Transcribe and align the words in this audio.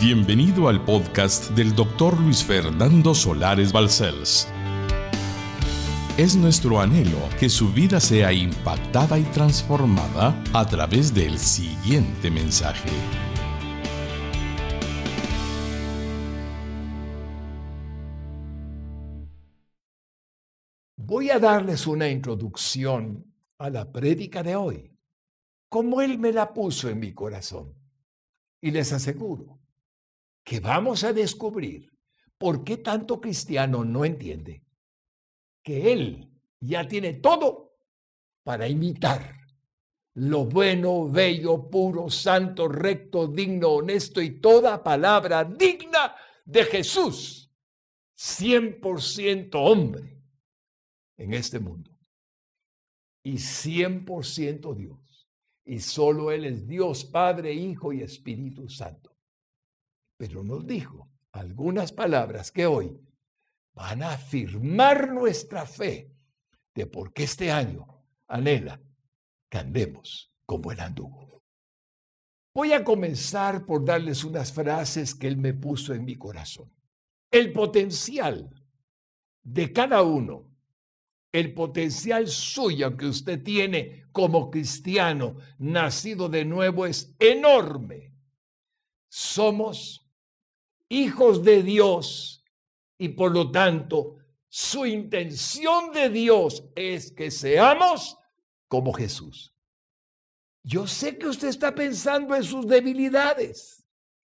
Bienvenido 0.00 0.68
al 0.68 0.82
podcast 0.82 1.50
del 1.50 1.74
doctor 1.74 2.18
Luis 2.18 2.42
Fernando 2.42 3.14
Solares 3.14 3.70
Balcells. 3.70 4.48
Es 6.16 6.34
nuestro 6.36 6.80
anhelo 6.80 7.18
que 7.38 7.50
su 7.50 7.70
vida 7.70 8.00
sea 8.00 8.32
impactada 8.32 9.18
y 9.18 9.24
transformada 9.24 10.42
a 10.54 10.66
través 10.66 11.12
del 11.12 11.38
siguiente 11.38 12.30
mensaje. 12.30 12.88
Voy 20.96 21.28
a 21.28 21.38
darles 21.38 21.86
una 21.86 22.08
introducción 22.08 23.30
a 23.58 23.68
la 23.68 23.92
prédica 23.92 24.42
de 24.42 24.56
hoy, 24.56 24.96
como 25.68 26.00
Él 26.00 26.18
me 26.18 26.32
la 26.32 26.54
puso 26.54 26.88
en 26.88 27.00
mi 27.00 27.12
corazón. 27.12 27.74
Y 28.62 28.70
les 28.70 28.94
aseguro 28.94 29.59
que 30.44 30.60
vamos 30.60 31.04
a 31.04 31.12
descubrir 31.12 31.90
por 32.38 32.64
qué 32.64 32.78
tanto 32.78 33.20
cristiano 33.20 33.84
no 33.84 34.04
entiende 34.04 34.64
que 35.62 35.92
Él 35.92 36.30
ya 36.60 36.86
tiene 36.88 37.14
todo 37.14 37.76
para 38.42 38.66
imitar 38.68 39.40
lo 40.14 40.44
bueno, 40.44 41.08
bello, 41.08 41.70
puro, 41.70 42.10
santo, 42.10 42.68
recto, 42.68 43.28
digno, 43.28 43.68
honesto 43.68 44.20
y 44.20 44.40
toda 44.40 44.82
palabra 44.82 45.44
digna 45.44 46.14
de 46.44 46.64
Jesús, 46.64 47.50
100% 48.18 49.50
hombre 49.54 50.20
en 51.16 51.34
este 51.34 51.60
mundo 51.60 51.90
y 53.22 53.34
100% 53.34 54.74
Dios. 54.74 55.28
Y 55.64 55.78
solo 55.78 56.32
Él 56.32 56.44
es 56.46 56.66
Dios, 56.66 57.04
Padre, 57.04 57.54
Hijo 57.54 57.92
y 57.92 58.02
Espíritu 58.02 58.68
Santo. 58.68 59.09
Pero 60.20 60.44
nos 60.44 60.66
dijo 60.66 61.08
algunas 61.32 61.92
palabras 61.92 62.52
que 62.52 62.66
hoy 62.66 63.00
van 63.72 64.02
a 64.02 64.12
afirmar 64.12 65.10
nuestra 65.14 65.64
fe 65.64 66.12
de 66.74 66.84
por 66.84 67.14
qué 67.14 67.22
este 67.22 67.50
año 67.50 68.04
anhela 68.28 68.78
que 69.48 69.56
andemos 69.56 70.30
como 70.44 70.72
Él 70.72 70.80
anduvo. 70.80 71.42
Voy 72.52 72.74
a 72.74 72.84
comenzar 72.84 73.64
por 73.64 73.82
darles 73.82 74.22
unas 74.22 74.52
frases 74.52 75.14
que 75.14 75.26
Él 75.26 75.38
me 75.38 75.54
puso 75.54 75.94
en 75.94 76.04
mi 76.04 76.16
corazón. 76.16 76.70
El 77.30 77.54
potencial 77.54 78.50
de 79.42 79.72
cada 79.72 80.02
uno 80.02 80.50
el 81.32 81.54
potencial 81.54 82.28
suyo 82.28 82.94
que 82.94 83.06
usted 83.06 83.42
tiene 83.42 84.04
como 84.12 84.50
cristiano 84.50 85.36
nacido 85.58 86.28
de 86.28 86.44
nuevo 86.44 86.84
es 86.84 87.14
enorme. 87.20 88.12
Somos 89.08 90.09
hijos 90.90 91.42
de 91.42 91.62
Dios 91.62 92.44
y 92.98 93.08
por 93.08 93.32
lo 93.32 93.50
tanto 93.50 94.16
su 94.48 94.84
intención 94.84 95.92
de 95.92 96.10
Dios 96.10 96.64
es 96.74 97.12
que 97.12 97.30
seamos 97.30 98.18
como 98.68 98.92
Jesús. 98.92 99.54
Yo 100.62 100.86
sé 100.86 101.16
que 101.16 101.28
usted 101.28 101.48
está 101.48 101.74
pensando 101.74 102.34
en 102.34 102.44
sus 102.44 102.66
debilidades. 102.66 103.86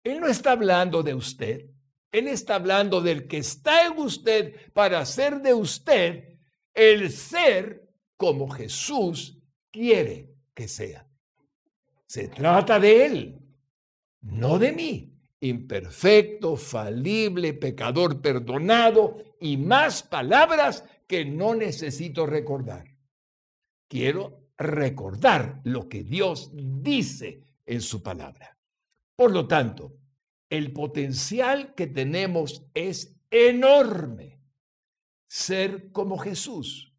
Él 0.04 0.20
no 0.20 0.28
está 0.28 0.52
hablando 0.52 1.04
de 1.04 1.14
usted. 1.14 1.70
Él 2.12 2.28
está 2.30 2.56
hablando 2.56 3.02
del 3.02 3.28
que 3.28 3.38
está 3.38 3.86
en 3.86 3.98
usted 4.00 4.72
para 4.72 5.00
hacer 5.00 5.42
de 5.42 5.54
usted 5.54 6.40
el 6.74 7.12
ser 7.12 7.90
como 8.16 8.48
Jesús 8.50 9.38
quiere 9.70 10.34
que 10.54 10.68
sea. 10.68 11.06
Se 12.08 12.30
trata 12.30 12.80
de 12.80 13.06
Él, 13.06 13.40
no 14.22 14.58
de 14.58 14.72
mí, 14.72 15.15
imperfecto, 15.48 16.56
falible, 16.56 17.54
pecador 17.54 18.22
perdonado 18.22 19.18
y 19.40 19.58
más 19.58 20.04
palabras 20.04 20.84
que 21.08 21.26
no 21.26 21.56
necesito 21.56 22.26
recordar. 22.26 22.86
Quiero 23.88 24.50
recordar 24.58 25.62
lo 25.64 25.88
que 25.88 26.04
Dios 26.04 26.52
dice 26.54 27.42
en 27.66 27.82
su 27.82 28.02
palabra. 28.02 28.58
Por 29.16 29.32
lo 29.32 29.48
tanto, 29.48 29.94
el 30.50 30.72
potencial 30.74 31.74
que 31.76 31.88
tenemos 31.88 32.64
es 32.74 33.16
enorme 33.30 34.42
ser 35.28 35.92
como 35.92 36.18
Jesús. 36.18 36.94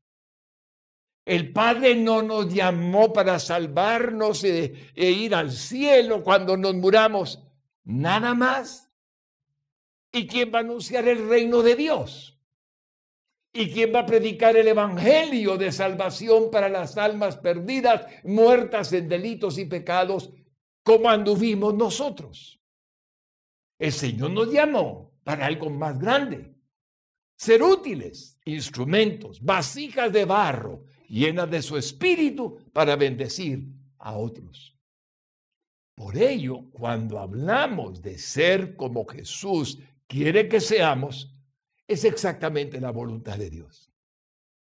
El 1.25 1.53
Padre 1.53 1.97
no 1.97 2.23
nos 2.23 2.53
llamó 2.53 3.13
para 3.13 3.39
salvarnos 3.39 4.45
e, 4.45 4.93
e, 4.95 5.11
ir 5.11 5.35
al 5.35 5.51
cielo 5.51 6.23
cuando 6.23 6.57
nos 6.57 6.75
muramos, 6.75 7.43
nada 7.87 8.35
más. 8.35 8.93
¿Y 10.13 10.27
quién 10.27 10.53
va 10.53 10.59
a 10.59 10.63
anunciar 10.63 11.09
el 11.09 11.27
reino 11.29 11.63
de 11.63 11.77
Dios? 11.77 12.39
¿Y 13.53 13.71
quién 13.71 13.95
va 13.95 14.01
a 14.01 14.07
predicar 14.07 14.57
el 14.57 14.69
evangelio 14.69 15.57
de 15.57 15.73
salvación 15.73 16.51
para 16.51 16.69
las 16.69 16.99
almas 16.99 17.39
perdidas, 17.39 18.07
muertas 18.23 18.93
en 18.93 19.09
delitos 19.09 19.57
y 19.57 19.65
pecados, 19.65 20.31
como 20.83 21.09
anduvimos 21.09 21.73
nosotros? 21.75 22.61
El 23.79 23.93
Señor 23.93 24.31
nos 24.31 24.53
llamó 24.53 25.15
para 25.25 25.47
algo 25.47 25.71
más 25.71 25.99
grande 25.99 26.55
ser 27.37 27.63
útiles, 27.63 28.39
instrumentos, 28.45 29.43
vasijas 29.43 30.13
de 30.13 30.25
barro 30.25 30.85
llenas 31.09 31.51
de 31.51 31.63
su 31.63 31.77
espíritu 31.77 32.59
para 32.73 32.97
bendecir 32.97 33.67
a 33.99 34.17
otros. 34.17 34.76
Por 35.97 36.17
ello, 36.17 36.71
cuando 36.73 37.19
hablamos 37.19 38.03
de 38.03 38.19
ser 38.19 38.77
como 38.77 39.07
Jesús 39.07 39.81
quiere 40.07 40.49
que 40.49 40.61
seamos, 40.61 41.35
es 41.89 42.05
exactamente 42.05 42.81
la 42.81 42.91
voluntad 42.91 43.39
de 43.39 43.51
Dios. 43.51 43.91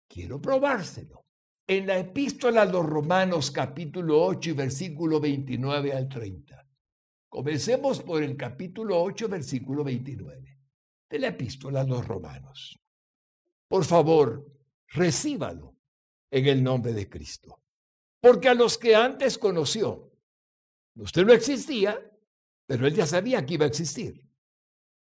Quiero 0.08 0.40
probárselo. 0.40 1.24
En 1.66 1.86
la 1.86 1.98
epístola 1.98 2.62
a 2.62 2.66
los 2.66 2.86
Romanos 2.86 3.50
capítulo 3.50 4.22
8 4.24 4.50
y 4.50 4.52
versículo 4.52 5.18
29 5.18 5.92
al 5.92 6.08
30. 6.08 6.66
Comencemos 7.28 8.00
por 8.00 8.22
el 8.22 8.36
capítulo 8.36 9.02
8, 9.02 9.28
versículo 9.28 9.82
29 9.82 10.56
de 11.10 11.18
la 11.18 11.28
epístola 11.28 11.80
a 11.80 11.84
los 11.84 12.06
romanos. 12.06 12.78
Por 13.68 13.84
favor, 13.84 14.46
recíbalo 14.88 15.76
en 16.30 16.46
el 16.46 16.62
nombre 16.62 16.92
de 16.92 17.08
Cristo. 17.08 17.60
Porque 18.20 18.48
a 18.48 18.54
los 18.54 18.78
que 18.78 18.94
antes 18.94 19.38
conoció, 19.38 20.13
usted 20.96 21.24
no 21.24 21.32
existía, 21.32 22.00
pero 22.66 22.86
él 22.86 22.94
ya 22.94 23.06
sabía 23.06 23.44
que 23.44 23.54
iba 23.54 23.64
a 23.64 23.68
existir. 23.68 24.22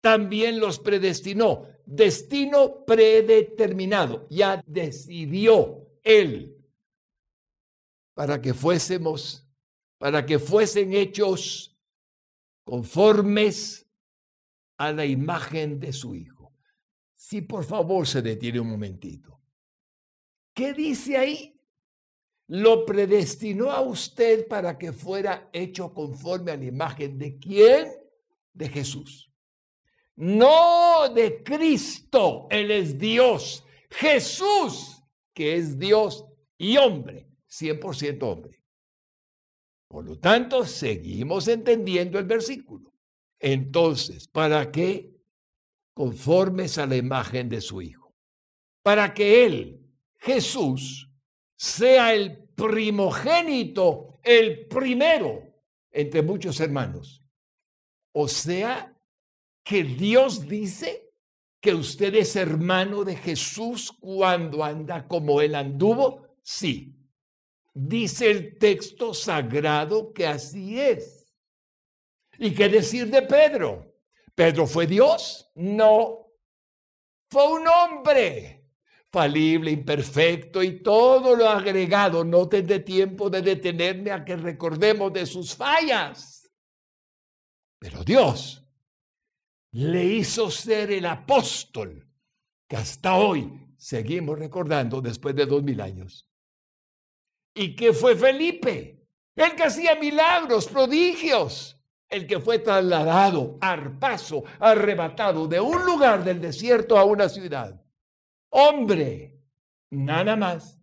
También 0.02 0.60
los 0.60 0.80
predestinó, 0.80 1.68
destino 1.86 2.86
predeterminado, 2.86 4.28
ya 4.30 4.64
decidió 4.68 5.88
él 6.04 6.56
para 8.14 8.42
que 8.42 8.54
fuésemos, 8.54 9.48
para 9.98 10.26
que 10.26 10.40
fuesen 10.40 10.94
hechos 10.94 11.76
conformes 12.64 13.88
a 14.78 14.92
la 14.92 15.06
imagen 15.06 15.80
de 15.80 15.94
su 15.94 16.16
Hijo. 16.16 16.54
Si 17.16 17.42
por 17.42 17.64
favor 17.64 18.06
se 18.06 18.22
detiene 18.22 18.60
un 18.60 18.70
momentito. 18.70 19.42
¿Qué 20.54 20.74
dice 20.74 21.18
ahí? 21.18 21.55
Lo 22.48 22.86
predestinó 22.86 23.72
a 23.72 23.82
usted 23.82 24.48
para 24.48 24.78
que 24.78 24.94
fuera 24.94 25.50
hecho 25.52 25.94
conforme 25.94 26.52
a 26.52 26.58
la 26.58 26.66
imagen 26.66 27.18
de 27.18 27.38
quién? 27.38 27.92
De 28.54 28.70
Jesús. 28.70 29.32
No 30.16 31.10
de 31.10 31.44
Cristo, 31.44 32.48
Él 32.50 32.72
es 32.72 32.98
Dios. 32.98 33.66
Jesús, 33.90 35.02
que 35.34 35.56
es 35.56 35.78
Dios 35.78 36.26
y 36.58 36.78
hombre, 36.78 37.28
100% 37.50 38.24
hombre. 38.24 38.64
Por 39.88 40.06
lo 40.06 40.20
tanto, 40.20 40.66
seguimos 40.66 41.48
entendiendo 41.48 42.20
el 42.20 42.26
versículo. 42.26 42.94
Entonces, 43.40 44.28
¿para 44.28 44.72
qué? 44.72 45.12
Conformes 45.94 46.78
a 46.78 46.86
la 46.86 46.96
imagen 46.96 47.50
de 47.50 47.62
su 47.62 47.82
Hijo. 47.82 48.14
Para 48.84 49.14
que 49.14 49.46
Él, 49.46 49.82
Jesús, 50.18 51.10
sea 51.56 52.14
el 52.14 52.45
primogénito, 52.56 54.20
el 54.24 54.68
primero 54.68 55.44
entre 55.92 56.22
muchos 56.22 56.60
hermanos. 56.60 57.24
O 58.12 58.28
sea, 58.28 58.94
que 59.64 59.84
Dios 59.84 60.48
dice 60.48 61.12
que 61.60 61.74
usted 61.74 62.14
es 62.16 62.36
hermano 62.36 63.04
de 63.04 63.16
Jesús 63.16 63.92
cuando 64.00 64.64
anda 64.64 65.08
como 65.08 65.42
Él 65.42 65.56
anduvo. 65.56 66.28
Sí, 66.44 66.96
dice 67.74 68.30
el 68.30 68.58
texto 68.58 69.14
sagrado 69.14 70.14
que 70.14 70.28
así 70.28 70.80
es. 70.80 71.34
¿Y 72.38 72.54
qué 72.54 72.70
decir 72.70 73.08
de 73.10 73.24
Pedro? 73.24 73.96
¿Pedro 74.36 74.68
fue 74.68 74.86
Dios? 74.86 75.50
No. 75.56 76.28
Fue 77.30 77.48
un 77.48 77.68
hombre 77.68 78.55
falible, 79.16 79.72
imperfecto 79.72 80.62
y 80.62 80.84
todo 80.84 81.38
lo 81.38 81.48
agregado. 81.48 82.26
No 82.26 82.50
tendré 82.50 82.82
tiempo 82.82 83.30
de 83.30 83.42
detenerme 83.42 84.12
a 84.12 84.26
que 84.26 84.36
recordemos 84.36 85.14
de 85.14 85.26
sus 85.26 85.56
fallas. 85.56 86.52
Pero 87.80 88.04
Dios 88.04 88.62
le 89.72 90.04
hizo 90.04 90.52
ser 90.52 90.92
el 90.92 91.06
apóstol 91.06 92.06
que 92.68 92.76
hasta 92.76 93.16
hoy 93.16 93.50
seguimos 93.78 94.38
recordando 94.38 95.00
después 95.00 95.34
de 95.34 95.46
dos 95.46 95.64
mil 95.64 95.80
años. 95.80 96.30
¿Y 97.54 97.74
qué 97.74 97.94
fue 97.94 98.18
Felipe? 98.18 99.08
El 99.34 99.56
que 99.56 99.64
hacía 99.64 99.96
milagros, 99.96 100.68
prodigios, 100.68 101.82
el 102.10 102.28
que 102.28 102.42
fue 102.42 102.60
trasladado, 102.60 103.58
arpazo, 103.62 104.44
arrebatado 104.60 105.48
de 105.48 105.62
un 105.62 105.86
lugar 105.86 106.26
del 106.26 106.42
desierto 106.42 106.98
a 106.98 107.06
una 107.06 107.30
ciudad. 107.30 107.82
Hombre, 108.58 109.38
nada 109.90 110.38
más. 110.38 110.80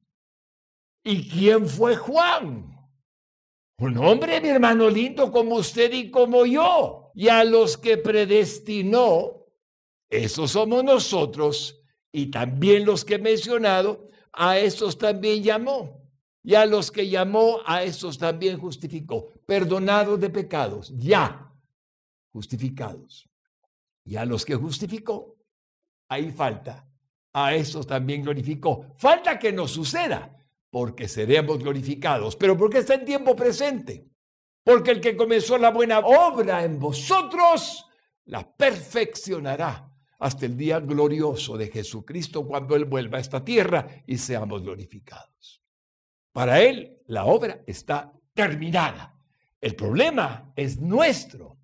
¿Y 1.02 1.26
quién 1.26 1.66
fue 1.66 1.96
Juan? 1.96 2.70
Un 3.78 3.96
hombre, 3.96 4.42
mi 4.42 4.48
hermano 4.48 4.90
lindo, 4.90 5.32
como 5.32 5.54
usted 5.54 5.90
y 5.90 6.10
como 6.10 6.44
yo. 6.44 7.12
Y 7.14 7.28
a 7.28 7.44
los 7.44 7.78
que 7.78 7.96
predestinó, 7.96 9.46
esos 10.10 10.50
somos 10.50 10.84
nosotros, 10.84 11.82
y 12.12 12.26
también 12.26 12.84
los 12.84 13.06
que 13.06 13.14
he 13.14 13.18
mencionado, 13.18 14.10
a 14.34 14.58
esos 14.58 14.98
también 14.98 15.42
llamó. 15.42 15.98
Y 16.42 16.54
a 16.56 16.66
los 16.66 16.90
que 16.90 17.08
llamó, 17.08 17.60
a 17.64 17.84
esos 17.84 18.18
también 18.18 18.58
justificó. 18.58 19.32
Perdonados 19.46 20.20
de 20.20 20.28
pecados, 20.28 20.92
ya 20.98 21.50
justificados. 22.32 23.30
Y 24.04 24.16
a 24.16 24.26
los 24.26 24.44
que 24.44 24.56
justificó, 24.56 25.38
ahí 26.10 26.30
falta. 26.30 26.91
A 27.32 27.54
esos 27.54 27.86
también 27.86 28.22
glorificó. 28.22 28.94
Falta 28.96 29.38
que 29.38 29.52
nos 29.52 29.70
suceda 29.70 30.36
porque 30.70 31.08
seremos 31.08 31.58
glorificados, 31.58 32.36
pero 32.36 32.56
porque 32.56 32.78
está 32.78 32.94
en 32.94 33.04
tiempo 33.04 33.36
presente. 33.36 34.06
Porque 34.64 34.90
el 34.90 35.00
que 35.00 35.16
comenzó 35.16 35.58
la 35.58 35.70
buena 35.70 35.98
obra 36.00 36.64
en 36.64 36.78
vosotros, 36.78 37.86
la 38.26 38.56
perfeccionará 38.56 39.90
hasta 40.18 40.46
el 40.46 40.56
día 40.56 40.78
glorioso 40.78 41.56
de 41.56 41.68
Jesucristo 41.68 42.46
cuando 42.46 42.76
Él 42.76 42.84
vuelva 42.84 43.18
a 43.18 43.20
esta 43.20 43.44
tierra 43.44 43.86
y 44.06 44.18
seamos 44.18 44.62
glorificados. 44.62 45.62
Para 46.32 46.60
Él 46.60 47.00
la 47.06 47.24
obra 47.24 47.62
está 47.66 48.12
terminada. 48.32 49.14
El 49.60 49.74
problema 49.74 50.52
es 50.56 50.80
nuestro. 50.80 51.58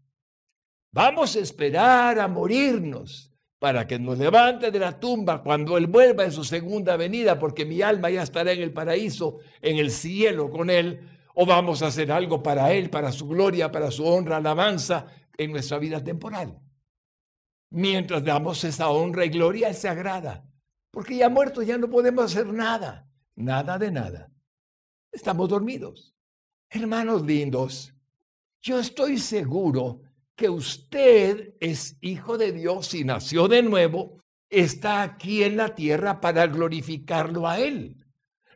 Vamos 0.91 1.37
a 1.37 1.41
esperar 1.41 2.19
a 2.19 2.29
morirnos 2.29 3.28
para 3.59 3.87
que 3.87 3.99
nos 3.99 4.19
levante 4.19 4.71
de 4.71 4.79
la 4.79 4.99
tumba 4.99 5.43
cuando 5.43 5.77
Él 5.77 5.87
vuelva 5.87 6.25
en 6.25 6.33
su 6.33 6.45
segunda 6.45 6.97
venida, 6.97 7.39
porque 7.39 7.65
mi 7.65 7.83
alma 7.83 8.09
ya 8.11 8.23
estará 8.23 8.53
en 8.53 8.63
el 8.63 8.73
paraíso, 8.73 9.39
en 9.61 9.79
el 9.79 9.91
cielo 9.91 10.51
con 10.51 10.71
Él, 10.71 11.01
o 11.35 11.45
vamos 11.45 11.83
a 11.83 11.89
hacer 11.89 12.13
algo 12.13 12.43
para 12.43 12.73
Él, 12.73 12.91
para 12.91 13.11
su 13.11 13.27
gloria, 13.27 13.71
para 13.71 13.91
su 13.91 14.05
honra, 14.05 14.37
alabanza 14.37 15.07
en 15.37 15.53
nuestra 15.53 15.79
vida 15.79 16.03
temporal. 16.03 16.59
Mientras 17.71 18.25
damos 18.25 18.63
esa 18.65 18.89
honra 18.89 19.25
y 19.25 19.29
gloria, 19.29 19.69
Él 19.69 19.75
se 19.75 19.89
agrada, 19.89 20.45
porque 20.91 21.17
ya 21.17 21.29
muertos 21.29 21.67
ya 21.67 21.77
no 21.79 21.89
podemos 21.89 22.25
hacer 22.27 22.47
nada, 22.47 23.09
nada 23.35 23.77
de 23.77 23.91
nada. 23.91 24.31
Estamos 25.11 25.49
dormidos. 25.49 26.15
Hermanos 26.71 27.23
lindos, 27.23 27.95
yo 28.61 28.79
estoy 28.79 29.19
seguro 29.19 30.03
que 30.39 30.49
usted 30.49 31.57
es 31.59 31.99
hijo 32.01 32.39
de 32.39 32.53
Dios 32.53 32.95
y 32.95 33.03
nació 33.03 33.49
de 33.49 33.61
nuevo, 33.61 34.23
está 34.49 35.03
aquí 35.03 35.43
en 35.43 35.57
la 35.57 35.75
tierra 35.75 36.21
para 36.21 36.47
glorificarlo 36.47 37.49
a 37.49 37.59
Él. 37.59 37.97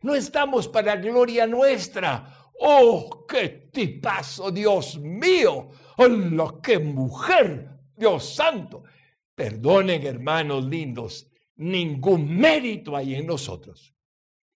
No 0.01 0.15
estamos 0.15 0.69
para 0.69 0.95
gloria 0.95 1.45
nuestra. 1.49 2.51
¡Oh, 2.61 3.27
qué 3.29 3.69
tipazo, 3.73 4.53
Dios 4.53 4.97
mío! 5.01 5.71
¡Hola, 5.97 6.55
qué 6.63 6.79
mujer! 6.79 7.69
Dios 7.97 8.33
santo. 8.33 8.85
Perdonen, 9.35 10.07
hermanos 10.07 10.65
lindos, 10.65 11.33
ningún 11.57 12.33
mérito 12.39 12.95
hay 12.97 13.17
en 13.17 13.27
nosotros. 13.27 13.93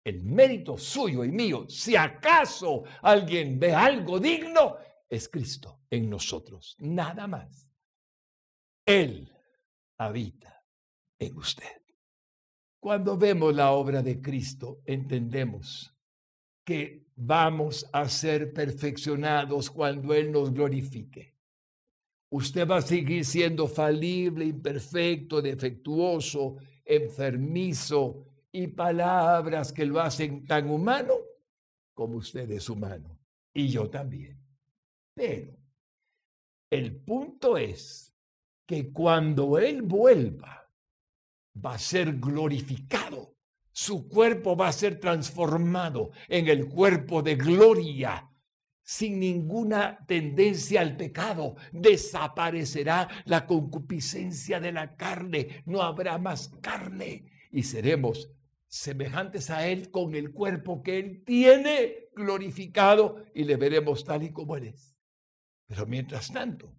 El 0.03 0.25
mérito 0.25 0.77
suyo 0.77 1.23
y 1.23 1.31
mío, 1.31 1.67
si 1.69 1.95
acaso 1.95 2.83
alguien 3.01 3.57
ve 3.57 3.73
algo 3.73 4.19
digno, 4.19 4.75
es 5.13 5.29
Cristo 5.29 5.81
en 5.89 6.09
nosotros, 6.09 6.75
nada 6.79 7.27
más. 7.27 7.69
Él 8.85 9.31
habita 9.97 10.65
en 11.19 11.37
usted. 11.37 11.81
Cuando 12.79 13.17
vemos 13.17 13.53
la 13.55 13.71
obra 13.71 14.01
de 14.01 14.19
Cristo, 14.19 14.81
entendemos 14.85 15.95
que 16.65 17.05
vamos 17.15 17.87
a 17.93 18.09
ser 18.09 18.53
perfeccionados 18.53 19.69
cuando 19.69 20.13
Él 20.13 20.31
nos 20.31 20.51
glorifique. 20.51 21.35
Usted 22.29 22.67
va 22.67 22.77
a 22.77 22.81
seguir 22.81 23.23
siendo 23.23 23.67
falible, 23.67 24.45
imperfecto, 24.45 25.41
defectuoso, 25.41 26.57
enfermizo 26.83 28.25
y 28.51 28.67
palabras 28.67 29.71
que 29.71 29.85
lo 29.85 29.99
hacen 29.99 30.45
tan 30.47 30.69
humano 30.69 31.13
como 31.93 32.17
usted 32.17 32.49
es 32.49 32.67
humano. 32.67 33.19
Y 33.53 33.67
yo 33.67 33.87
también. 33.89 34.42
Pero 35.13 35.55
el 36.69 36.95
punto 36.95 37.57
es 37.57 38.15
que 38.65 38.91
cuando 38.91 39.57
Él 39.59 39.81
vuelva, 39.81 40.71
va 41.63 41.75
a 41.75 41.79
ser 41.79 42.17
glorificado. 42.19 43.35
Su 43.71 44.07
cuerpo 44.07 44.55
va 44.55 44.67
a 44.67 44.73
ser 44.73 44.99
transformado 44.99 46.11
en 46.27 46.47
el 46.47 46.67
cuerpo 46.67 47.21
de 47.23 47.35
gloria, 47.35 48.29
sin 48.83 49.19
ninguna 49.19 49.97
tendencia 50.07 50.81
al 50.81 50.95
pecado. 50.95 51.55
Desaparecerá 51.71 53.07
la 53.25 53.45
concupiscencia 53.45 54.59
de 54.59 54.71
la 54.71 54.95
carne, 54.95 55.63
no 55.65 55.81
habrá 55.81 56.17
más 56.17 56.49
carne 56.61 57.25
y 57.51 57.63
seremos 57.63 58.29
semejantes 58.67 59.51
a 59.51 59.67
Él 59.67 59.91
con 59.91 60.15
el 60.15 60.31
cuerpo 60.31 60.81
que 60.81 60.99
Él 60.99 61.23
tiene 61.23 62.09
glorificado 62.15 63.23
y 63.33 63.43
le 63.43 63.55
veremos 63.55 64.03
tal 64.03 64.23
y 64.23 64.31
como 64.31 64.55
Él 64.57 64.67
es. 64.67 64.92
Pero 65.73 65.87
mientras 65.87 66.31
tanto, 66.31 66.71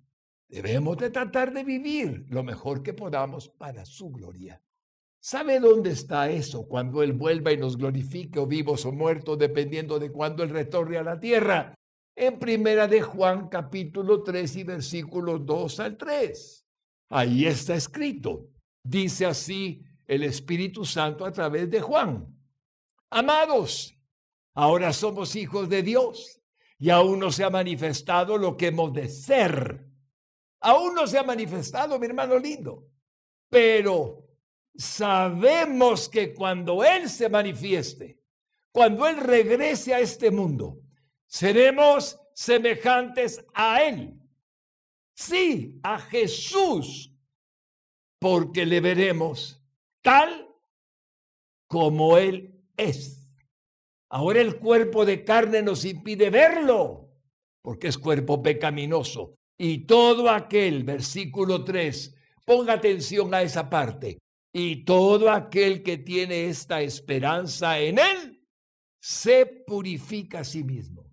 debemos 0.48 0.96
de 0.98 1.10
tratar 1.10 1.52
de 1.52 1.64
vivir 1.64 2.26
lo 2.28 2.44
mejor 2.44 2.80
que 2.80 2.94
podamos 2.94 3.48
para 3.48 3.84
su 3.84 4.08
gloria. 4.10 4.62
¿Sabe 5.20 5.58
dónde 5.58 5.90
está 5.90 6.30
eso 6.30 6.68
cuando 6.68 7.02
Él 7.02 7.12
vuelva 7.12 7.50
y 7.50 7.56
nos 7.56 7.76
glorifique 7.76 8.38
o 8.38 8.46
vivos 8.46 8.86
o 8.86 8.92
muertos, 8.92 9.36
dependiendo 9.36 9.98
de 9.98 10.12
cuándo 10.12 10.44
Él 10.44 10.50
retorne 10.50 10.96
a 10.96 11.02
la 11.02 11.18
tierra? 11.18 11.74
En 12.14 12.38
primera 12.38 12.86
de 12.86 13.02
Juan 13.02 13.48
capítulo 13.48 14.22
3 14.22 14.54
y 14.58 14.62
versículos 14.62 15.44
2 15.44 15.80
al 15.80 15.96
3. 15.96 16.64
Ahí 17.08 17.46
está 17.46 17.74
escrito. 17.74 18.48
Dice 18.84 19.26
así 19.26 19.82
el 20.06 20.22
Espíritu 20.22 20.84
Santo 20.84 21.26
a 21.26 21.32
través 21.32 21.68
de 21.68 21.80
Juan. 21.80 22.32
Amados, 23.10 23.98
ahora 24.54 24.92
somos 24.92 25.34
hijos 25.34 25.68
de 25.68 25.82
Dios 25.82 26.43
y 26.78 26.90
aún 26.90 27.18
no 27.18 27.30
se 27.30 27.44
ha 27.44 27.50
manifestado 27.50 28.36
lo 28.36 28.56
que 28.56 28.68
hemos 28.68 28.92
de 28.92 29.08
ser. 29.08 29.86
Aún 30.60 30.94
no 30.94 31.06
se 31.06 31.18
ha 31.18 31.22
manifestado, 31.22 31.98
mi 31.98 32.06
hermano 32.06 32.38
lindo. 32.38 32.88
Pero 33.48 34.26
sabemos 34.74 36.08
que 36.08 36.34
cuando 36.34 36.82
Él 36.82 37.08
se 37.08 37.28
manifieste, 37.28 38.20
cuando 38.72 39.06
Él 39.06 39.18
regrese 39.18 39.94
a 39.94 40.00
este 40.00 40.30
mundo, 40.30 40.80
seremos 41.26 42.18
semejantes 42.34 43.44
a 43.54 43.82
Él. 43.82 44.18
Sí, 45.14 45.78
a 45.82 46.00
Jesús, 46.00 47.12
porque 48.18 48.66
le 48.66 48.80
veremos 48.80 49.62
tal 50.02 50.48
como 51.68 52.18
Él 52.18 52.64
es. 52.76 53.23
Ahora 54.14 54.40
el 54.40 54.60
cuerpo 54.60 55.04
de 55.04 55.24
carne 55.24 55.60
nos 55.60 55.84
impide 55.84 56.30
verlo, 56.30 57.10
porque 57.62 57.88
es 57.88 57.98
cuerpo 57.98 58.40
pecaminoso. 58.40 59.34
Y 59.58 59.86
todo 59.86 60.30
aquel, 60.30 60.84
versículo 60.84 61.64
3, 61.64 62.14
ponga 62.44 62.74
atención 62.74 63.34
a 63.34 63.42
esa 63.42 63.68
parte, 63.68 64.20
y 64.52 64.84
todo 64.84 65.32
aquel 65.32 65.82
que 65.82 65.98
tiene 65.98 66.46
esta 66.46 66.80
esperanza 66.80 67.80
en 67.80 67.98
Él, 67.98 68.46
se 69.00 69.46
purifica 69.46 70.40
a 70.40 70.44
sí 70.44 70.62
mismo, 70.62 71.10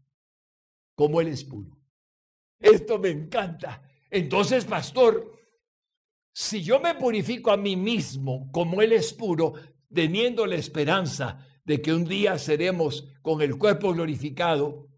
como 0.96 1.22
Él 1.22 1.30
es 1.30 1.44
puro. 1.44 1.76
Esto 2.60 3.00
me 3.00 3.10
encanta. 3.10 3.82
Entonces, 4.12 4.64
pastor, 4.64 5.40
si 6.32 6.62
yo 6.62 6.80
me 6.80 6.94
purifico 6.94 7.50
a 7.50 7.58
mí 7.58 7.76
mismo 7.76 8.52
como 8.52 8.80
Él 8.80 8.92
es 8.92 9.12
puro, 9.12 9.54
teniendo 9.92 10.46
la 10.46 10.58
esperanza 10.58 11.48
de 11.64 11.82
que 11.82 11.94
un 11.94 12.06
día 12.06 12.38
seremos 12.38 13.08
con 13.22 13.42
el 13.42 13.58
cuerpo 13.58 13.94
glorificado, 13.94 14.90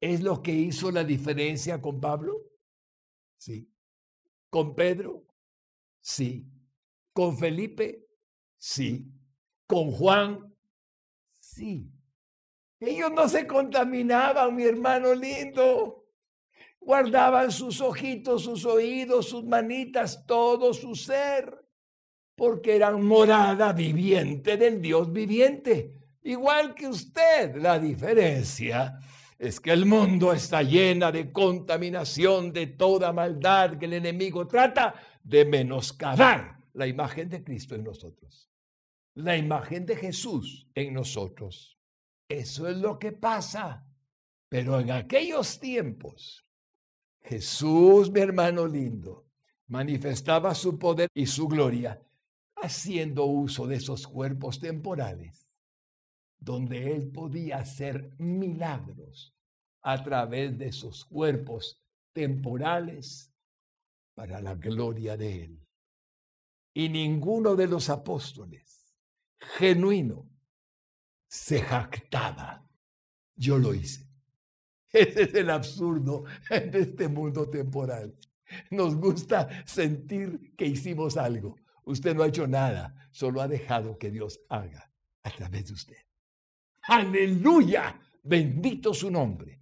¿es 0.00 0.22
lo 0.22 0.42
que 0.42 0.52
hizo 0.52 0.90
la 0.90 1.04
diferencia 1.04 1.80
con 1.80 2.00
Pablo? 2.00 2.42
Sí. 3.36 3.70
¿Con 4.50 4.74
Pedro? 4.74 5.26
Sí. 6.00 6.46
¿Con 7.12 7.36
Felipe? 7.36 8.06
Sí. 8.56 9.10
¿Con 9.66 9.90
Juan? 9.90 10.54
Sí. 11.40 11.90
Ellos 12.78 13.10
no 13.12 13.28
se 13.28 13.46
contaminaban, 13.46 14.54
mi 14.54 14.64
hermano 14.64 15.14
lindo. 15.14 16.04
Guardaban 16.78 17.50
sus 17.50 17.80
ojitos, 17.80 18.44
sus 18.44 18.64
oídos, 18.64 19.28
sus 19.28 19.44
manitas, 19.44 20.24
todo 20.26 20.72
su 20.72 20.94
ser, 20.94 21.66
porque 22.36 22.76
eran 22.76 23.04
morada 23.04 23.72
viviente 23.72 24.56
del 24.56 24.80
Dios 24.80 25.12
viviente, 25.12 25.95
igual 26.26 26.74
que 26.74 26.88
usted. 26.88 27.56
La 27.56 27.78
diferencia 27.78 28.98
es 29.38 29.60
que 29.60 29.72
el 29.72 29.86
mundo 29.86 30.32
está 30.32 30.62
llena 30.62 31.12
de 31.12 31.32
contaminación, 31.32 32.52
de 32.52 32.68
toda 32.68 33.12
maldad 33.12 33.78
que 33.78 33.86
el 33.86 33.94
enemigo 33.94 34.46
trata 34.46 34.94
de 35.22 35.44
menoscabar 35.44 36.58
la 36.72 36.86
imagen 36.86 37.28
de 37.28 37.42
Cristo 37.42 37.74
en 37.74 37.84
nosotros, 37.84 38.50
la 39.14 39.36
imagen 39.36 39.86
de 39.86 39.96
Jesús 39.96 40.68
en 40.74 40.94
nosotros. 40.94 41.78
Eso 42.28 42.68
es 42.68 42.76
lo 42.76 42.98
que 42.98 43.12
pasa. 43.12 43.86
Pero 44.48 44.78
en 44.78 44.90
aquellos 44.90 45.58
tiempos, 45.58 46.44
Jesús, 47.22 48.10
mi 48.10 48.20
hermano 48.20 48.66
lindo, 48.66 49.26
manifestaba 49.68 50.54
su 50.54 50.78
poder 50.78 51.08
y 51.14 51.26
su 51.26 51.48
gloria 51.48 52.00
haciendo 52.56 53.24
uso 53.26 53.66
de 53.66 53.76
esos 53.76 54.06
cuerpos 54.06 54.60
temporales, 54.60 55.45
donde 56.46 56.94
él 56.94 57.10
podía 57.10 57.58
hacer 57.58 58.14
milagros 58.18 59.36
a 59.82 60.00
través 60.04 60.56
de 60.56 60.68
esos 60.68 61.04
cuerpos 61.04 61.82
temporales 62.12 63.34
para 64.14 64.40
la 64.40 64.54
gloria 64.54 65.16
de 65.16 65.42
él. 65.42 65.66
Y 66.72 66.88
ninguno 66.88 67.56
de 67.56 67.66
los 67.66 67.90
apóstoles 67.90 68.94
genuino 69.58 70.30
se 71.26 71.60
jactaba. 71.60 72.64
Yo 73.34 73.58
lo 73.58 73.74
hice. 73.74 74.08
Ese 74.92 75.22
es 75.24 75.34
el 75.34 75.50
absurdo 75.50 76.26
de 76.48 76.78
este 76.78 77.08
mundo 77.08 77.50
temporal. 77.50 78.16
Nos 78.70 78.94
gusta 78.94 79.48
sentir 79.66 80.54
que 80.56 80.66
hicimos 80.66 81.16
algo. 81.16 81.56
Usted 81.82 82.14
no 82.14 82.22
ha 82.22 82.28
hecho 82.28 82.46
nada, 82.46 82.94
solo 83.10 83.40
ha 83.40 83.48
dejado 83.48 83.98
que 83.98 84.12
Dios 84.12 84.40
haga 84.48 84.92
a 85.24 85.30
través 85.30 85.66
de 85.66 85.72
usted. 85.72 86.05
Aleluya, 86.88 88.00
bendito 88.22 88.94
su 88.94 89.10
nombre. 89.10 89.60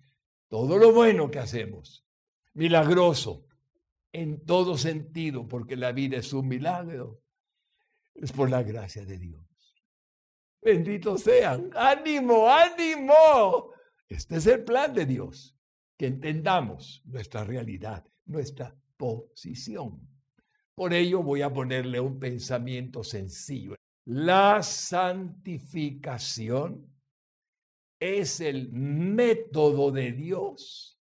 Todo 0.48 0.76
lo 0.78 0.92
bueno 0.92 1.30
que 1.30 1.38
hacemos, 1.38 2.04
milagroso, 2.52 3.46
en 4.12 4.44
todo 4.44 4.76
sentido, 4.76 5.48
porque 5.48 5.76
la 5.76 5.92
vida 5.92 6.18
es 6.18 6.32
un 6.32 6.46
milagro, 6.46 7.22
es 8.14 8.30
por 8.30 8.50
la 8.50 8.62
gracia 8.62 9.04
de 9.04 9.18
Dios. 9.18 9.42
Bendito 10.62 11.18
sean. 11.18 11.70
Ánimo, 11.74 12.48
ánimo. 12.48 13.72
Este 14.08 14.36
es 14.36 14.46
el 14.46 14.62
plan 14.64 14.94
de 14.94 15.04
Dios, 15.04 15.58
que 15.98 16.06
entendamos 16.06 17.02
nuestra 17.04 17.44
realidad, 17.44 18.06
nuestra 18.26 18.74
posición. 18.96 20.08
Por 20.74 20.94
ello 20.94 21.22
voy 21.22 21.42
a 21.42 21.52
ponerle 21.52 22.00
un 22.00 22.18
pensamiento 22.18 23.04
sencillo. 23.04 23.74
La 24.04 24.62
santificación 24.62 26.93
es 28.04 28.40
el 28.40 28.70
método 28.70 29.90
de 29.90 30.12
Dios 30.12 31.00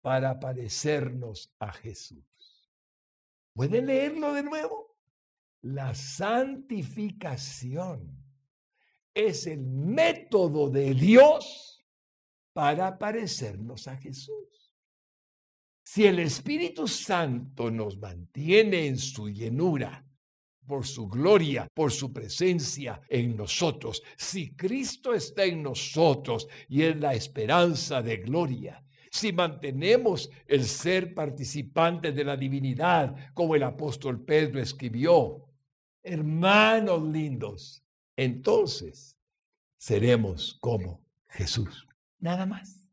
para 0.00 0.38
parecernos 0.38 1.52
a 1.58 1.72
Jesús. 1.72 2.22
¿Pueden 3.52 3.86
leerlo 3.86 4.32
de 4.32 4.44
nuevo? 4.44 4.96
La 5.62 5.92
santificación 5.94 8.24
es 9.12 9.48
el 9.48 9.66
método 9.66 10.70
de 10.70 10.94
Dios 10.94 11.84
para 12.52 12.96
parecernos 12.98 13.88
a 13.88 13.96
Jesús. 13.96 14.72
Si 15.82 16.06
el 16.06 16.20
Espíritu 16.20 16.86
Santo 16.86 17.68
nos 17.70 17.98
mantiene 17.98 18.86
en 18.86 18.96
su 18.96 19.28
llenura, 19.28 20.06
por 20.66 20.86
su 20.86 21.08
gloria, 21.08 21.68
por 21.74 21.90
su 21.90 22.12
presencia 22.12 23.00
en 23.08 23.36
nosotros, 23.36 24.02
si 24.16 24.54
Cristo 24.54 25.14
está 25.14 25.44
en 25.44 25.62
nosotros 25.62 26.48
y 26.68 26.82
es 26.82 26.96
la 26.96 27.14
esperanza 27.14 28.02
de 28.02 28.18
gloria, 28.18 28.84
si 29.10 29.32
mantenemos 29.32 30.30
el 30.46 30.64
ser 30.64 31.14
participante 31.14 32.12
de 32.12 32.24
la 32.24 32.36
divinidad, 32.36 33.14
como 33.34 33.54
el 33.54 33.62
apóstol 33.62 34.24
Pedro 34.24 34.60
escribió, 34.60 35.44
hermanos 36.02 37.02
lindos, 37.02 37.84
entonces 38.16 39.16
seremos 39.76 40.56
como 40.60 41.04
Jesús. 41.28 41.86
Nada 42.18 42.46
más. 42.46 42.88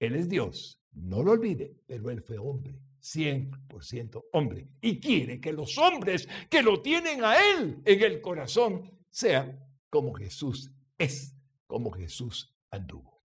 Él 0.00 0.16
es 0.16 0.28
Dios, 0.28 0.80
no 0.92 1.22
lo 1.22 1.30
olvide, 1.32 1.76
pero 1.86 2.10
Él 2.10 2.20
fue 2.20 2.38
hombre, 2.38 2.80
100% 3.02 4.24
hombre. 4.32 4.68
Y 4.80 5.00
quiere 5.00 5.40
que 5.40 5.52
los 5.52 5.76
hombres 5.78 6.28
que 6.48 6.62
lo 6.62 6.80
tienen 6.80 7.24
a 7.24 7.34
Él 7.36 7.82
en 7.84 8.02
el 8.02 8.20
corazón 8.20 8.90
sean 9.10 9.60
como 9.90 10.14
Jesús 10.14 10.70
es, 10.96 11.34
como 11.66 11.90
Jesús 11.90 12.54
anduvo. 12.70 13.22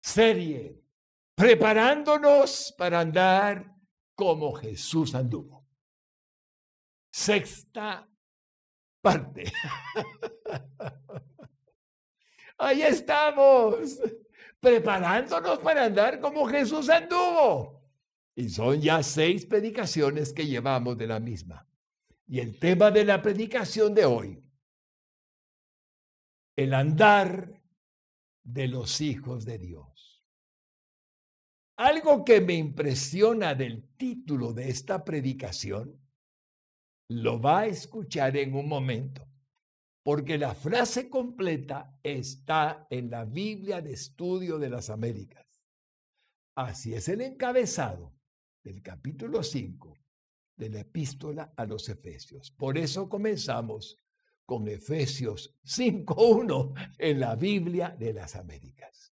Serie, 0.00 0.80
preparándonos 1.34 2.74
para 2.78 3.00
andar 3.00 3.76
como 4.14 4.52
Jesús 4.52 5.14
anduvo. 5.14 5.66
Sexta 7.10 8.08
parte. 9.00 9.44
Ahí 12.58 12.82
estamos, 12.82 14.00
preparándonos 14.60 15.58
para 15.58 15.84
andar 15.84 16.20
como 16.20 16.46
Jesús 16.46 16.88
anduvo. 16.88 17.81
Y 18.34 18.48
son 18.48 18.80
ya 18.80 19.02
seis 19.02 19.44
predicaciones 19.44 20.32
que 20.32 20.46
llevamos 20.46 20.96
de 20.96 21.06
la 21.06 21.20
misma. 21.20 21.68
Y 22.26 22.40
el 22.40 22.58
tema 22.58 22.90
de 22.90 23.04
la 23.04 23.20
predicación 23.20 23.94
de 23.94 24.06
hoy, 24.06 24.42
el 26.56 26.72
andar 26.72 27.62
de 28.42 28.68
los 28.68 29.00
hijos 29.00 29.44
de 29.44 29.58
Dios. 29.58 30.24
Algo 31.76 32.24
que 32.24 32.40
me 32.40 32.54
impresiona 32.54 33.54
del 33.54 33.96
título 33.96 34.52
de 34.52 34.70
esta 34.70 35.04
predicación 35.04 36.00
lo 37.08 37.40
va 37.40 37.60
a 37.60 37.66
escuchar 37.66 38.36
en 38.36 38.54
un 38.54 38.68
momento, 38.68 39.28
porque 40.02 40.38
la 40.38 40.54
frase 40.54 41.10
completa 41.10 41.98
está 42.02 42.86
en 42.88 43.10
la 43.10 43.24
Biblia 43.24 43.82
de 43.82 43.92
Estudio 43.92 44.58
de 44.58 44.70
las 44.70 44.88
Américas. 44.88 45.46
Así 46.54 46.94
es 46.94 47.08
el 47.08 47.20
encabezado 47.20 48.14
del 48.62 48.82
capítulo 48.82 49.42
5 49.42 49.96
de 50.56 50.68
la 50.68 50.80
epístola 50.80 51.52
a 51.56 51.66
los 51.66 51.88
Efesios. 51.88 52.50
Por 52.50 52.78
eso 52.78 53.08
comenzamos 53.08 53.98
con 54.46 54.68
Efesios 54.68 55.56
5.1 55.64 56.94
en 56.98 57.20
la 57.20 57.34
Biblia 57.34 57.94
de 57.98 58.12
las 58.12 58.36
Américas. 58.36 59.12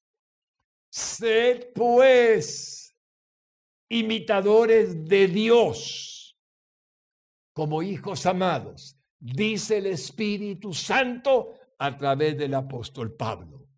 Sed 0.90 1.72
pues 1.74 2.96
imitadores 3.88 5.04
de 5.04 5.28
Dios 5.28 6.36
como 7.52 7.82
hijos 7.82 8.24
amados, 8.26 8.96
dice 9.18 9.78
el 9.78 9.86
Espíritu 9.86 10.72
Santo 10.72 11.54
a 11.78 11.96
través 11.96 12.38
del 12.38 12.54
apóstol 12.54 13.16
Pablo. 13.16 13.68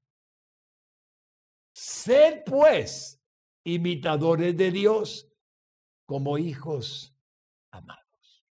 Sed 1.72 2.42
pues 2.44 3.22
imitadores 3.64 4.54
de 4.54 4.70
Dios 4.70 5.29
como 6.10 6.38
hijos 6.38 7.16
amados. 7.70 8.44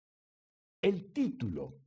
El 0.80 1.12
título 1.12 1.82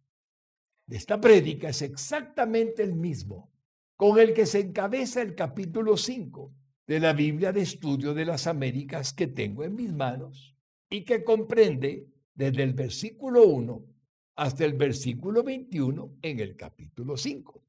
de 0.84 0.96
esta 0.96 1.20
prédica 1.20 1.68
es 1.68 1.82
exactamente 1.82 2.82
el 2.82 2.96
mismo 2.96 3.52
con 3.94 4.18
el 4.18 4.34
que 4.34 4.46
se 4.46 4.58
encabeza 4.58 5.22
el 5.22 5.36
capítulo 5.36 5.96
5 5.96 6.52
de 6.88 6.98
la 6.98 7.12
Biblia 7.12 7.52
de 7.52 7.60
Estudio 7.60 8.14
de 8.14 8.24
las 8.24 8.48
Américas 8.48 9.12
que 9.12 9.28
tengo 9.28 9.62
en 9.62 9.76
mis 9.76 9.92
manos 9.92 10.56
y 10.88 11.04
que 11.04 11.22
comprende 11.22 12.08
desde 12.34 12.64
el 12.64 12.72
versículo 12.72 13.44
1 13.44 13.86
hasta 14.34 14.64
el 14.64 14.72
versículo 14.72 15.44
21 15.44 16.16
en 16.20 16.40
el 16.40 16.56
capítulo 16.56 17.16
5. 17.16 17.62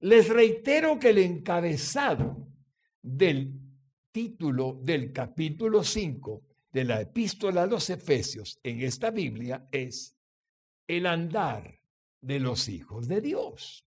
Les 0.00 0.28
reitero 0.28 0.98
que 0.98 1.10
el 1.10 1.18
encabezado 1.18 2.48
del 3.00 3.52
título 4.10 4.80
del 4.82 5.12
capítulo 5.12 5.84
5 5.84 6.53
de 6.74 6.82
la 6.82 7.00
epístola 7.00 7.62
a 7.62 7.66
los 7.66 7.88
Efesios 7.88 8.58
en 8.64 8.82
esta 8.82 9.12
Biblia 9.12 9.68
es 9.70 10.16
el 10.88 11.06
andar 11.06 11.78
de 12.20 12.40
los 12.40 12.68
hijos 12.68 13.06
de 13.06 13.20
Dios. 13.20 13.86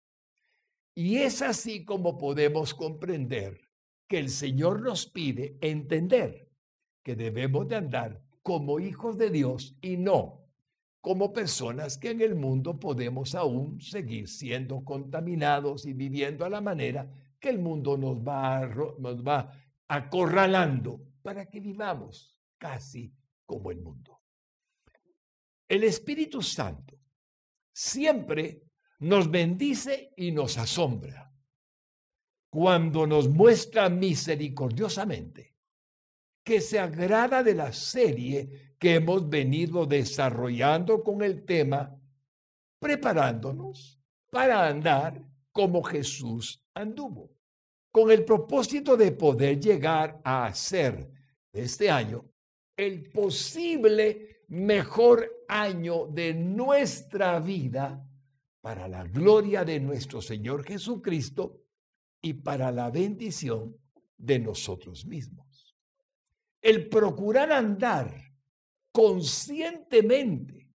Y 0.95 1.17
es 1.17 1.41
así 1.41 1.83
como 1.83 2.17
podemos 2.17 2.73
comprender 2.73 3.59
que 4.07 4.19
el 4.19 4.29
Señor 4.29 4.81
nos 4.81 5.05
pide 5.05 5.57
entender 5.59 6.49
que 7.03 7.17
debemos 7.17 7.67
de 7.67 7.75
andar 7.75 8.21
como 8.41 8.79
hijos 8.79 9.17
de 9.17 9.31
Dios 9.31 9.75
y 9.81 9.97
no 9.97 10.45
como 11.01 11.33
personas 11.33 11.97
que 11.97 12.11
en 12.11 12.21
el 12.21 12.35
mundo 12.35 12.79
podemos 12.79 13.35
aún 13.35 13.81
seguir 13.81 14.29
siendo 14.29 14.85
contaminados 14.85 15.85
y 15.85 15.91
viviendo 15.91 16.45
a 16.45 16.49
la 16.49 16.61
manera 16.61 17.11
que 17.39 17.49
el 17.49 17.59
mundo 17.59 17.97
nos 17.97 18.19
va, 18.19 18.65
nos 18.97 19.25
va 19.25 19.51
acorralando 19.89 21.01
para 21.21 21.49
que 21.49 21.59
vivamos 21.59 22.36
casi 22.57 23.13
como 23.45 23.71
el 23.71 23.79
mundo. 23.79 24.21
El 25.67 25.83
Espíritu 25.83 26.41
Santo 26.41 26.97
siempre 27.73 28.63
nos 28.99 29.29
bendice 29.29 30.13
y 30.15 30.31
nos 30.31 30.57
asombra 30.57 31.31
cuando 32.49 33.05
nos 33.05 33.27
muestra 33.29 33.89
misericordiosamente 33.89 35.55
que 36.43 36.61
se 36.61 36.79
agrada 36.79 37.43
de 37.43 37.53
la 37.53 37.73
serie 37.73 38.75
que 38.79 38.95
hemos 38.95 39.29
venido 39.29 39.85
desarrollando 39.85 41.03
con 41.03 41.21
el 41.21 41.43
tema, 41.43 41.93
preparándonos 42.79 43.99
para 44.31 44.67
andar 44.67 45.21
como 45.51 45.83
Jesús 45.83 46.63
anduvo, 46.73 47.31
con 47.91 48.11
el 48.11 48.23
propósito 48.23 48.95
de 48.95 49.11
poder 49.11 49.59
llegar 49.59 50.21
a 50.23 50.45
hacer 50.45 51.11
este 51.51 51.89
año 51.89 52.25
el 52.77 53.09
posible 53.09 54.43
mejor 54.49 55.43
año 55.47 56.05
de 56.07 56.33
nuestra 56.33 57.39
vida 57.39 58.07
para 58.61 58.87
la 58.87 59.03
gloria 59.03 59.65
de 59.65 59.79
nuestro 59.79 60.21
Señor 60.21 60.63
Jesucristo 60.63 61.63
y 62.21 62.33
para 62.33 62.71
la 62.71 62.89
bendición 62.91 63.75
de 64.17 64.39
nosotros 64.39 65.05
mismos. 65.05 65.75
El 66.61 66.87
procurar 66.87 67.51
andar 67.51 68.13
conscientemente, 68.91 70.69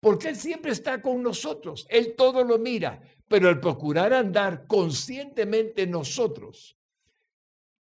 porque 0.00 0.28
Él 0.28 0.36
siempre 0.36 0.72
está 0.72 1.00
con 1.00 1.22
nosotros, 1.22 1.86
Él 1.90 2.14
todo 2.16 2.42
lo 2.42 2.58
mira, 2.58 3.00
pero 3.28 3.48
el 3.48 3.60
procurar 3.60 4.12
andar 4.12 4.66
conscientemente 4.66 5.86
nosotros 5.86 6.76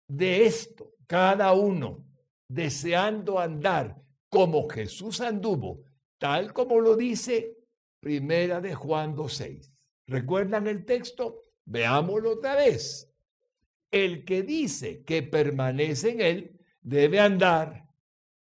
de 0.06 0.46
esto, 0.46 0.94
cada 1.06 1.52
uno 1.52 2.07
deseando 2.48 3.38
andar 3.38 4.00
como 4.28 4.68
Jesús 4.68 5.20
anduvo, 5.20 5.84
tal 6.18 6.52
como 6.52 6.80
lo 6.80 6.96
dice 6.96 7.56
Primera 8.00 8.60
de 8.60 8.74
Juan 8.74 9.14
2.6. 9.14 9.70
¿Recuerdan 10.06 10.66
el 10.66 10.84
texto? 10.84 11.42
Veámoslo 11.66 12.32
otra 12.32 12.56
vez. 12.56 13.12
El 13.90 14.24
que 14.24 14.42
dice 14.42 15.02
que 15.04 15.22
permanece 15.22 16.10
en 16.10 16.20
él 16.20 16.60
debe 16.80 17.20
andar 17.20 17.86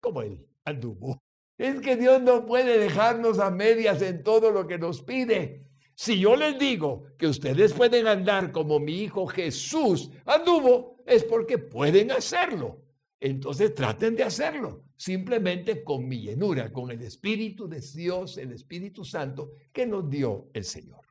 como 0.01 0.23
él 0.23 0.47
anduvo. 0.65 1.21
Es 1.57 1.81
que 1.81 1.97
Dios 1.97 2.23
no 2.23 2.47
puede 2.47 2.79
dejarnos 2.79 3.41
a 3.41 3.51
medias 3.51 4.01
en 4.03 4.23
todo 4.23 4.53
lo 4.53 4.67
que 4.67 4.79
nos 4.79 5.03
pide. 5.03 5.65
Si 5.95 6.21
yo 6.21 6.37
les 6.37 6.57
digo 6.59 7.07
que 7.19 7.27
ustedes 7.27 7.73
pueden 7.73 8.07
andar 8.07 8.53
como 8.53 8.79
mi 8.79 9.03
hijo 9.03 9.27
Jesús 9.27 10.11
anduvo, 10.25 10.99
es 11.07 11.25
porque 11.25 11.59
pueden 11.59 12.13
hacerlo. 12.13 12.81
Entonces 13.21 13.75
traten 13.75 14.15
de 14.15 14.23
hacerlo, 14.23 14.85
simplemente 14.97 15.83
con 15.83 16.07
mi 16.07 16.21
llenura, 16.21 16.73
con 16.73 16.91
el 16.91 17.03
Espíritu 17.03 17.69
de 17.69 17.81
Dios, 17.81 18.39
el 18.39 18.53
Espíritu 18.53 19.05
Santo 19.05 19.53
que 19.73 19.87
nos 19.87 20.09
dio 20.09 20.51
el 20.53 20.65
Señor. 20.65 21.05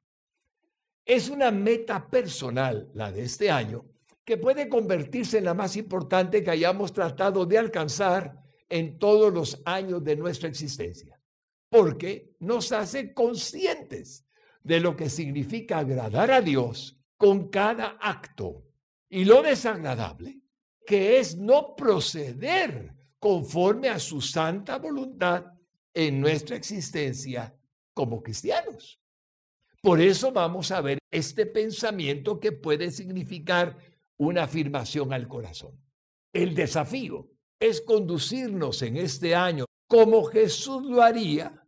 Es 1.05 1.29
una 1.29 1.51
meta 1.51 2.09
personal, 2.09 2.89
la 2.93 3.11
de 3.11 3.23
este 3.23 3.51
año, 3.51 3.85
que 4.23 4.37
puede 4.37 4.67
convertirse 4.69 5.37
en 5.37 5.45
la 5.45 5.53
más 5.53 5.75
importante 5.77 6.43
que 6.43 6.51
hayamos 6.51 6.93
tratado 6.93 7.45
de 7.45 7.57
alcanzar 7.57 8.41
en 8.69 8.99
todos 8.99 9.33
los 9.33 9.61
años 9.65 10.03
de 10.03 10.15
nuestra 10.15 10.49
existencia, 10.49 11.19
porque 11.69 12.35
nos 12.39 12.71
hace 12.71 13.13
conscientes 13.13 14.25
de 14.63 14.79
lo 14.79 14.95
que 14.95 15.09
significa 15.09 15.79
agradar 15.79 16.31
a 16.31 16.41
Dios 16.41 16.99
con 17.15 17.49
cada 17.49 17.97
acto 18.01 18.65
y 19.09 19.23
lo 19.23 19.41
desagradable 19.41 20.41
que 20.88 21.20
es 21.20 21.36
no 21.36 21.75
proceder 21.75 22.96
conforme 23.20 23.89
a 23.89 24.00
su 24.00 24.22
santa 24.22 24.77
voluntad 24.77 25.44
en 25.94 26.22
nuestra 26.22 26.56
existencia 26.56 27.53
como 27.93 28.23
cristianos. 28.23 28.97
Por 29.82 30.00
eso 30.00 30.32
vamos 30.32 30.71
a 30.71 30.80
ver 30.80 30.97
este 31.12 31.45
pensamiento 31.45 32.39
que 32.39 32.54
puede 32.54 32.89
significar 32.89 33.78
una 34.15 34.43
afirmación 34.43 35.12
al 35.12 35.28
corazón. 35.28 35.78
El 36.32 36.56
desafío 36.56 37.32
es 37.60 37.82
conducirnos 37.82 38.82
en 38.82 38.95
este 38.95 39.36
año 39.36 39.65
como 39.89 40.23
Jesús 40.23 40.84
lo 40.84 41.02
haría 41.02 41.67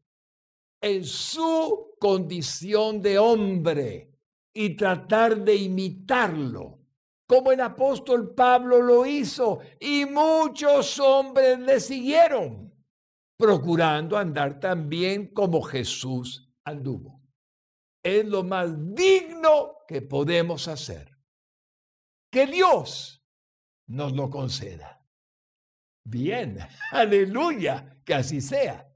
en 0.81 1.03
su 1.03 1.93
condición 1.99 3.01
de 3.01 3.19
hombre 3.19 4.13
y 4.53 4.77
tratar 4.77 5.43
de 5.43 5.55
imitarlo 5.57 6.78
como 7.29 7.51
el 7.51 7.61
apóstol 7.61 8.33
Pablo 8.33 8.81
lo 8.81 9.05
hizo, 9.05 9.59
y 9.79 10.03
muchos 10.03 10.99
hombres 10.99 11.59
le 11.59 11.79
siguieron, 11.79 12.73
procurando 13.37 14.17
andar 14.17 14.59
también 14.59 15.31
como 15.31 15.61
Jesús 15.61 16.51
anduvo. 16.63 17.21
Es 18.01 18.25
lo 18.25 18.43
más 18.43 18.71
digno 18.95 19.75
que 19.87 20.01
podemos 20.01 20.67
hacer. 20.67 21.15
Que 22.31 22.47
Dios 22.47 23.23
nos 23.85 24.13
lo 24.13 24.31
conceda. 24.31 24.99
Bien, 26.03 26.57
aleluya, 26.91 28.01
que 28.03 28.15
así 28.15 28.41
sea. 28.41 28.91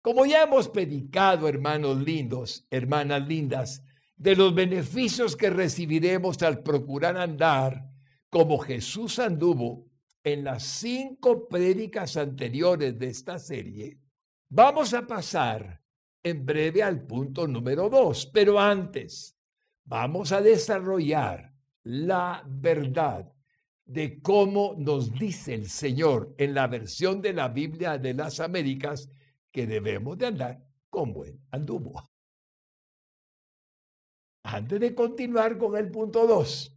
Como 0.00 0.24
ya 0.24 0.44
hemos 0.44 0.70
predicado, 0.70 1.48
hermanos 1.48 1.98
lindos, 1.98 2.66
hermanas 2.70 3.28
lindas, 3.28 3.82
de 4.24 4.34
los 4.34 4.54
beneficios 4.54 5.36
que 5.36 5.50
recibiremos 5.50 6.42
al 6.42 6.62
procurar 6.62 7.18
andar 7.18 7.90
como 8.30 8.56
Jesús 8.56 9.18
anduvo 9.18 9.90
en 10.22 10.44
las 10.44 10.62
cinco 10.62 11.46
prédicas 11.46 12.16
anteriores 12.16 12.98
de 12.98 13.08
esta 13.08 13.38
serie, 13.38 13.98
vamos 14.48 14.94
a 14.94 15.06
pasar 15.06 15.82
en 16.22 16.46
breve 16.46 16.82
al 16.82 17.06
punto 17.06 17.46
número 17.46 17.90
dos. 17.90 18.24
Pero 18.32 18.58
antes, 18.58 19.36
vamos 19.84 20.32
a 20.32 20.40
desarrollar 20.40 21.52
la 21.82 22.42
verdad 22.48 23.30
de 23.84 24.22
cómo 24.22 24.74
nos 24.78 25.12
dice 25.12 25.52
el 25.52 25.68
Señor 25.68 26.34
en 26.38 26.54
la 26.54 26.66
versión 26.66 27.20
de 27.20 27.34
la 27.34 27.48
Biblia 27.48 27.98
de 27.98 28.14
las 28.14 28.40
Américas 28.40 29.06
que 29.52 29.66
debemos 29.66 30.16
de 30.16 30.26
andar 30.28 30.64
como 30.88 31.26
Él 31.26 31.38
anduvo 31.50 32.13
antes 34.44 34.78
de 34.78 34.94
continuar 34.94 35.58
con 35.58 35.76
el 35.76 35.90
punto 35.90 36.26
2, 36.26 36.76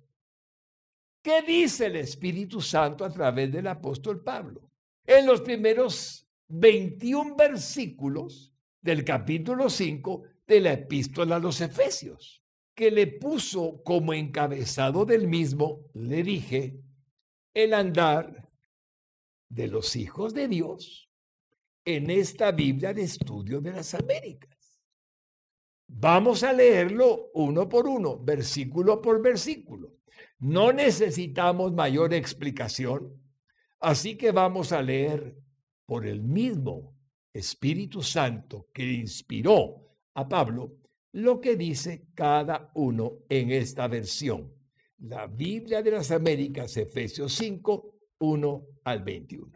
¿qué 1.21 1.41
dice 1.41 1.87
el 1.87 1.97
Espíritu 1.97 2.61
Santo 2.61 3.03
a 3.05 3.11
través 3.11 3.51
del 3.51 3.67
apóstol 3.67 4.23
Pablo? 4.23 4.71
En 5.05 5.25
los 5.25 5.41
primeros 5.41 6.27
21 6.47 7.35
versículos 7.35 8.53
del 8.81 9.03
capítulo 9.03 9.69
5 9.69 10.23
de 10.47 10.61
la 10.61 10.73
epístola 10.73 11.35
a 11.35 11.39
los 11.39 11.59
Efesios, 11.59 12.41
que 12.73 12.89
le 12.89 13.07
puso 13.07 13.83
como 13.83 14.13
encabezado 14.13 15.03
del 15.05 15.27
mismo, 15.27 15.89
le 15.93 16.23
dije, 16.23 16.79
el 17.53 17.73
andar 17.73 18.49
de 19.49 19.67
los 19.67 19.95
hijos 19.95 20.33
de 20.33 20.47
Dios 20.47 21.09
en 21.83 22.09
esta 22.09 22.51
Biblia 22.51 22.93
de 22.93 23.03
estudio 23.03 23.59
de 23.59 23.71
las 23.71 23.93
Américas. 23.93 24.56
Vamos 25.87 26.43
a 26.43 26.53
leerlo 26.53 27.31
uno 27.33 27.67
por 27.67 27.87
uno, 27.87 28.19
versículo 28.19 29.01
por 29.01 29.21
versículo. 29.21 29.93
No 30.39 30.71
necesitamos 30.71 31.73
mayor 31.73 32.13
explicación, 32.13 33.13
así 33.79 34.15
que 34.15 34.31
vamos 34.31 34.71
a 34.71 34.81
leer 34.81 35.35
por 35.85 36.05
el 36.05 36.21
mismo 36.21 36.93
Espíritu 37.33 38.01
Santo 38.01 38.67
que 38.73 38.83
inspiró 38.83 39.87
a 40.13 40.27
Pablo 40.27 40.77
lo 41.13 41.39
que 41.39 41.55
dice 41.55 42.07
cada 42.13 42.71
uno 42.75 43.19
en 43.29 43.51
esta 43.51 43.87
versión. 43.87 44.53
La 44.99 45.27
Biblia 45.27 45.81
de 45.81 45.91
las 45.91 46.11
Américas, 46.11 46.75
Efesios 46.77 47.33
5, 47.33 47.93
1 48.19 48.65
al 48.83 49.03
21. 49.03 49.51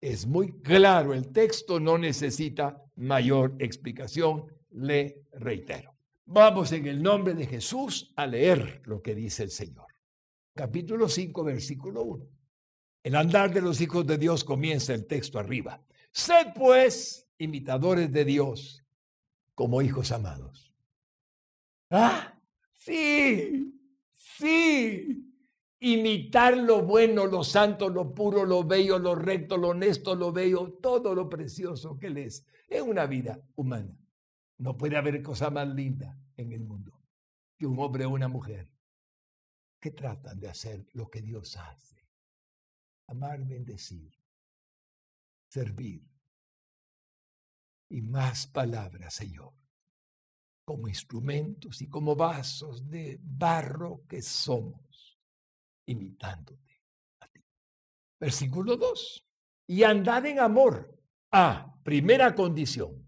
Es 0.00 0.26
muy 0.26 0.60
claro 0.60 1.12
el 1.12 1.32
texto, 1.32 1.80
no 1.80 1.98
necesita 1.98 2.82
mayor 2.96 3.56
explicación 3.58 4.55
le 4.76 5.26
reitero. 5.32 5.94
Vamos 6.26 6.72
en 6.72 6.86
el 6.86 7.02
nombre 7.02 7.34
de 7.34 7.46
Jesús 7.46 8.12
a 8.16 8.26
leer 8.26 8.82
lo 8.84 9.00
que 9.00 9.14
dice 9.14 9.44
el 9.44 9.50
Señor. 9.50 9.86
Capítulo 10.54 11.08
5, 11.08 11.44
versículo 11.44 12.02
1. 12.02 12.26
El 13.04 13.14
andar 13.14 13.52
de 13.52 13.62
los 13.62 13.80
hijos 13.80 14.06
de 14.06 14.18
Dios 14.18 14.42
comienza 14.42 14.92
el 14.92 15.06
texto 15.06 15.38
arriba. 15.38 15.82
Sed 16.12 16.48
pues 16.54 17.28
imitadores 17.38 18.10
de 18.12 18.24
Dios 18.24 18.82
como 19.54 19.82
hijos 19.82 20.10
amados. 20.12 20.74
Ah, 21.90 22.34
sí, 22.74 23.72
sí. 24.12 25.22
Imitar 25.78 26.56
lo 26.56 26.82
bueno, 26.82 27.26
lo 27.26 27.44
santo, 27.44 27.88
lo 27.88 28.12
puro, 28.14 28.44
lo 28.44 28.64
bello, 28.64 28.98
lo 28.98 29.14
recto, 29.14 29.56
lo 29.56 29.68
honesto, 29.68 30.14
lo 30.16 30.32
bello, 30.32 30.78
todo 30.82 31.14
lo 31.14 31.28
precioso 31.28 31.98
que 31.98 32.10
les 32.10 32.44
es 32.68 32.80
en 32.80 32.88
una 32.88 33.06
vida 33.06 33.40
humana. 33.54 33.94
No 34.58 34.76
puede 34.76 34.96
haber 34.96 35.22
cosa 35.22 35.50
más 35.50 35.68
linda 35.68 36.18
en 36.36 36.52
el 36.52 36.64
mundo 36.64 37.02
que 37.56 37.66
un 37.66 37.78
hombre 37.78 38.04
o 38.04 38.10
una 38.10 38.28
mujer 38.28 38.70
que 39.80 39.90
tratan 39.90 40.38
de 40.40 40.48
hacer 40.48 40.86
lo 40.92 41.08
que 41.08 41.22
Dios 41.22 41.56
hace. 41.56 41.96
amar, 43.08 43.44
bendecir, 43.44 44.12
servir. 45.48 46.02
Y 47.88 48.02
más 48.02 48.48
palabras, 48.48 49.14
Señor, 49.14 49.54
como 50.64 50.88
instrumentos 50.88 51.80
y 51.82 51.88
como 51.88 52.16
vasos 52.16 52.90
de 52.90 53.20
barro 53.22 54.04
que 54.08 54.20
somos, 54.22 55.20
imitándote 55.86 56.82
a 57.20 57.28
ti. 57.28 57.44
Versículo 58.18 58.76
2. 58.76 59.24
Y 59.68 59.84
andad 59.84 60.26
en 60.26 60.40
amor. 60.40 61.00
Ah, 61.30 61.78
primera 61.84 62.34
condición. 62.34 63.05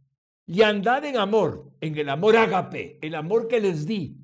Y 0.49 0.63
andad 0.63 1.05
en 1.05 1.19
amor, 1.19 1.71
en 1.79 1.99
el 1.99 2.09
amor 2.09 2.35
agape, 2.35 2.99
el 3.03 3.15
amor 3.15 3.49
que 3.49 3.61
les 3.61 3.85
di, 3.87 4.17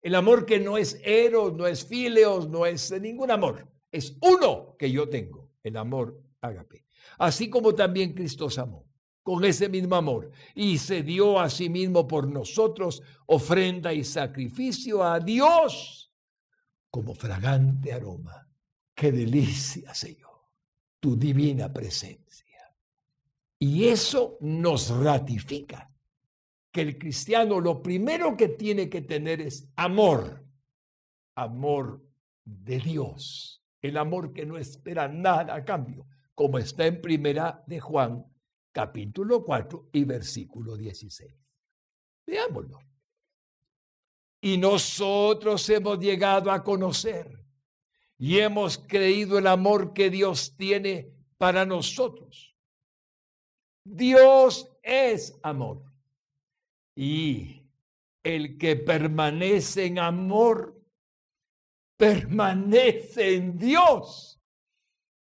el 0.00 0.14
amor 0.14 0.46
que 0.46 0.60
no 0.60 0.78
es 0.78 1.00
eros, 1.04 1.52
no 1.54 1.66
es 1.66 1.84
fileos, 1.84 2.48
no 2.48 2.64
es 2.64 2.92
ningún 3.00 3.32
amor. 3.32 3.66
Es 3.90 4.16
uno 4.20 4.76
que 4.78 4.88
yo 4.88 5.08
tengo, 5.08 5.50
el 5.64 5.76
amor 5.76 6.22
agape. 6.40 6.86
Así 7.18 7.50
como 7.50 7.74
también 7.74 8.12
Cristo 8.12 8.46
amó, 8.56 8.86
con 9.24 9.44
ese 9.44 9.68
mismo 9.68 9.96
amor, 9.96 10.30
y 10.54 10.78
se 10.78 11.02
dio 11.02 11.40
a 11.40 11.50
sí 11.50 11.68
mismo 11.68 12.06
por 12.06 12.28
nosotros 12.28 13.02
ofrenda 13.26 13.92
y 13.92 14.04
sacrificio 14.04 15.02
a 15.02 15.18
Dios 15.18 16.12
como 16.88 17.16
fragante 17.16 17.92
aroma. 17.92 18.48
Qué 18.94 19.10
delicia, 19.10 19.92
Señor, 19.92 20.46
tu 21.00 21.16
divina 21.16 21.72
presencia. 21.72 22.43
Y 23.66 23.88
eso 23.88 24.36
nos 24.42 24.90
ratifica 24.90 25.90
que 26.70 26.82
el 26.82 26.98
cristiano 26.98 27.62
lo 27.62 27.82
primero 27.82 28.36
que 28.36 28.50
tiene 28.50 28.90
que 28.90 29.00
tener 29.00 29.40
es 29.40 29.72
amor, 29.74 30.44
amor 31.34 32.06
de 32.44 32.78
Dios, 32.78 33.64
el 33.80 33.96
amor 33.96 34.34
que 34.34 34.44
no 34.44 34.58
espera 34.58 35.08
nada 35.08 35.54
a 35.54 35.64
cambio, 35.64 36.06
como 36.34 36.58
está 36.58 36.84
en 36.84 37.00
primera 37.00 37.64
de 37.66 37.80
Juan, 37.80 38.26
capítulo 38.70 39.42
4 39.42 39.88
y 39.94 40.04
versículo 40.04 40.76
16. 40.76 41.34
Veámoslo. 42.26 42.80
Y 44.42 44.58
nosotros 44.58 45.66
hemos 45.70 45.98
llegado 46.00 46.52
a 46.52 46.62
conocer 46.62 47.42
y 48.18 48.40
hemos 48.40 48.76
creído 48.76 49.38
el 49.38 49.46
amor 49.46 49.94
que 49.94 50.10
Dios 50.10 50.54
tiene 50.54 51.14
para 51.38 51.64
nosotros. 51.64 52.53
Dios 53.84 54.70
es 54.82 55.38
amor. 55.42 55.82
Y 56.96 57.62
el 58.22 58.56
que 58.56 58.76
permanece 58.76 59.84
en 59.84 59.98
amor, 59.98 60.80
permanece 61.96 63.34
en 63.36 63.58
Dios. 63.58 64.40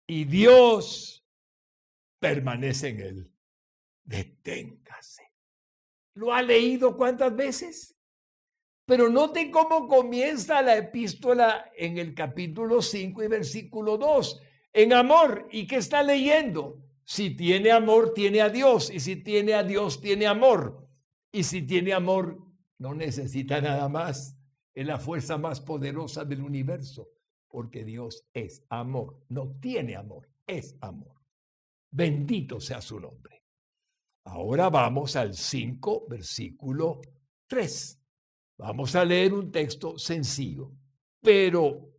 Y 0.07 0.25
Dios 0.25 1.25
permanece 2.19 2.89
en 2.89 2.99
él. 2.99 3.31
Deténgase. 4.03 5.31
¿Lo 6.15 6.33
ha 6.33 6.41
leído 6.41 6.95
cuántas 6.95 7.35
veces? 7.35 7.95
Pero 8.85 9.09
noten 9.09 9.49
cómo 9.49 9.87
comienza 9.87 10.61
la 10.61 10.75
epístola 10.75 11.71
en 11.75 11.97
el 11.97 12.13
capítulo 12.13 12.81
5 12.81 13.23
y 13.23 13.27
versículo 13.27 13.97
2. 13.97 14.41
En 14.73 14.93
amor. 14.93 15.47
¿Y 15.51 15.65
qué 15.65 15.77
está 15.77 16.03
leyendo? 16.03 16.82
Si 17.05 17.35
tiene 17.35 17.71
amor, 17.71 18.13
tiene 18.13 18.41
a 18.41 18.49
Dios. 18.49 18.89
Y 18.89 18.99
si 18.99 19.17
tiene 19.17 19.53
a 19.53 19.63
Dios, 19.63 19.99
tiene 20.01 20.25
amor. 20.27 20.87
Y 21.31 21.43
si 21.43 21.63
tiene 21.63 21.93
amor, 21.93 22.39
no 22.79 22.93
necesita 22.93 23.59
nada 23.61 23.89
más. 23.89 24.37
Es 24.73 24.85
la 24.85 24.99
fuerza 24.99 25.37
más 25.37 25.61
poderosa 25.61 26.25
del 26.25 26.41
universo, 26.41 27.09
porque 27.47 27.83
Dios 27.83 28.25
es 28.33 28.63
amor. 28.69 29.23
No 29.29 29.57
tiene 29.59 29.95
amor, 29.95 30.29
es 30.47 30.77
amor. 30.81 31.21
Bendito 31.91 32.59
sea 32.59 32.81
su 32.81 32.99
nombre. 32.99 33.43
Ahora 34.25 34.69
vamos 34.69 35.15
al 35.15 35.33
5, 35.33 36.05
versículo 36.09 37.01
3. 37.47 37.99
Vamos 38.57 38.95
a 38.95 39.05
leer 39.05 39.33
un 39.33 39.51
texto 39.51 39.97
sencillo. 39.97 40.71
Pero 41.21 41.89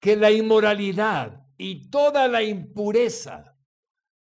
que 0.00 0.16
la 0.16 0.30
inmoralidad 0.30 1.46
y 1.56 1.88
toda 1.90 2.28
la 2.28 2.42
impureza 2.42 3.51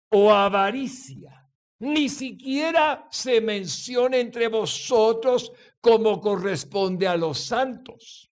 o 0.09 0.31
avaricia 0.31 1.39
ni 1.79 2.09
siquiera 2.09 3.07
se 3.09 3.39
menciona 3.39 4.17
entre 4.17 4.49
vosotros 4.49 5.51
como 5.79 6.19
corresponde 6.19 7.07
a 7.07 7.15
los 7.15 7.39
santos. 7.39 8.29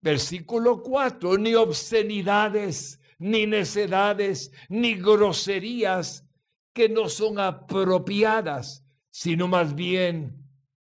Versículo 0.00 0.82
4, 0.82 1.36
ni 1.36 1.54
obscenidades, 1.54 2.98
ni 3.18 3.46
necedades, 3.46 4.52
ni 4.68 4.94
groserías 4.94 6.24
que 6.72 6.88
no 6.88 7.08
son 7.08 7.38
apropiadas, 7.38 8.84
sino 9.10 9.48
más 9.48 9.74
bien 9.74 10.42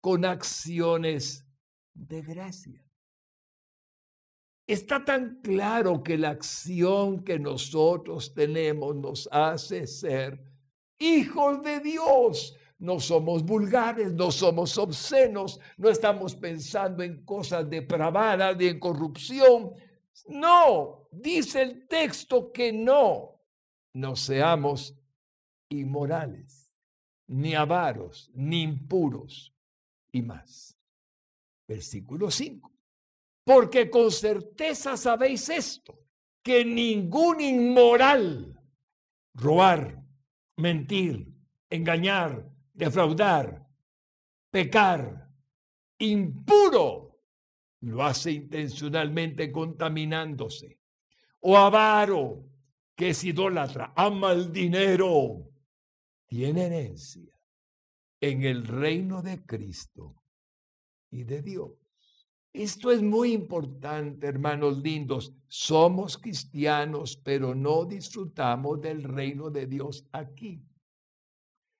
con 0.01 0.25
acciones 0.25 1.45
de 1.93 2.21
gracia. 2.21 2.84
Está 4.67 5.05
tan 5.05 5.41
claro 5.43 6.01
que 6.01 6.17
la 6.17 6.29
acción 6.29 7.23
que 7.23 7.37
nosotros 7.37 8.33
tenemos 8.33 8.95
nos 8.95 9.29
hace 9.31 9.85
ser 9.85 10.43
hijos 10.97 11.61
de 11.61 11.79
Dios. 11.81 12.55
No 12.79 12.99
somos 12.99 13.43
vulgares, 13.43 14.11
no 14.13 14.31
somos 14.31 14.77
obscenos, 14.77 15.59
no 15.77 15.89
estamos 15.89 16.35
pensando 16.35 17.03
en 17.03 17.23
cosas 17.23 17.69
depravadas, 17.69 18.57
ni 18.57 18.65
en 18.65 18.79
corrupción. 18.79 19.71
No, 20.27 21.07
dice 21.11 21.61
el 21.61 21.87
texto 21.87 22.51
que 22.51 22.73
no, 22.73 23.41
no 23.93 24.15
seamos 24.15 24.97
inmorales, 25.69 26.73
ni 27.27 27.53
avaros, 27.53 28.31
ni 28.33 28.63
impuros, 28.63 29.53
y 30.11 30.21
más. 30.21 30.77
Versículo 31.67 32.31
5. 32.31 32.74
Porque 33.45 33.89
con 33.91 34.11
certeza 34.11 34.97
sabéis 34.97 35.47
esto, 35.49 35.99
que 36.43 36.65
ningún 36.65 37.39
inmoral, 37.39 38.59
robar, 39.35 40.03
mentir, 40.57 41.27
engañar, 41.69 42.51
defraudar, 42.73 43.67
pecar, 44.49 45.29
impuro, 45.99 47.21
lo 47.81 48.03
hace 48.03 48.31
intencionalmente 48.31 49.51
contaminándose. 49.51 50.79
O 51.41 51.55
avaro, 51.55 52.49
que 52.95 53.09
es 53.09 53.23
idólatra, 53.23 53.93
ama 53.95 54.31
el 54.31 54.51
dinero, 54.51 55.51
tiene 56.25 56.65
herencia 56.65 57.31
en 58.19 58.43
el 58.43 58.65
reino 58.65 59.21
de 59.21 59.45
Cristo 59.45 60.15
y 61.11 61.23
de 61.25 61.43
Dios. 61.43 61.84
Esto 62.55 62.89
es 62.89 63.01
muy 63.01 63.33
importante, 63.33 64.27
hermanos 64.27 64.77
lindos. 64.77 65.33
Somos 65.45 66.17
cristianos, 66.17 67.17
pero 67.17 67.53
no 67.53 67.83
disfrutamos 67.83 68.79
del 68.79 69.03
reino 69.03 69.49
de 69.49 69.67
Dios 69.67 70.07
aquí. 70.13 70.63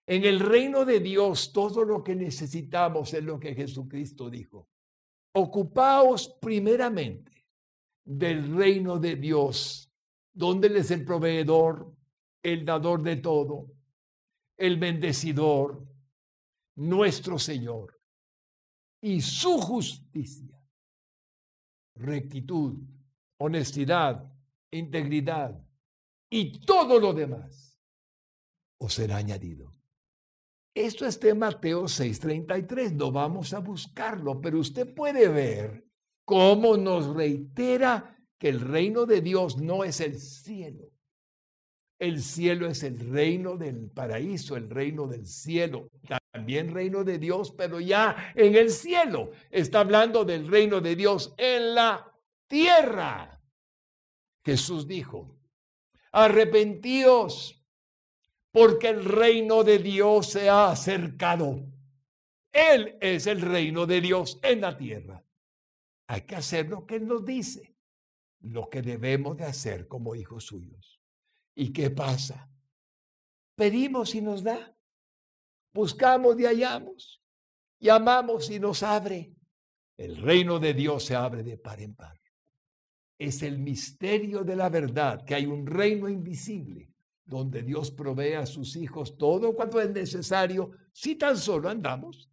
En 0.06 0.26
el 0.26 0.42
reino 0.42 0.84
de 0.84 1.00
Dios, 1.00 1.54
todo 1.54 1.86
lo 1.86 2.04
que 2.04 2.14
necesitamos 2.14 3.14
es 3.14 3.24
lo 3.24 3.40
que 3.40 3.56
Jesucristo 3.56 4.30
dijo. 4.30 4.68
Ocupaos 5.36 6.36
primeramente 6.42 7.32
del 8.04 8.54
reino 8.54 9.00
de 9.00 9.16
Dios, 9.16 9.90
donde 10.34 10.68
Él 10.68 10.76
es 10.76 10.92
el 10.92 11.06
proveedor, 11.06 11.90
el 12.44 12.66
dador 12.66 13.02
de 13.02 13.16
todo, 13.16 13.72
el 14.58 14.78
bendecidor, 14.78 15.88
nuestro 16.76 17.40
Señor, 17.40 17.98
y 19.00 19.22
su 19.22 19.58
justicia 19.58 20.55
rectitud, 21.96 22.76
honestidad, 23.38 24.32
integridad 24.72 25.60
y 26.30 26.60
todo 26.60 27.00
lo 27.00 27.14
demás 27.14 27.80
os 28.78 28.94
será 28.94 29.18
añadido. 29.18 29.74
Esto 30.74 31.06
es 31.06 31.20
de 31.22 31.34
Mateo 31.34 31.88
6:33, 31.88 32.92
no 32.92 33.12
vamos 33.12 33.54
a 33.54 33.60
buscarlo, 33.60 34.42
pero 34.42 34.60
usted 34.60 34.94
puede 34.94 35.30
ver 35.30 35.88
cómo 36.26 36.76
nos 36.76 37.16
reitera 37.16 38.18
que 38.38 38.50
el 38.50 38.60
reino 38.60 39.06
de 39.06 39.22
Dios 39.22 39.58
no 39.58 39.86
es 39.86 40.02
el 40.02 40.20
cielo. 40.20 40.92
El 41.98 42.22
cielo 42.22 42.68
es 42.68 42.84
el 42.84 43.00
reino 43.12 43.56
del 43.56 43.90
paraíso, 43.90 44.58
el 44.58 44.70
reino 44.70 45.08
del 45.08 45.26
cielo, 45.26 45.90
también 46.34 46.74
reino 46.74 47.06
de 47.06 47.18
Dios, 47.18 47.54
pero 47.58 47.80
ya 47.80 48.34
en 48.36 48.56
el 48.56 48.70
cielo. 48.70 49.32
Está 49.50 49.80
hablando 49.80 50.26
del 50.26 50.48
reino 50.48 50.82
de 50.82 50.96
Dios 50.96 51.34
en 51.38 51.76
la 51.76 52.14
tierra. 52.48 53.42
Jesús 54.44 54.88
dijo, 54.88 55.38
arrepentíos 56.12 57.66
porque 58.52 58.90
el 58.90 59.04
reino 59.04 59.64
de 59.64 59.80
Dios 59.80 60.32
se 60.32 60.50
ha 60.50 60.72
acercado. 60.72 61.66
Él 62.52 62.98
es 63.02 63.28
el 63.28 63.42
reino 63.42 63.86
de 63.86 64.00
Dios 64.00 64.40
en 64.44 64.62
la 64.62 64.78
tierra. 64.78 65.26
Hay 66.08 66.22
que 66.22 66.36
hacer 66.36 66.70
lo 66.70 66.86
que 66.86 66.96
Él 66.96 67.08
nos 67.08 67.26
dice, 67.26 67.76
lo 68.40 68.70
que 68.70 68.82
debemos 68.82 69.36
de 69.36 69.46
hacer 69.46 69.88
como 69.88 70.16
hijos 70.16 70.46
suyos. 70.46 71.02
¿Y 71.56 71.72
qué 71.72 71.90
pasa? 71.90 72.50
Pedimos 73.56 74.14
y 74.14 74.22
nos 74.22 74.44
da. 74.44 74.76
Buscamos 75.74 76.40
y 76.40 76.46
hallamos. 76.46 77.22
Llamamos 77.80 78.50
y 78.50 78.60
nos 78.60 78.84
abre. 78.84 79.34
El 79.98 80.18
reino 80.18 80.60
de 80.60 80.74
Dios 80.74 81.06
se 81.06 81.16
abre 81.16 81.44
de 81.44 81.58
par 81.58 81.82
en 81.82 81.96
par. 81.96 82.20
Es 83.18 83.42
el 83.44 83.60
misterio 83.60 84.44
de 84.44 84.58
la 84.58 84.70
verdad, 84.70 85.24
que 85.24 85.36
hay 85.36 85.46
un 85.46 85.66
reino 85.66 86.10
invisible 86.10 86.92
donde 87.24 87.64
Dios 87.64 87.92
provee 87.92 88.34
a 88.34 88.46
sus 88.46 88.76
hijos 88.76 89.18
todo 89.18 89.56
cuanto 89.56 89.82
es 89.82 89.90
necesario 89.90 90.72
si 90.92 91.16
tan 91.16 91.38
solo 91.38 91.70
andamos 91.70 92.30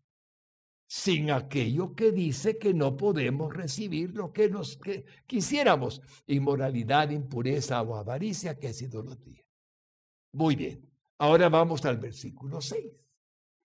sin 0.95 1.31
aquello 1.31 1.95
que 1.95 2.13
dice 2.13 2.59
que 2.59 2.75
no 2.75 2.99
podemos 2.99 3.51
recibir 3.51 4.15
lo 4.15 4.31
que 4.31 4.51
nos 4.51 4.79
quisiéramos, 5.27 6.03
inmoralidad, 6.27 7.09
impureza 7.09 7.81
o 7.81 7.97
avaricia, 7.97 8.59
que 8.59 8.67
es 8.69 8.83
idolatría. 8.83 9.43
Muy 10.35 10.55
bien, 10.55 10.87
ahora 11.17 11.49
vamos 11.49 11.83
al 11.87 11.97
versículo 11.97 12.61
6. 12.61 12.93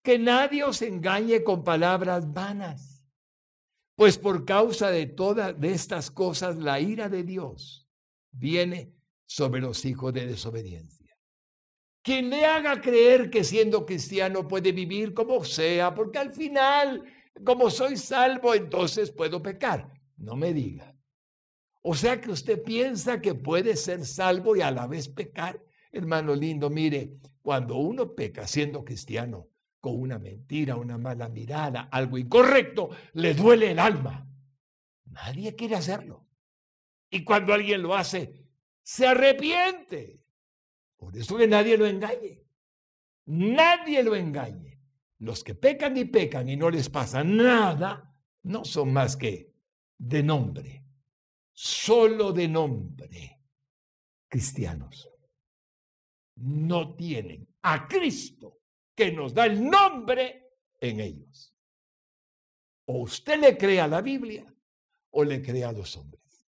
Que 0.01 0.17
nadie 0.17 0.63
os 0.63 0.81
engañe 0.81 1.43
con 1.43 1.65
palabras 1.65 2.31
vanas, 2.31 3.05
pues 3.97 4.17
por 4.17 4.45
causa 4.45 4.89
de 4.89 5.07
todas 5.07 5.59
de 5.59 5.73
estas 5.73 6.09
cosas 6.09 6.55
la 6.55 6.79
ira 6.79 7.09
de 7.09 7.23
Dios 7.23 7.89
viene 8.31 8.93
sobre 9.25 9.59
los 9.59 9.83
hijos 9.83 10.13
de 10.13 10.27
desobediencia. 10.27 11.13
Quien 12.01 12.29
le 12.29 12.45
haga 12.45 12.79
creer 12.79 13.29
que 13.29 13.43
siendo 13.43 13.85
cristiano 13.85 14.47
puede 14.47 14.71
vivir 14.71 15.13
como 15.13 15.43
sea, 15.43 15.93
porque 15.93 16.19
al 16.19 16.31
final 16.31 17.03
como 17.43 17.69
soy 17.69 17.97
salvo, 17.97 18.53
entonces 18.53 19.11
puedo 19.11 19.41
pecar. 19.41 19.91
No 20.17 20.35
me 20.35 20.53
diga. 20.53 20.95
O 21.81 21.95
sea 21.95 22.19
que 22.19 22.31
usted 22.31 22.61
piensa 22.63 23.21
que 23.21 23.33
puede 23.33 23.75
ser 23.75 24.05
salvo 24.05 24.55
y 24.55 24.61
a 24.61 24.71
la 24.71 24.87
vez 24.87 25.07
pecar. 25.07 25.63
Hermano 25.91 26.35
lindo, 26.35 26.69
mire, 26.69 27.17
cuando 27.41 27.77
uno 27.77 28.13
peca 28.13 28.45
siendo 28.45 28.83
cristiano, 28.83 29.47
con 29.79 29.99
una 29.99 30.19
mentira, 30.19 30.75
una 30.75 30.97
mala 30.97 31.29
mirada, 31.29 31.87
algo 31.91 32.17
incorrecto, 32.17 32.89
le 33.13 33.33
duele 33.33 33.71
el 33.71 33.79
alma. 33.79 34.27
Nadie 35.05 35.55
quiere 35.55 35.75
hacerlo. 35.75 36.27
Y 37.09 37.23
cuando 37.23 37.53
alguien 37.53 37.81
lo 37.81 37.95
hace, 37.95 38.47
se 38.83 39.07
arrepiente. 39.07 40.21
Por 40.97 41.15
eso 41.15 41.37
que 41.37 41.47
nadie 41.47 41.77
lo 41.77 41.85
engañe. 41.85 42.43
Nadie 43.25 44.03
lo 44.03 44.15
engañe. 44.15 44.76
Los 45.19 45.43
que 45.43 45.55
pecan 45.55 45.97
y 45.97 46.05
pecan 46.05 46.47
y 46.47 46.55
no 46.55 46.69
les 46.69 46.89
pasa 46.89 47.23
nada, 47.23 48.15
no 48.43 48.63
son 48.63 48.93
más 48.93 49.17
que 49.17 49.51
de 49.97 50.21
nombre, 50.21 50.85
solo 51.53 52.31
de 52.31 52.47
nombre, 52.47 53.41
cristianos. 54.27 55.09
No 56.35 56.95
tienen 56.95 57.47
a 57.63 57.87
Cristo 57.87 58.59
que 58.93 59.11
nos 59.11 59.33
da 59.33 59.47
el 59.47 59.67
nombre 59.67 60.59
en 60.79 60.99
ellos. 60.99 61.55
O 62.85 62.99
usted 62.99 63.39
le 63.39 63.57
cree 63.57 63.81
a 63.81 63.87
la 63.87 64.01
Biblia 64.01 64.45
o 65.11 65.23
le 65.23 65.41
cree 65.41 65.63
a 65.63 65.71
los 65.71 65.97
hombres. 65.97 66.47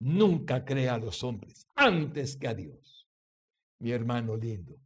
Nunca 0.00 0.64
crea 0.64 0.94
a 0.94 0.98
los 0.98 1.22
hombres 1.22 1.66
antes 1.74 2.36
que 2.36 2.48
a 2.48 2.54
Dios. 2.54 3.06
Mi 3.80 3.90
hermano 3.92 4.36
lindo, 4.36 4.80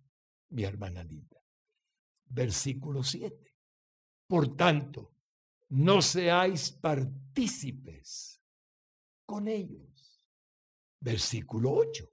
mi 0.51 0.65
hermana 0.65 1.05
linda 1.05 1.32
versículo 2.33 3.03
7. 3.03 3.55
Por 4.27 4.57
tanto, 4.57 5.13
no 5.69 6.01
seáis 6.03 6.71
partícipes 6.71 8.41
con 9.27 9.49
ellos. 9.49 10.27
Versículo 11.01 11.73
8. 11.73 12.09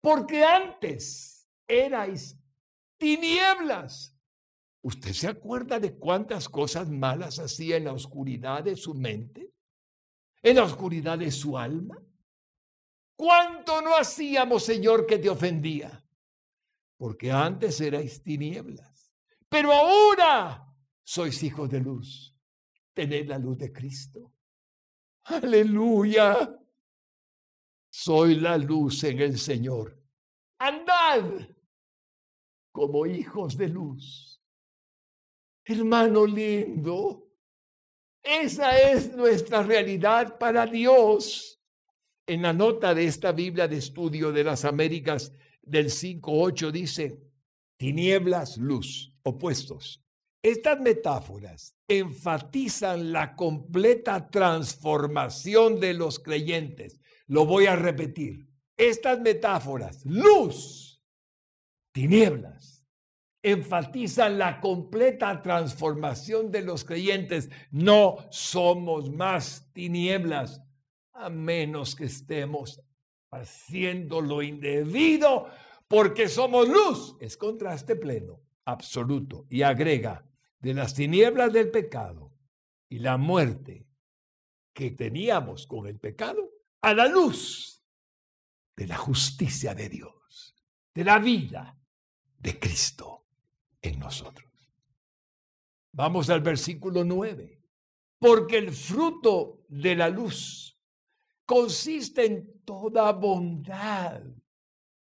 Porque 0.00 0.44
antes 0.44 1.48
erais 1.66 2.36
tinieblas. 2.98 4.16
¿Usted 4.84 5.12
se 5.12 5.28
acuerda 5.28 5.78
de 5.78 5.96
cuántas 5.96 6.48
cosas 6.48 6.90
malas 6.90 7.38
hacía 7.38 7.76
en 7.76 7.84
la 7.84 7.92
oscuridad 7.92 8.64
de 8.64 8.74
su 8.74 8.94
mente? 8.94 9.52
¿En 10.42 10.56
la 10.56 10.64
oscuridad 10.64 11.18
de 11.18 11.30
su 11.30 11.56
alma? 11.56 12.02
¿Cuánto 13.14 13.80
no 13.80 13.94
hacíamos, 13.96 14.64
Señor, 14.64 15.06
que 15.06 15.18
te 15.18 15.30
ofendía? 15.30 16.04
Porque 16.96 17.30
antes 17.30 17.80
erais 17.80 18.24
tinieblas 18.24 18.91
pero 19.52 19.70
ahora 19.70 20.66
sois 21.04 21.42
hijos 21.42 21.68
de 21.68 21.78
luz. 21.78 22.34
Tened 22.94 23.28
la 23.28 23.38
luz 23.38 23.58
de 23.58 23.70
Cristo. 23.70 24.32
Aleluya. 25.24 26.58
Soy 27.90 28.36
la 28.36 28.56
luz 28.56 29.04
en 29.04 29.20
el 29.20 29.38
Señor. 29.38 30.02
Andad 30.58 31.48
como 32.72 33.04
hijos 33.04 33.58
de 33.58 33.68
luz. 33.68 34.40
Hermano 35.66 36.24
lindo, 36.24 37.28
esa 38.22 38.78
es 38.78 39.14
nuestra 39.14 39.62
realidad 39.62 40.38
para 40.38 40.64
Dios. 40.64 41.60
En 42.26 42.40
la 42.40 42.54
nota 42.54 42.94
de 42.94 43.04
esta 43.04 43.32
Biblia 43.32 43.68
de 43.68 43.76
estudio 43.76 44.32
de 44.32 44.44
las 44.44 44.64
Américas 44.64 45.34
del 45.60 45.90
5.8 45.90 46.70
dice, 46.70 47.31
tinieblas, 47.82 48.58
luz 48.58 49.12
opuestos. 49.24 50.00
Estas 50.40 50.78
metáforas 50.80 51.76
enfatizan 51.88 53.10
la 53.10 53.34
completa 53.34 54.30
transformación 54.30 55.80
de 55.80 55.92
los 55.92 56.20
creyentes. 56.20 57.00
Lo 57.26 57.44
voy 57.44 57.66
a 57.66 57.74
repetir. 57.74 58.46
Estas 58.76 59.18
metáforas, 59.20 60.06
luz, 60.06 61.02
tinieblas, 61.90 62.86
enfatizan 63.42 64.38
la 64.38 64.60
completa 64.60 65.42
transformación 65.42 66.52
de 66.52 66.62
los 66.62 66.84
creyentes. 66.84 67.50
No 67.72 68.28
somos 68.30 69.10
más 69.10 69.72
tinieblas 69.72 70.62
a 71.14 71.28
menos 71.30 71.96
que 71.96 72.04
estemos 72.04 72.80
haciendo 73.32 74.20
lo 74.20 74.40
indebido 74.40 75.48
porque 75.92 76.26
somos 76.26 76.66
luz. 76.70 77.16
Es 77.20 77.36
contraste 77.36 77.96
pleno 77.96 78.40
absoluto. 78.64 79.46
Y 79.50 79.60
agrega, 79.60 80.26
de 80.58 80.72
las 80.72 80.94
tinieblas 80.94 81.52
del 81.52 81.70
pecado 81.70 82.32
y 82.88 82.98
la 82.98 83.18
muerte 83.18 83.86
que 84.72 84.92
teníamos 84.92 85.66
con 85.66 85.86
el 85.86 85.98
pecado, 85.98 86.50
a 86.80 86.94
la 86.94 87.08
luz 87.08 87.84
de 88.74 88.86
la 88.86 88.96
justicia 88.96 89.74
de 89.74 89.90
Dios, 89.90 90.56
de 90.94 91.04
la 91.04 91.18
vida 91.18 91.78
de 92.38 92.58
Cristo 92.58 93.26
en 93.82 93.98
nosotros. 93.98 94.50
Vamos 95.92 96.30
al 96.30 96.40
versículo 96.40 97.04
9. 97.04 97.60
Porque 98.18 98.56
el 98.56 98.72
fruto 98.72 99.66
de 99.68 99.94
la 99.94 100.08
luz 100.08 100.74
consiste 101.44 102.24
en 102.24 102.62
toda 102.64 103.12
bondad, 103.12 104.22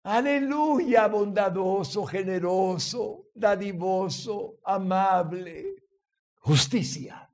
Aleluya, 0.05 1.07
bondadoso, 1.07 2.05
generoso, 2.05 3.31
dadivoso, 3.33 4.59
amable, 4.63 5.83
justicia, 6.41 7.27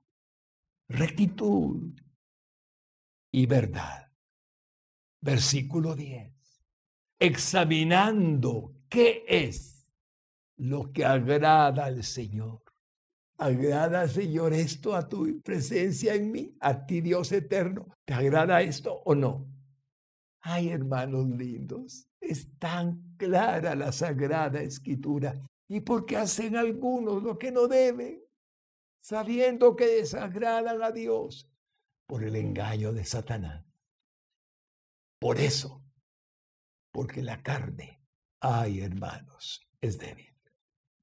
rectitud 0.87 1.91
y 3.33 3.45
verdad. 3.45 4.09
Versículo 5.19 5.95
10. 5.95 6.33
Examinando 7.19 8.73
qué 8.87 9.25
es 9.27 9.85
lo 10.55 10.93
que 10.93 11.03
agrada 11.03 11.83
al 11.83 12.05
Señor. 12.05 12.63
¿Agrada, 13.37 14.07
Señor, 14.07 14.53
esto 14.53 14.95
a 14.95 15.09
tu 15.09 15.41
presencia 15.41 16.15
en 16.15 16.31
mí? 16.31 16.55
¿A 16.61 16.85
ti, 16.85 17.01
Dios 17.01 17.33
eterno? 17.33 17.89
¿Te 18.05 18.13
agrada 18.13 18.61
esto 18.61 18.93
o 19.03 19.13
no? 19.13 19.45
Ay, 20.39 20.69
hermanos 20.69 21.27
lindos, 21.27 22.07
es 22.31 22.57
tan 22.57 23.15
clara 23.17 23.75
la 23.75 23.91
sagrada 23.91 24.61
escritura. 24.61 25.39
¿Y 25.67 25.81
por 25.81 26.05
qué 26.05 26.17
hacen 26.17 26.55
algunos 26.55 27.23
lo 27.23 27.37
que 27.37 27.51
no 27.51 27.67
deben? 27.67 28.21
Sabiendo 29.01 29.75
que 29.75 29.87
desagradan 29.87 30.83
a 30.83 30.91
Dios 30.91 31.49
por 32.07 32.23
el 32.23 32.35
engaño 32.35 32.93
de 32.93 33.05
Satanás. 33.05 33.65
Por 35.19 35.39
eso, 35.39 35.83
porque 36.91 37.21
la 37.21 37.41
carne, 37.41 38.03
ay 38.41 38.81
hermanos, 38.81 39.61
es 39.79 39.97
débil. 39.97 40.35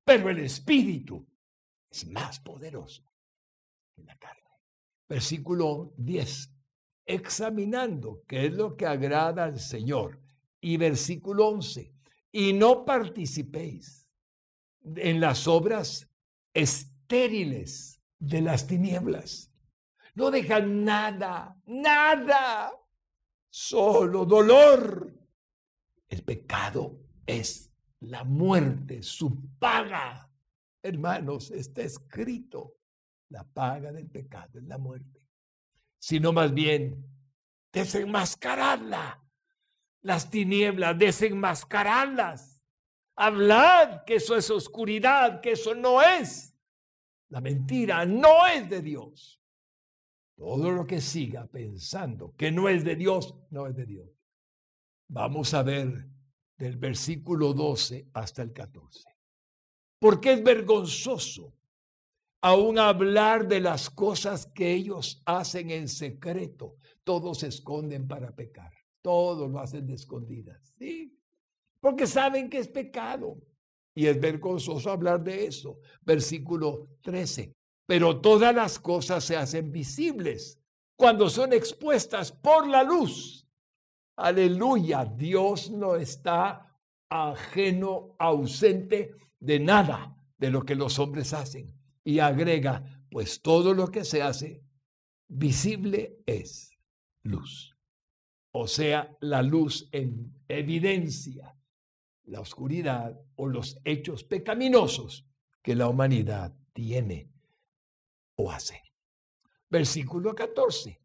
Pero 0.04 0.28
el 0.28 0.38
espíritu 0.40 1.26
es 1.90 2.06
más 2.06 2.40
poderoso 2.40 3.02
que 3.94 4.02
la 4.02 4.16
carne. 4.16 4.42
Versículo 5.08 5.94
10 5.96 6.58
examinando 7.08 8.22
qué 8.28 8.46
es 8.46 8.52
lo 8.52 8.76
que 8.76 8.86
agrada 8.86 9.44
al 9.44 9.58
Señor. 9.58 10.20
Y 10.60 10.76
versículo 10.76 11.48
11, 11.48 11.94
y 12.32 12.52
no 12.52 12.84
participéis 12.84 14.08
en 14.96 15.20
las 15.20 15.46
obras 15.46 16.08
estériles 16.52 18.00
de 18.18 18.42
las 18.42 18.66
tinieblas. 18.66 19.52
No 20.14 20.30
dejan 20.30 20.84
nada, 20.84 21.56
nada, 21.66 22.72
solo 23.48 24.24
dolor, 24.24 25.14
El 26.08 26.22
pecado 26.22 27.00
es 27.26 27.70
la 28.00 28.24
muerte, 28.24 29.02
su 29.02 29.50
paga. 29.58 30.30
Hermanos, 30.82 31.50
está 31.50 31.82
escrito. 31.82 32.76
La 33.28 33.44
paga 33.44 33.92
del 33.92 34.08
pecado 34.08 34.58
es 34.58 34.64
la 34.64 34.78
muerte. 34.78 35.28
Sino 35.98 36.32
más 36.32 36.54
bien, 36.54 37.04
desenmascaradla. 37.70 39.22
Las 40.08 40.30
tinieblas, 40.30 40.98
desenmascaradlas. 40.98 42.64
Hablad 43.14 44.04
que 44.06 44.14
eso 44.14 44.36
es 44.36 44.50
oscuridad, 44.50 45.42
que 45.42 45.52
eso 45.52 45.74
no 45.74 46.00
es. 46.00 46.56
La 47.28 47.42
mentira 47.42 48.06
no 48.06 48.46
es 48.46 48.70
de 48.70 48.80
Dios. 48.80 49.38
Todo 50.34 50.70
lo 50.70 50.86
que 50.86 51.02
siga 51.02 51.46
pensando 51.46 52.34
que 52.38 52.50
no 52.50 52.70
es 52.70 52.84
de 52.84 52.96
Dios, 52.96 53.34
no 53.50 53.66
es 53.66 53.76
de 53.76 53.84
Dios. 53.84 54.08
Vamos 55.08 55.52
a 55.52 55.62
ver 55.62 56.08
del 56.56 56.78
versículo 56.78 57.52
12 57.52 58.08
hasta 58.14 58.40
el 58.40 58.54
14. 58.54 59.14
Porque 59.98 60.32
es 60.32 60.42
vergonzoso 60.42 61.52
aún 62.40 62.78
hablar 62.78 63.46
de 63.46 63.60
las 63.60 63.90
cosas 63.90 64.46
que 64.46 64.72
ellos 64.72 65.20
hacen 65.26 65.70
en 65.70 65.86
secreto. 65.86 66.78
Todos 67.04 67.40
se 67.40 67.48
esconden 67.48 68.08
para 68.08 68.34
pecar. 68.34 68.77
Todos 69.08 69.50
lo 69.50 69.58
hacen 69.58 69.86
de 69.86 69.94
escondidas. 69.94 70.74
¿sí? 70.78 71.18
Porque 71.80 72.06
saben 72.06 72.50
que 72.50 72.58
es 72.58 72.68
pecado. 72.68 73.38
Y 73.94 74.04
es 74.04 74.20
vergonzoso 74.20 74.90
hablar 74.90 75.24
de 75.24 75.46
eso. 75.46 75.80
Versículo 76.02 76.90
13. 77.00 77.54
Pero 77.86 78.20
todas 78.20 78.54
las 78.54 78.78
cosas 78.78 79.24
se 79.24 79.34
hacen 79.34 79.72
visibles 79.72 80.60
cuando 80.94 81.30
son 81.30 81.54
expuestas 81.54 82.30
por 82.30 82.68
la 82.68 82.82
luz. 82.82 83.48
Aleluya, 84.16 85.06
Dios 85.06 85.70
no 85.70 85.96
está 85.96 86.78
ajeno, 87.08 88.14
ausente 88.18 89.14
de 89.40 89.58
nada 89.58 90.14
de 90.36 90.50
lo 90.50 90.66
que 90.66 90.74
los 90.74 90.98
hombres 90.98 91.32
hacen. 91.32 91.74
Y 92.04 92.18
agrega, 92.18 93.06
pues 93.10 93.40
todo 93.40 93.72
lo 93.72 93.88
que 93.88 94.04
se 94.04 94.20
hace 94.20 94.62
visible 95.28 96.18
es 96.26 96.72
luz. 97.22 97.77
O 98.60 98.66
sea, 98.66 99.16
la 99.20 99.40
luz 99.40 99.88
en 99.92 100.34
evidencia 100.48 101.56
la 102.24 102.40
oscuridad 102.40 103.16
o 103.36 103.46
los 103.46 103.78
hechos 103.84 104.24
pecaminosos 104.24 105.24
que 105.62 105.76
la 105.76 105.86
humanidad 105.86 106.52
tiene 106.72 107.30
o 108.34 108.50
hace. 108.50 108.82
Versículo 109.70 110.34
14. 110.34 111.00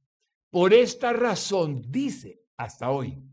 Por 0.50 0.74
esta 0.74 1.14
razón 1.14 1.84
dice 1.92 2.42
hasta 2.58 2.90
hoy, 2.90 3.24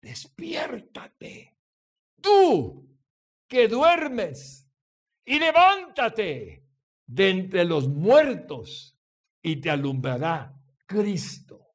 despiértate, 0.00 1.58
tú 2.20 2.88
que 3.48 3.66
duermes, 3.66 4.70
y 5.24 5.40
levántate 5.40 6.64
de 7.04 7.30
entre 7.30 7.64
los 7.64 7.88
muertos 7.88 8.96
y 9.42 9.56
te 9.56 9.70
alumbrará 9.70 10.56
Cristo. 10.86 11.65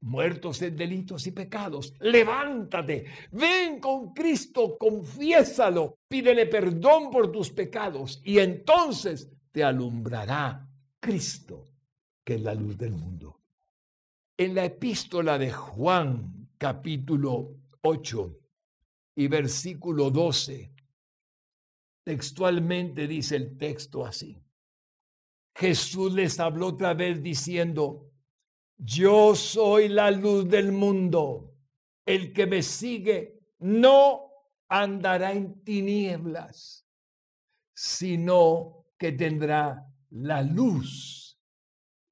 Muertos 0.00 0.62
en 0.62 0.76
delitos 0.76 1.26
y 1.26 1.32
pecados, 1.32 1.92
levántate, 1.98 3.06
ven 3.32 3.80
con 3.80 4.14
Cristo, 4.14 4.78
confiésalo, 4.78 5.98
pídele 6.06 6.46
perdón 6.46 7.10
por 7.10 7.32
tus 7.32 7.50
pecados 7.50 8.20
y 8.24 8.38
entonces 8.38 9.28
te 9.50 9.64
alumbrará 9.64 10.68
Cristo, 11.00 11.64
que 12.24 12.34
es 12.34 12.40
la 12.40 12.54
luz 12.54 12.78
del 12.78 12.92
mundo. 12.92 13.40
En 14.36 14.54
la 14.54 14.66
epístola 14.66 15.36
de 15.36 15.50
Juan, 15.50 16.48
capítulo 16.58 17.56
8 17.82 18.38
y 19.16 19.26
versículo 19.26 20.10
12, 20.10 20.72
textualmente 22.04 23.08
dice 23.08 23.34
el 23.34 23.56
texto 23.58 24.06
así. 24.06 24.40
Jesús 25.56 26.12
les 26.12 26.38
habló 26.38 26.68
otra 26.68 26.94
vez 26.94 27.20
diciendo, 27.20 28.07
yo 28.78 29.34
soy 29.34 29.88
la 29.88 30.10
luz 30.10 30.48
del 30.48 30.72
mundo. 30.72 31.54
El 32.06 32.32
que 32.32 32.46
me 32.46 32.62
sigue 32.62 33.40
no 33.58 34.30
andará 34.68 35.32
en 35.32 35.62
tinieblas, 35.62 36.86
sino 37.74 38.86
que 38.96 39.12
tendrá 39.12 39.86
la 40.10 40.42
luz 40.42 41.38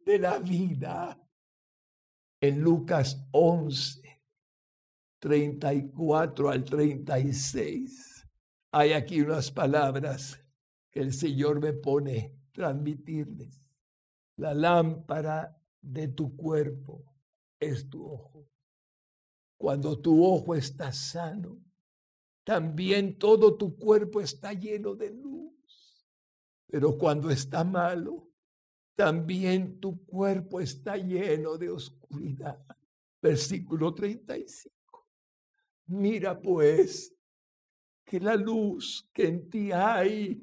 de 0.00 0.18
la 0.18 0.38
vida 0.38 1.18
en 2.40 2.60
Lucas 2.60 3.26
11, 3.32 4.22
34 5.18 6.50
al 6.50 6.64
36. 6.64 8.28
Hay 8.72 8.92
aquí 8.92 9.20
unas 9.20 9.50
palabras 9.50 10.44
que 10.90 11.00
el 11.00 11.12
Señor 11.12 11.60
me 11.60 11.72
pone 11.72 12.36
transmitirles. 12.52 13.62
La 14.36 14.52
lámpara 14.52 15.55
de 15.86 16.08
tu 16.08 16.36
cuerpo 16.36 17.04
es 17.60 17.88
tu 17.88 18.04
ojo. 18.04 18.48
Cuando 19.56 19.98
tu 20.00 20.24
ojo 20.24 20.54
está 20.54 20.92
sano, 20.92 21.62
también 22.44 23.18
todo 23.18 23.56
tu 23.56 23.76
cuerpo 23.76 24.20
está 24.20 24.52
lleno 24.52 24.94
de 24.94 25.10
luz. 25.10 26.06
Pero 26.66 26.98
cuando 26.98 27.30
está 27.30 27.62
malo, 27.62 28.28
también 28.96 29.78
tu 29.78 30.04
cuerpo 30.04 30.60
está 30.60 30.96
lleno 30.96 31.56
de 31.56 31.70
oscuridad. 31.70 32.66
Versículo 33.22 33.94
35. 33.94 34.74
Mira 35.86 36.40
pues 36.40 37.14
que 38.04 38.18
la 38.18 38.34
luz 38.34 39.08
que 39.12 39.28
en 39.28 39.48
ti 39.48 39.70
hay 39.70 40.42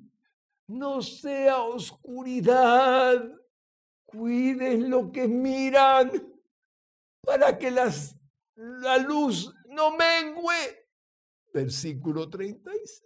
no 0.67 1.01
sea 1.01 1.61
oscuridad. 1.63 3.42
Cuiden 4.13 4.91
lo 4.91 5.11
que 5.11 5.27
miran 5.27 6.11
para 7.23 7.57
que 7.57 7.71
las, 7.71 8.15
la 8.55 8.99
luz 8.99 9.51
no 9.69 9.97
mengue. 9.97 10.87
Versículo 11.51 12.29
36. 12.29 13.01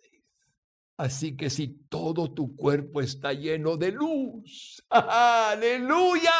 Así 0.97 1.37
que 1.37 1.49
si 1.49 1.67
todo 1.87 2.33
tu 2.33 2.57
cuerpo 2.57 2.99
está 2.99 3.31
lleno 3.31 3.77
de 3.77 3.91
luz, 3.93 4.83
aleluya, 4.89 6.31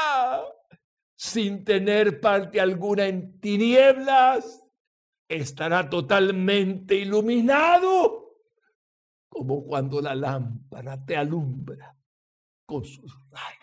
sin 1.15 1.63
tener 1.63 2.19
parte 2.19 2.59
alguna 2.59 3.07
en 3.07 3.39
tinieblas, 3.39 4.65
estará 5.29 5.89
totalmente 5.89 6.95
iluminado, 6.95 8.41
como 9.29 9.63
cuando 9.63 10.01
la 10.01 10.13
lámpara 10.13 11.05
te 11.05 11.15
alumbra 11.15 11.95
con 12.65 12.83
sus 12.83 13.13
rayos. 13.29 13.56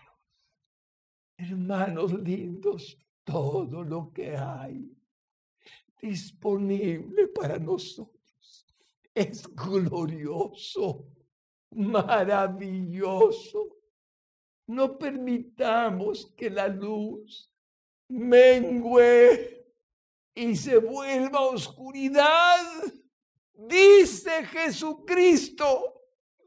Hermanos 1.36 2.12
lindos, 2.12 2.96
todo 3.24 3.82
lo 3.82 4.12
que 4.12 4.36
hay 4.36 4.88
disponible 6.00 7.28
para 7.28 7.58
nosotros 7.58 8.14
es 9.14 9.46
glorioso, 9.54 11.06
maravilloso. 11.70 13.78
No 14.66 14.98
permitamos 14.98 16.26
que 16.36 16.50
la 16.50 16.68
luz 16.68 17.50
mengue 18.08 19.66
y 20.34 20.56
se 20.56 20.78
vuelva 20.78 21.40
oscuridad. 21.40 22.62
Dice 23.52 24.44
Jesucristo. 24.46 25.93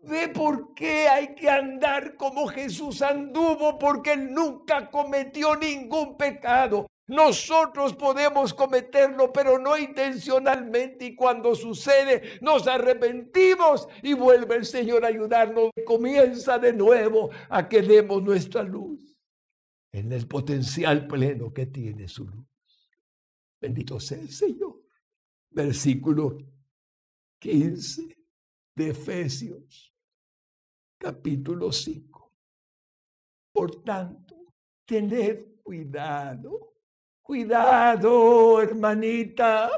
Ve 0.08 0.30
por 0.30 0.74
qué 0.74 1.08
hay 1.08 1.36
que 1.36 1.50
andar 1.50 2.16
como 2.16 2.48
Jesús 2.48 3.02
anduvo, 3.02 3.78
porque 3.78 4.14
él 4.14 4.34
nunca 4.34 4.90
cometió 4.90 5.56
ningún 5.56 6.16
pecado. 6.18 6.88
Nosotros 7.08 7.94
podemos 7.94 8.54
cometerlo, 8.54 9.32
pero 9.32 9.58
no 9.60 9.78
intencionalmente. 9.78 11.06
Y 11.06 11.16
cuando 11.16 11.56
sucede, 11.56 12.40
nos 12.42 12.68
arrepentimos 12.68 13.88
y 14.02 14.14
vuelve 14.14 14.56
el 14.56 14.66
Señor 14.66 15.06
a 15.06 15.10
ayudarnos. 15.10 15.72
Comienza 15.86 16.58
de 16.60 16.74
nuevo 16.74 17.30
a 17.50 17.68
que 17.68 17.82
demos 17.82 18.22
nuestra 18.24 18.64
luz 18.64 19.18
en 19.92 20.12
el 20.12 20.28
potencial 20.28 21.08
pleno 21.08 21.54
que 21.54 21.66
tiene 21.66 22.08
su 22.08 22.26
luz. 22.26 22.46
Bendito 23.60 24.00
sea 24.00 24.20
el 24.20 24.30
Señor. 24.30 24.84
Versículo 25.50 26.38
15 27.40 28.18
de 28.76 28.90
Efesios, 28.90 29.87
capítulo 30.98 31.72
5. 31.72 32.34
Por 33.54 33.84
tanto, 33.84 34.36
tened 34.86 35.62
cuidado 35.64 36.78
Cuidado, 37.28 38.62
hermanita. 38.62 39.70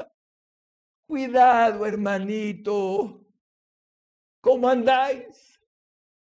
Cuidado, 1.04 1.84
hermanito. 1.84 3.26
¿Cómo 4.40 4.68
andáis? 4.68 5.60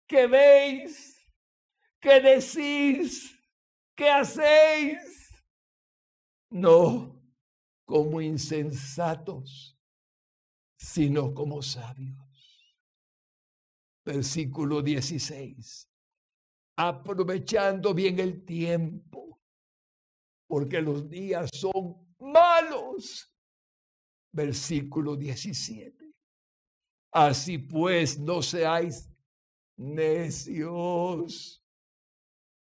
¿Qué 0.06 0.26
veis? 0.26 1.26
¿Qué 1.98 2.20
decís? 2.20 3.34
¿Qué 3.96 4.10
hacéis? 4.10 5.30
No, 6.50 7.22
como 7.86 8.20
insensatos, 8.20 9.80
sino 10.76 11.32
como 11.32 11.62
sabios. 11.62 12.23
Versículo 14.04 14.82
16. 14.82 15.88
Aprovechando 16.76 17.94
bien 17.94 18.18
el 18.18 18.44
tiempo, 18.44 19.40
porque 20.46 20.80
los 20.80 21.08
días 21.08 21.50
son 21.52 22.14
malos. 22.18 23.32
Versículo 24.32 25.16
17. 25.16 26.04
Así 27.12 27.58
pues, 27.58 28.18
no 28.18 28.42
seáis 28.42 29.08
necios, 29.76 31.62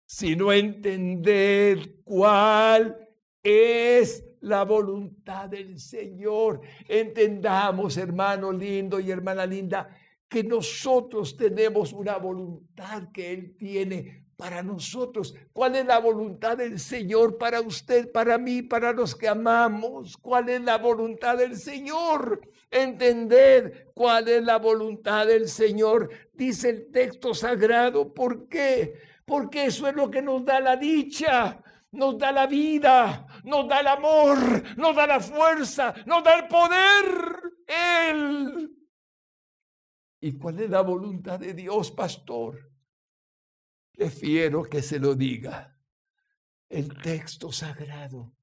sino 0.05 0.51
entended 0.51 2.01
cuál 2.03 3.07
es 3.43 4.25
la 4.41 4.63
voluntad 4.65 5.49
del 5.49 5.79
Señor. 5.79 6.61
Entendamos, 6.87 7.97
hermano 7.97 8.51
lindo 8.51 8.99
y 8.99 9.11
hermana 9.11 9.45
linda, 9.45 9.95
que 10.31 10.45
nosotros 10.45 11.35
tenemos 11.35 11.91
una 11.91 12.15
voluntad 12.15 13.11
que 13.11 13.33
Él 13.33 13.53
tiene 13.57 14.27
para 14.37 14.63
nosotros. 14.63 15.35
¿Cuál 15.51 15.75
es 15.75 15.85
la 15.85 15.99
voluntad 15.99 16.55
del 16.55 16.79
Señor 16.79 17.37
para 17.37 17.59
usted, 17.59 18.09
para 18.13 18.37
mí, 18.37 18.61
para 18.61 18.93
los 18.93 19.13
que 19.13 19.27
amamos? 19.27 20.15
¿Cuál 20.15 20.47
es 20.47 20.61
la 20.61 20.77
voluntad 20.77 21.37
del 21.37 21.57
Señor? 21.57 22.49
Entender 22.71 23.91
cuál 23.93 24.29
es 24.29 24.41
la 24.41 24.57
voluntad 24.57 25.27
del 25.27 25.49
Señor, 25.49 26.09
dice 26.31 26.69
el 26.69 26.91
texto 26.93 27.33
sagrado. 27.33 28.13
¿Por 28.13 28.47
qué? 28.47 28.93
Porque 29.25 29.65
eso 29.65 29.85
es 29.85 29.95
lo 29.95 30.09
que 30.09 30.21
nos 30.21 30.45
da 30.45 30.61
la 30.61 30.77
dicha 30.77 31.61
nos 31.93 32.17
da 32.17 32.31
la 32.31 32.47
vida, 32.47 33.27
nos 33.43 33.67
da 33.67 33.81
el 33.81 33.87
amor, 33.87 34.63
nos 34.77 34.95
da 34.95 35.05
la 35.05 35.19
fuerza, 35.19 35.93
nos 36.05 36.23
da 36.23 36.35
el 36.35 36.47
poder. 36.47 37.53
Él. 37.67 38.80
¿Y 40.21 40.37
cuál 40.37 40.61
es 40.61 40.69
la 40.69 40.81
voluntad 40.81 41.39
de 41.39 41.53
Dios, 41.53 41.91
pastor? 41.91 42.71
Prefiero 43.91 44.63
que 44.63 44.81
se 44.81 44.99
lo 44.99 45.15
diga 45.15 45.75
el 46.69 46.95
texto 47.01 47.51
sagrado. 47.51 48.33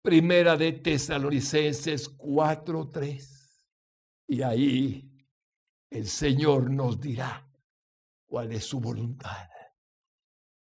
Primera 0.00 0.56
de 0.56 0.72
Tesalonicenses 0.72 2.16
4:3. 2.16 3.66
Y 4.28 4.42
ahí 4.42 5.10
el 5.90 6.06
Señor 6.06 6.70
nos 6.70 7.00
dirá 7.00 7.46
cuál 8.26 8.52
es 8.52 8.64
su 8.64 8.80
voluntad 8.80 9.48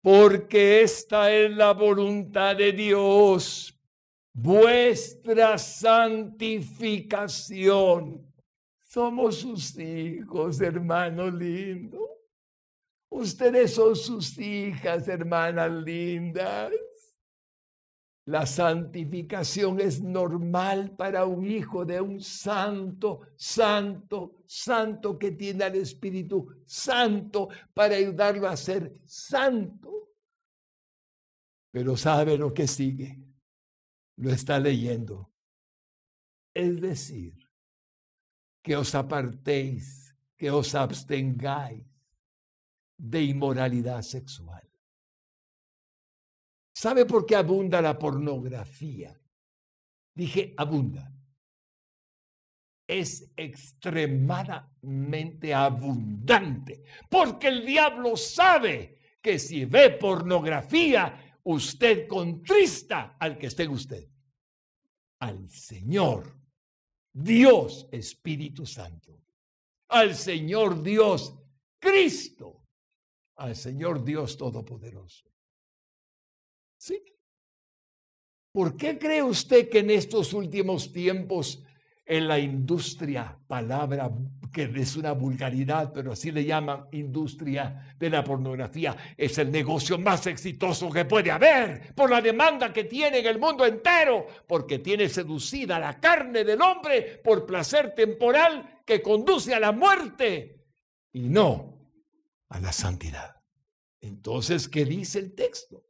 porque 0.04 0.82
esta 0.82 1.32
es 1.32 1.50
la 1.50 1.72
voluntad 1.72 2.54
de 2.56 2.72
Dios, 2.72 3.74
vuestra 4.34 5.56
santificación. 5.56 8.33
Somos 8.94 9.38
sus 9.38 9.76
hijos, 9.76 10.60
hermano 10.60 11.28
lindo. 11.28 11.98
Ustedes 13.10 13.74
son 13.74 13.96
sus 13.96 14.38
hijas, 14.38 15.08
hermanas 15.08 15.68
lindas. 15.68 16.70
La 18.26 18.46
santificación 18.46 19.80
es 19.80 20.00
normal 20.00 20.94
para 20.94 21.24
un 21.24 21.44
hijo 21.44 21.84
de 21.84 22.00
un 22.00 22.20
santo, 22.20 23.22
santo, 23.34 24.44
santo 24.46 25.18
que 25.18 25.32
tiene 25.32 25.64
al 25.64 25.74
Espíritu 25.74 26.62
Santo 26.64 27.48
para 27.74 27.96
ayudarlo 27.96 28.46
a 28.46 28.56
ser 28.56 29.00
santo. 29.04 30.14
Pero 31.72 31.96
sabe 31.96 32.38
lo 32.38 32.54
que 32.54 32.68
sigue. 32.68 33.18
Lo 34.18 34.30
está 34.30 34.60
leyendo. 34.60 35.32
Es 36.54 36.80
decir, 36.80 37.43
que 38.64 38.74
os 38.74 38.94
apartéis, 38.94 40.16
que 40.38 40.50
os 40.50 40.74
abstengáis 40.74 41.84
de 42.96 43.22
inmoralidad 43.22 44.00
sexual. 44.00 44.66
¿Sabe 46.74 47.04
por 47.04 47.26
qué 47.26 47.36
abunda 47.36 47.82
la 47.82 47.98
pornografía? 47.98 49.20
Dije 50.14 50.54
abunda. 50.56 51.12
Es 52.86 53.30
extremadamente 53.36 55.52
abundante, 55.52 56.84
porque 57.10 57.48
el 57.48 57.66
diablo 57.66 58.16
sabe 58.16 58.98
que 59.20 59.38
si 59.38 59.66
ve 59.66 59.90
pornografía 59.90 61.36
usted 61.44 62.08
contrista 62.08 63.18
al 63.20 63.36
que 63.36 63.48
esté 63.48 63.68
usted, 63.68 64.08
al 65.20 65.50
Señor, 65.50 66.43
Dios 67.14 67.86
Espíritu 67.92 68.66
Santo, 68.66 69.22
al 69.88 70.16
Señor 70.16 70.82
Dios 70.82 71.32
Cristo, 71.78 72.66
al 73.36 73.54
Señor 73.54 74.04
Dios 74.04 74.36
Todopoderoso. 74.36 75.30
¿Sí? 76.76 77.00
¿Por 78.52 78.76
qué 78.76 78.98
cree 78.98 79.22
usted 79.22 79.70
que 79.70 79.78
en 79.78 79.90
estos 79.90 80.32
últimos 80.32 80.92
tiempos 80.92 81.62
en 82.06 82.28
la 82.28 82.38
industria, 82.38 83.38
palabra 83.46 84.10
que 84.52 84.70
es 84.76 84.96
una 84.96 85.12
vulgaridad, 85.12 85.92
pero 85.92 86.12
así 86.12 86.30
le 86.30 86.44
llaman 86.44 86.86
industria 86.92 87.94
de 87.98 88.08
la 88.08 88.22
pornografía, 88.22 88.96
es 89.16 89.36
el 89.38 89.50
negocio 89.50 89.98
más 89.98 90.26
exitoso 90.28 90.90
que 90.90 91.04
puede 91.04 91.32
haber 91.32 91.92
por 91.94 92.08
la 92.08 92.20
demanda 92.20 92.72
que 92.72 92.84
tiene 92.84 93.18
en 93.18 93.26
el 93.26 93.38
mundo 93.40 93.66
entero, 93.66 94.26
porque 94.46 94.78
tiene 94.78 95.08
seducida 95.08 95.80
la 95.80 95.98
carne 95.98 96.44
del 96.44 96.62
hombre 96.62 97.20
por 97.22 97.44
placer 97.44 97.94
temporal 97.94 98.80
que 98.86 99.02
conduce 99.02 99.52
a 99.52 99.60
la 99.60 99.72
muerte 99.72 100.64
y 101.12 101.28
no 101.28 101.78
a 102.48 102.60
la 102.60 102.72
santidad. 102.72 103.40
Entonces, 104.00 104.68
¿qué 104.68 104.84
dice 104.84 105.18
el 105.18 105.34
texto? 105.34 105.84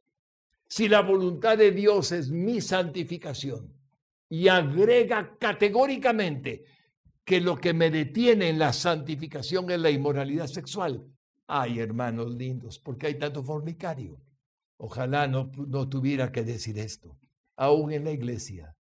Si 0.67 0.87
la 0.87 1.01
voluntad 1.01 1.57
de 1.57 1.71
Dios 1.71 2.11
es 2.11 2.29
mi 2.29 2.61
santificación, 2.61 3.71
y 4.29 4.47
agrega 4.47 5.37
categóricamente 5.37 6.65
que 7.23 7.41
lo 7.41 7.57
que 7.57 7.73
me 7.73 7.89
detiene 7.89 8.49
en 8.49 8.59
la 8.59 8.73
santificación 8.73 9.69
es 9.71 9.79
la 9.79 9.89
inmoralidad 9.89 10.47
sexual. 10.47 11.05
Ay, 11.47 11.79
hermanos 11.79 12.31
lindos, 12.31 12.79
¿por 12.79 12.97
qué 12.97 13.07
hay 13.07 13.19
tanto 13.19 13.43
fornicario? 13.43 14.21
Ojalá 14.77 15.27
no, 15.27 15.51
no 15.67 15.89
tuviera 15.89 16.31
que 16.31 16.43
decir 16.43 16.77
esto, 16.77 17.17
aún 17.55 17.91
en 17.91 18.03
la 18.03 18.11
iglesia. 18.11 18.75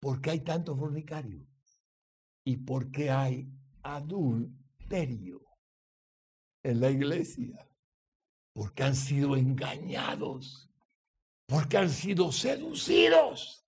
¿Por 0.00 0.20
qué 0.20 0.30
hay 0.30 0.40
tanto 0.40 0.76
fornicario? 0.76 1.46
¿Y 2.44 2.56
por 2.56 2.90
qué 2.90 3.10
hay 3.10 3.48
adulterio 3.82 5.42
en 6.62 6.80
la 6.80 6.90
iglesia? 6.90 7.68
Porque 8.52 8.82
han 8.82 8.96
sido 8.96 9.36
engañados, 9.36 10.70
porque 11.46 11.76
han 11.76 11.90
sido 11.90 12.32
seducidos 12.32 13.59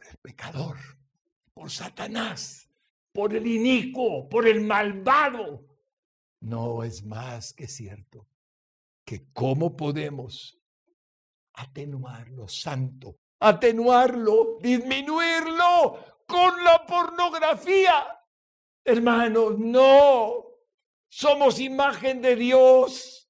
por 0.00 0.08
el 0.08 0.16
pecador, 0.16 0.76
por 1.52 1.70
Satanás, 1.70 2.70
por 3.12 3.34
el 3.34 3.46
inicuo, 3.46 4.28
por 4.30 4.48
el 4.48 4.62
malvado. 4.62 5.62
No 6.40 6.82
es 6.82 7.04
más 7.04 7.52
que 7.52 7.68
cierto 7.68 8.26
que 9.04 9.30
cómo 9.34 9.76
podemos 9.76 10.58
atenuarlo, 11.52 12.48
santo, 12.48 13.18
atenuarlo, 13.40 14.58
disminuirlo 14.62 16.22
con 16.26 16.64
la 16.64 16.86
pornografía. 16.86 18.24
Hermanos, 18.82 19.58
no. 19.58 20.46
Somos 21.10 21.60
imagen 21.60 22.22
de 22.22 22.36
Dios, 22.36 23.28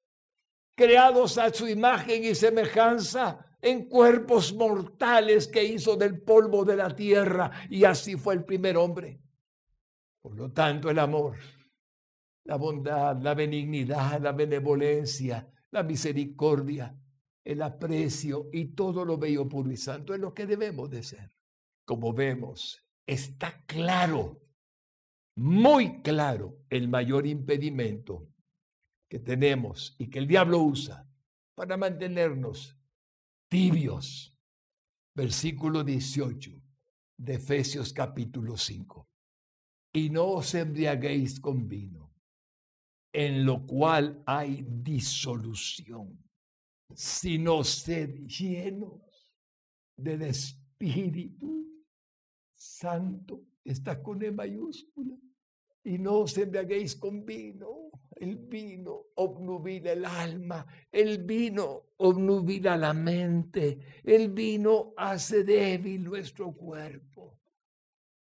creados 0.77 1.37
a 1.37 1.53
su 1.53 1.67
imagen 1.67 2.25
y 2.25 2.35
semejanza 2.37 3.50
en 3.63 3.89
cuerpos 3.89 4.55
mortales 4.55 5.49
que 5.49 5.65
hizo 5.65 5.97
del 5.97 6.21
polvo 6.23 6.65
de 6.65 6.77
la 6.77 6.95
tierra 6.95 7.51
y 7.69 7.85
así 7.85 8.17
fue 8.17 8.35
el 8.35 8.45
primer 8.45 8.77
hombre. 8.77 9.21
Por 10.21 10.37
lo 10.37 10.51
tanto, 10.53 10.91
el 10.91 10.99
amor, 10.99 11.37
la 12.45 12.57
bondad, 12.57 13.21
la 13.21 13.35
benignidad, 13.35 14.21
la 14.21 14.33
benevolencia, 14.33 15.51
la 15.71 15.83
misericordia, 15.83 16.95
el 17.45 17.63
aprecio 17.63 18.49
y 18.53 18.67
todo 18.67 19.05
lo 19.05 19.17
bello, 19.17 19.49
puro 19.49 19.71
y 19.71 19.77
santo 19.77 20.15
es 20.15 20.21
lo 20.21 20.35
que 20.35 20.47
debemos 20.47 20.91
de 20.91 21.03
ser. 21.03 21.33
Como 21.85 22.13
vemos, 22.13 22.87
está 23.07 23.65
claro, 23.67 24.41
muy 25.37 26.03
claro, 26.03 26.59
el 26.69 26.89
mayor 26.89 27.27
impedimento 27.27 28.29
que 29.09 29.19
tenemos 29.19 29.97
y 29.99 30.09
que 30.09 30.19
el 30.19 30.27
diablo 30.27 30.61
usa 30.61 31.09
para 31.55 31.77
mantenernos 31.77 32.80
tibios. 33.51 34.35
Versículo 35.15 35.83
18 35.85 36.53
de 37.19 37.35
Efesios 37.35 37.93
capítulo 37.93 38.57
5. 38.57 39.07
Y 39.93 40.09
no 40.09 40.29
os 40.29 40.55
embriaguéis 40.55 41.41
con 41.41 41.69
vino, 41.69 42.15
en 43.13 43.45
lo 43.45 43.67
cual 43.67 44.23
hay 44.25 44.65
disolución, 44.67 46.25
sino 46.95 47.65
sed 47.65 48.25
llenos 48.27 49.35
del 49.97 50.23
Espíritu 50.23 51.85
Santo. 52.55 53.43
Está 53.65 54.01
con 54.01 54.23
E 54.23 54.31
mayúscula. 54.31 55.17
Y 55.85 55.99
no 55.99 56.19
os 56.21 56.37
embriaguéis 56.37 56.97
con 56.97 57.25
vino. 57.25 57.91
El 58.17 58.37
vino 58.37 59.07
obnubila 59.15 59.93
el 59.93 60.05
alma, 60.05 60.67
el 60.93 61.25
vino 61.25 61.93
obnubila 61.97 62.77
la 62.77 62.93
mente, 62.93 63.79
el 64.05 64.29
vino 64.29 64.93
hace 64.95 65.43
débil 65.43 66.05
nuestro 66.05 66.53
cuerpo. 66.53 67.41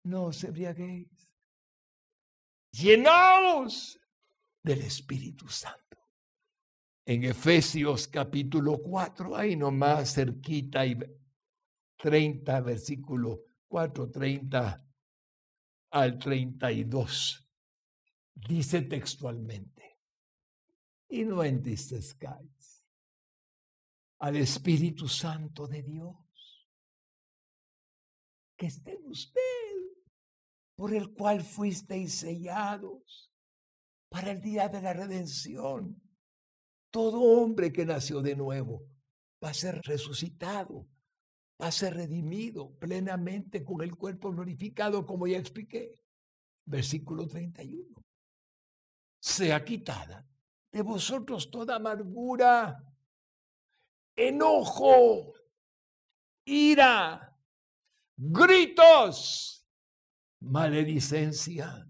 No 0.04 0.28
os 0.28 0.42
embriaguéis. 0.46 1.30
Llenaos 2.72 4.00
del 4.64 4.84
Espíritu 4.84 5.50
Santo. 5.50 5.98
En 7.06 7.26
Efesios 7.26 8.08
capítulo 8.08 8.78
4, 8.82 9.36
ahí 9.36 9.58
nomás 9.58 10.14
cerquita 10.14 10.86
y 10.86 10.98
30, 11.98 12.62
versículo 12.62 13.44
4, 13.68 14.10
30 14.10 14.93
al 15.94 16.18
32. 16.18 17.48
Dice 18.34 18.82
textualmente, 18.82 20.00
y 21.08 21.24
no 21.24 21.44
entristezcáis 21.44 22.84
al 24.18 24.38
Espíritu 24.38 25.08
Santo 25.08 25.68
de 25.68 25.84
Dios, 25.84 26.68
que 28.58 28.66
esté 28.66 28.96
en 28.96 29.06
usted, 29.06 29.40
por 30.76 30.96
el 30.96 31.14
cual 31.14 31.44
fuisteis 31.44 32.16
sellados 32.16 33.32
para 34.10 34.32
el 34.32 34.42
día 34.42 34.70
de 34.70 34.82
la 34.82 34.94
redención. 34.94 36.02
Todo 36.90 37.22
hombre 37.22 37.72
que 37.72 37.86
nació 37.86 38.22
de 38.22 38.36
nuevo 38.36 38.88
va 39.44 39.50
a 39.50 39.54
ser 39.54 39.80
resucitado, 39.84 40.88
a 41.60 41.72
ser 41.72 41.96
redimido 41.96 42.72
plenamente 42.80 43.64
con 43.64 43.82
el 43.82 43.96
cuerpo 43.96 44.32
glorificado, 44.32 45.06
como 45.06 45.28
ya 45.28 45.38
expliqué. 45.38 45.94
Versículo 46.66 47.28
31 47.28 48.04
sea 49.24 49.64
quitada 49.64 50.28
de 50.70 50.82
vosotros 50.82 51.50
toda 51.50 51.78
amargura, 51.78 52.84
enojo, 54.18 55.34
ira, 56.44 57.34
gritos, 58.18 59.66
maledicencia, 60.42 61.90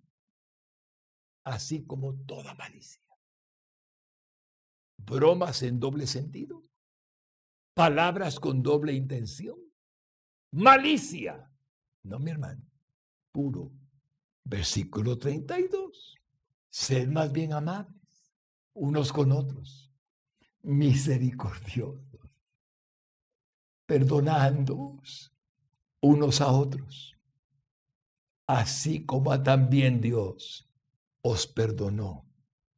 así 1.43 1.84
como 1.88 2.14
toda 2.26 2.53
malicia. 2.53 3.01
Bromas 4.97 5.64
en 5.64 5.80
doble 5.80 6.05
sentido, 6.05 6.64
palabras 7.74 8.39
con 8.39 8.61
doble 8.61 8.93
intención, 8.93 9.57
malicia. 10.51 11.49
No, 12.03 12.19
mi 12.19 12.32
hermano, 12.32 12.63
puro. 13.32 13.71
Versículo 14.43 15.17
32. 15.17 16.17
Sed 16.69 17.07
más 17.07 17.32
bien 17.32 17.53
amables 17.53 18.03
unos 18.74 19.13
con 19.13 19.32
otros, 19.32 19.91
misericordiosos, 20.63 22.19
perdonándoos 23.86 25.32
unos 26.01 26.41
a 26.41 26.51
otros, 26.51 27.15
así 28.47 29.05
como 29.05 29.41
también 29.41 30.01
Dios 30.01 30.69
os 31.21 31.47
perdonó 31.47 32.28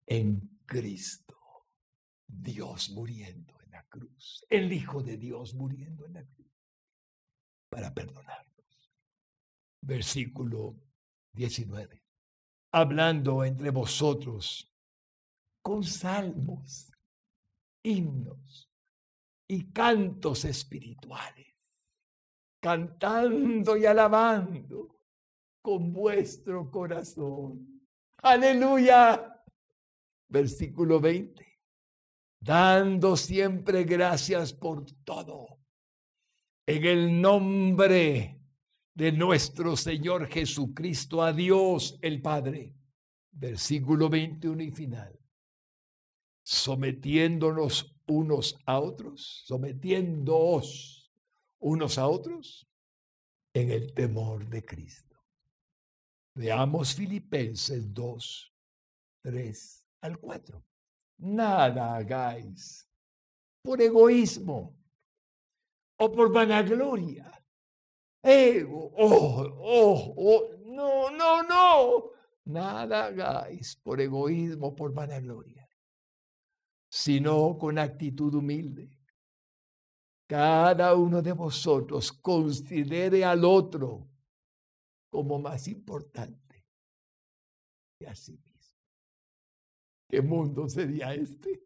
en 0.06 0.60
Cristo, 0.66 1.36
Dios 2.28 2.90
muriendo 2.92 3.55
cruz, 3.96 4.46
el 4.50 4.72
Hijo 4.72 5.02
de 5.02 5.18
Dios 5.18 5.54
muriendo 5.54 6.06
en 6.06 6.14
la 6.14 6.26
cruz, 6.26 6.52
para 7.70 7.94
perdonarnos. 7.94 8.92
Versículo 9.82 10.76
19 11.34 12.06
hablando 12.76 13.46
entre 13.46 13.70
vosotros 13.70 14.70
con 15.62 15.82
salmos, 15.82 16.92
himnos 17.82 18.70
y 19.48 19.72
cantos 19.72 20.44
espirituales, 20.44 21.56
cantando 22.60 23.78
y 23.78 23.86
alabando 23.86 25.00
con 25.62 25.94
vuestro 25.94 26.70
corazón. 26.70 27.88
Aleluya. 28.18 29.42
Versículo 30.28 31.00
20. 31.00 31.55
Dando 32.46 33.18
siempre 33.18 33.86
gracias 33.86 34.54
por 34.54 34.86
todo. 35.04 35.58
En 36.68 36.86
el 36.86 37.20
nombre 37.20 38.40
de 38.94 39.12
nuestro 39.12 39.76
Señor 39.76 40.28
Jesucristo 40.28 41.24
a 41.24 41.34
Dios 41.34 41.98
el 42.04 42.22
Padre. 42.22 42.76
Versículo 43.32 44.10
21 44.10 44.62
y 44.62 44.70
final. 44.70 45.20
Sometiéndonos 46.44 47.98
unos 48.06 48.56
a 48.68 48.80
otros, 48.80 49.42
sometiéndoos 49.48 51.12
unos 51.58 51.98
a 51.98 52.08
otros 52.08 52.70
en 53.56 53.72
el 53.72 53.92
temor 53.92 54.48
de 54.48 54.64
Cristo. 54.64 55.18
Veamos 56.36 56.94
Filipenses 56.94 57.92
2, 57.92 58.54
3 59.24 59.88
al 60.02 60.20
4. 60.20 60.64
Nada 61.18 61.96
hagáis 61.96 62.88
por 63.64 63.82
egoísmo. 63.82 64.78
O 65.98 66.12
por 66.12 66.32
vanagloria. 66.32 67.32
Ego, 68.22 68.92
oh, 68.98 69.44
oh, 69.60 70.14
oh, 70.18 70.56
no, 70.66 71.10
no, 71.12 71.44
no. 71.44 72.12
Nada 72.46 73.06
hagáis 73.06 73.76
por 73.78 74.02
egoísmo, 74.02 74.76
por 74.76 74.94
vanagloria, 74.94 75.68
sino 76.90 77.58
con 77.58 77.80
actitud 77.80 78.34
humilde. 78.34 79.00
Cada 80.28 80.96
uno 80.96 81.22
de 81.22 81.34
vosotros 81.34 82.12
considere 82.12 83.24
al 83.24 83.46
otro 83.46 84.10
como 85.10 85.40
más 85.40 85.68
importante. 85.68 86.66
Que 88.00 88.08
a 88.08 88.16
sí 88.16 88.34
mismo. 88.34 88.55
¿Qué 90.08 90.22
mundo 90.22 90.70
sería 90.70 91.14
este? 91.14 91.62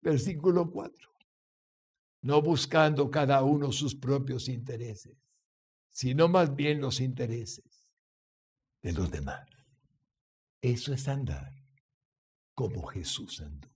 Versículo 0.00 0.70
4. 0.70 1.10
No 2.22 2.42
buscando 2.42 3.10
cada 3.10 3.42
uno 3.42 3.72
sus 3.72 3.94
propios 3.94 4.48
intereses 4.48 5.22
sino 5.92 6.26
más 6.26 6.56
bien 6.56 6.80
los 6.80 7.00
intereses 7.00 7.86
de 8.80 8.92
los 8.92 9.10
demás. 9.10 9.46
Eso 10.60 10.92
es 10.94 11.06
andar 11.06 11.52
como 12.54 12.86
Jesús 12.86 13.40
andó. 13.40 13.68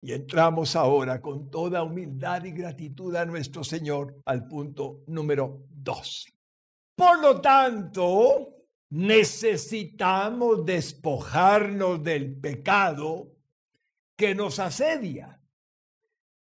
Y 0.00 0.12
entramos 0.12 0.74
ahora 0.74 1.20
con 1.20 1.50
toda 1.50 1.82
humildad 1.82 2.44
y 2.44 2.52
gratitud 2.52 3.14
a 3.16 3.24
nuestro 3.24 3.62
Señor 3.62 4.20
al 4.24 4.46
punto 4.46 5.02
número 5.06 5.64
dos. 5.68 6.26
Por 6.94 7.20
lo 7.20 7.40
tanto, 7.40 8.61
necesitamos 8.92 10.66
despojarnos 10.66 12.02
del 12.02 12.38
pecado 12.38 13.34
que 14.14 14.34
nos 14.34 14.58
asedia 14.58 15.40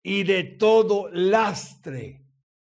y 0.04 0.24
de 0.24 0.44
todo 0.44 1.10
lastre 1.14 2.26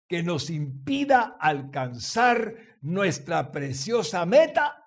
que 0.07 0.23
nos 0.23 0.49
impida 0.49 1.37
alcanzar 1.39 2.55
nuestra 2.81 3.51
preciosa 3.51 4.25
meta 4.25 4.83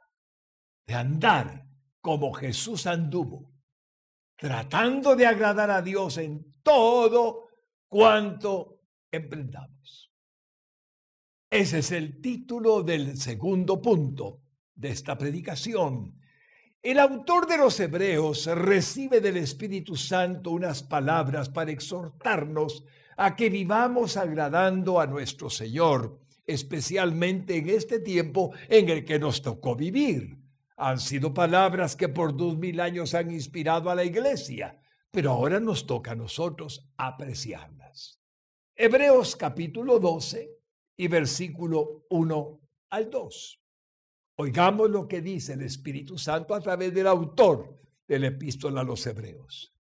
de 0.88 0.94
andar 0.94 1.68
como 2.00 2.32
Jesús 2.32 2.88
anduvo, 2.88 3.54
tratando 4.34 5.14
de 5.14 5.24
agradar 5.24 5.70
a 5.70 5.82
Dios 5.82 6.18
en 6.18 6.62
todo 6.64 7.46
cuanto 7.86 8.80
emprendamos. 9.08 10.12
Ese 11.48 11.78
es 11.78 11.92
el 11.92 12.20
título 12.20 12.82
del 12.82 13.16
segundo 13.16 13.80
punto 13.80 14.39
de 14.80 14.88
esta 14.88 15.16
predicación. 15.18 16.14
El 16.82 16.98
autor 16.98 17.46
de 17.46 17.58
los 17.58 17.78
Hebreos 17.78 18.46
recibe 18.46 19.20
del 19.20 19.36
Espíritu 19.36 19.94
Santo 19.96 20.50
unas 20.50 20.82
palabras 20.82 21.50
para 21.50 21.70
exhortarnos 21.70 22.84
a 23.18 23.36
que 23.36 23.50
vivamos 23.50 24.16
agradando 24.16 24.98
a 24.98 25.06
nuestro 25.06 25.50
Señor, 25.50 26.18
especialmente 26.46 27.58
en 27.58 27.68
este 27.68 28.00
tiempo 28.00 28.52
en 28.68 28.88
el 28.88 29.04
que 29.04 29.18
nos 29.18 29.42
tocó 29.42 29.76
vivir. 29.76 30.38
Han 30.78 30.98
sido 30.98 31.34
palabras 31.34 31.94
que 31.94 32.08
por 32.08 32.34
dos 32.34 32.56
mil 32.56 32.80
años 32.80 33.12
han 33.12 33.30
inspirado 33.30 33.90
a 33.90 33.94
la 33.94 34.04
iglesia, 34.04 34.80
pero 35.10 35.32
ahora 35.32 35.60
nos 35.60 35.86
toca 35.86 36.12
a 36.12 36.16
nosotros 36.16 36.88
apreciarlas. 36.96 38.18
Hebreos 38.74 39.36
capítulo 39.36 39.98
12 39.98 40.50
y 40.96 41.08
versículo 41.08 42.06
1 42.08 42.60
al 42.88 43.10
2. 43.10 43.59
Oigamos 44.40 44.88
lo 44.88 45.06
que 45.06 45.20
dice 45.20 45.52
el 45.52 45.60
Espíritu 45.60 46.16
Santo 46.16 46.54
a 46.54 46.60
través 46.60 46.94
del 46.94 47.06
autor 47.06 47.78
de 48.08 48.18
la 48.18 48.28
epístola 48.28 48.80
a 48.80 48.84
los 48.84 49.06
Hebreos. 49.06 49.74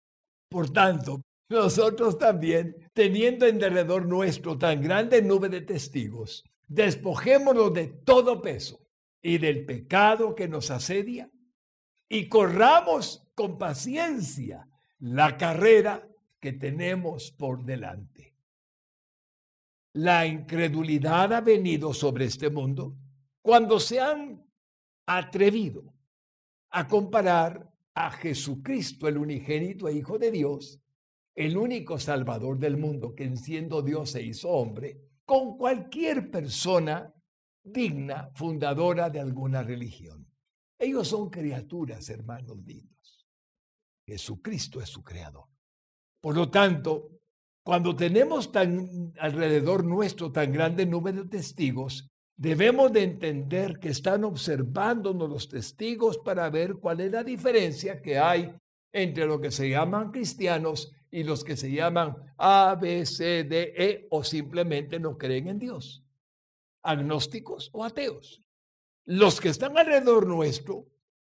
Por 0.49 0.71
tanto, 0.71 1.23
nosotros 1.49 2.19
también, 2.19 2.91
teniendo 2.93 3.47
en 3.47 3.61
derredor 3.61 4.05
nuestro 4.05 4.59
tan 4.59 4.83
grande 4.83 5.23
nube 5.23 5.49
de 5.49 5.61
testigos, 5.61 6.43
despojémonos 6.67 7.73
de 7.73 7.87
todo 8.05 8.43
peso 8.43 8.81
y 9.23 9.39
del 9.39 9.65
pecado 9.65 10.35
que 10.35 10.49
nos 10.49 10.73
asedia 10.73 11.31
y 12.09 12.29
corramos 12.29 13.31
con 13.37 13.59
paciencia 13.59 14.69
la 14.99 15.37
carrera 15.37 16.05
que 16.41 16.53
tenemos 16.55 17.31
por 17.31 17.65
delante. 17.65 18.35
La 19.93 20.27
incredulidad 20.27 21.33
ha 21.33 21.43
venido 21.43 21.95
sobre 21.95 22.25
este 22.25 22.51
mundo 22.51 22.97
cuando 23.41 23.79
se 23.79 24.01
han 24.01 24.48
atrevido 25.09 25.95
a 26.71 26.87
comparar 26.87 27.73
a 27.95 28.11
Jesucristo, 28.11 29.09
el 29.09 29.17
unigénito 29.17 29.89
e 29.89 29.95
Hijo 29.95 30.19
de 30.19 30.31
Dios, 30.31 30.81
el 31.35 31.57
único 31.57 31.99
Salvador 31.99 32.59
del 32.59 32.77
mundo, 32.77 33.15
que 33.15 33.35
siendo 33.37 33.81
Dios 33.81 34.11
se 34.11 34.23
hizo 34.23 34.51
hombre, 34.51 35.01
con 35.25 35.57
cualquier 35.57 36.31
persona 36.31 37.13
digna, 37.63 38.31
fundadora 38.35 39.09
de 39.09 39.21
alguna 39.21 39.63
religión. 39.63 40.27
Ellos 40.79 41.09
son 41.09 41.31
criaturas, 41.31 42.09
hermanos 42.11 42.59
lindos. 42.65 43.27
Jesucristo 44.07 44.81
es 44.81 44.91
su 44.91 45.03
creador. 45.03 45.47
Por 46.21 46.37
lo 46.37 46.51
tanto, 46.51 47.21
cuando 47.63 47.97
tenemos 47.97 48.53
tan 48.53 49.13
alrededor 49.19 49.85
nuestro 49.85 50.31
tan 50.33 50.53
grande 50.53 50.87
número 50.87 51.25
de 51.25 51.31
testigos, 51.31 52.11
debemos 52.39 52.93
de 52.93 53.03
entender 53.03 53.79
que 53.81 53.91
están 53.91 54.25
observándonos 54.25 55.29
los 55.29 55.49
testigos 55.49 56.19
para 56.19 56.49
ver 56.49 56.77
cuál 56.77 57.01
es 57.01 57.11
la 57.11 57.25
diferencia 57.25 58.01
que 58.01 58.17
hay 58.17 58.55
entre 58.93 59.27
lo 59.27 59.41
que 59.41 59.51
se 59.51 59.69
llaman 59.69 60.13
cristianos 60.13 60.93
y 61.11 61.25
los 61.25 61.43
que 61.43 61.57
se 61.57 61.71
llaman 61.71 62.17
A, 62.39 62.79
B, 62.81 63.05
C, 63.05 63.43
D, 63.45 63.75
E 63.77 64.07
o 64.11 64.23
simplemente 64.23 65.01
no 65.01 65.19
creen 65.19 65.49
en 65.49 65.59
Dios, 65.59 66.05
agnósticos 66.83 67.71
o 67.73 67.85
ateos. 67.85 68.41
Los 69.05 69.41
que 69.41 69.49
están 69.49 69.77
alrededor 69.77 70.27
nuestro 70.27 70.87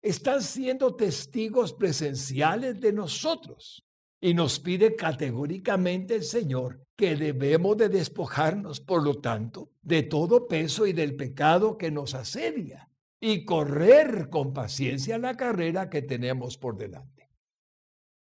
están 0.03 0.43
siendo 0.43 0.97
testigos 0.97 1.73
presenciales 1.73 2.81
de 2.81 2.93
nosotros. 2.93 3.85
Y 4.21 4.35
nos 4.35 4.59
pide 4.59 4.97
categóricamente 4.97 6.17
el 6.17 6.25
Señor 6.25 6.85
que 6.97 7.15
debemos 7.15 7.77
de 7.77 7.89
despojarnos, 7.89 8.81
por 8.81 9.05
lo 9.05 9.21
tanto, 9.21 9.71
de 9.83 10.03
todo 10.03 10.49
peso 10.49 10.87
y 10.87 10.93
del 10.93 11.15
pecado 11.15 11.79
que 11.79 11.91
nos 11.91 12.15
asedia 12.15 12.91
y 13.21 13.45
correr 13.45 14.29
con 14.31 14.53
paciencia 14.53 15.19
la 15.19 15.37
carrera 15.37 15.89
que 15.89 16.03
tenemos 16.03 16.57
por 16.57 16.77
delante. 16.77 17.31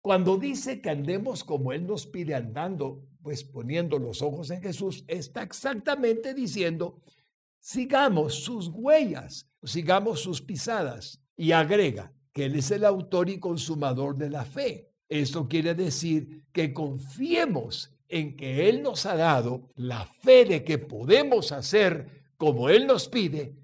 Cuando 0.01 0.37
dice 0.37 0.81
que 0.81 0.91
andemos 0.91 1.43
como 1.43 1.73
Él 1.73 1.87
nos 1.87 2.05
pide 2.05 2.35
andando, 2.35 3.03
pues 3.23 3.43
poniendo 3.43 3.97
los 3.97 4.21
ojos 4.21 4.51
en 4.51 4.61
Jesús, 4.61 5.03
está 5.07 5.41
exactamente 5.41 6.35
diciendo, 6.35 7.01
sigamos 7.59 8.35
sus 8.35 8.67
huellas, 8.67 9.49
sigamos 9.63 10.19
sus 10.19 10.41
pisadas. 10.41 11.21
Y 11.37 11.51
agrega 11.51 12.13
que 12.31 12.45
Él 12.45 12.55
es 12.55 12.71
el 12.71 12.85
autor 12.85 13.29
y 13.29 13.39
consumador 13.39 14.15
de 14.15 14.29
la 14.29 14.45
fe. 14.45 14.91
Esto 15.07 15.47
quiere 15.47 15.75
decir 15.75 16.45
que 16.51 16.73
confiemos 16.73 17.91
en 18.07 18.35
que 18.35 18.69
Él 18.69 18.81
nos 18.81 19.05
ha 19.05 19.15
dado 19.15 19.69
la 19.75 20.05
fe 20.05 20.45
de 20.45 20.63
que 20.63 20.77
podemos 20.77 21.51
hacer 21.51 22.25
como 22.37 22.69
Él 22.69 22.87
nos 22.87 23.07
pide, 23.07 23.55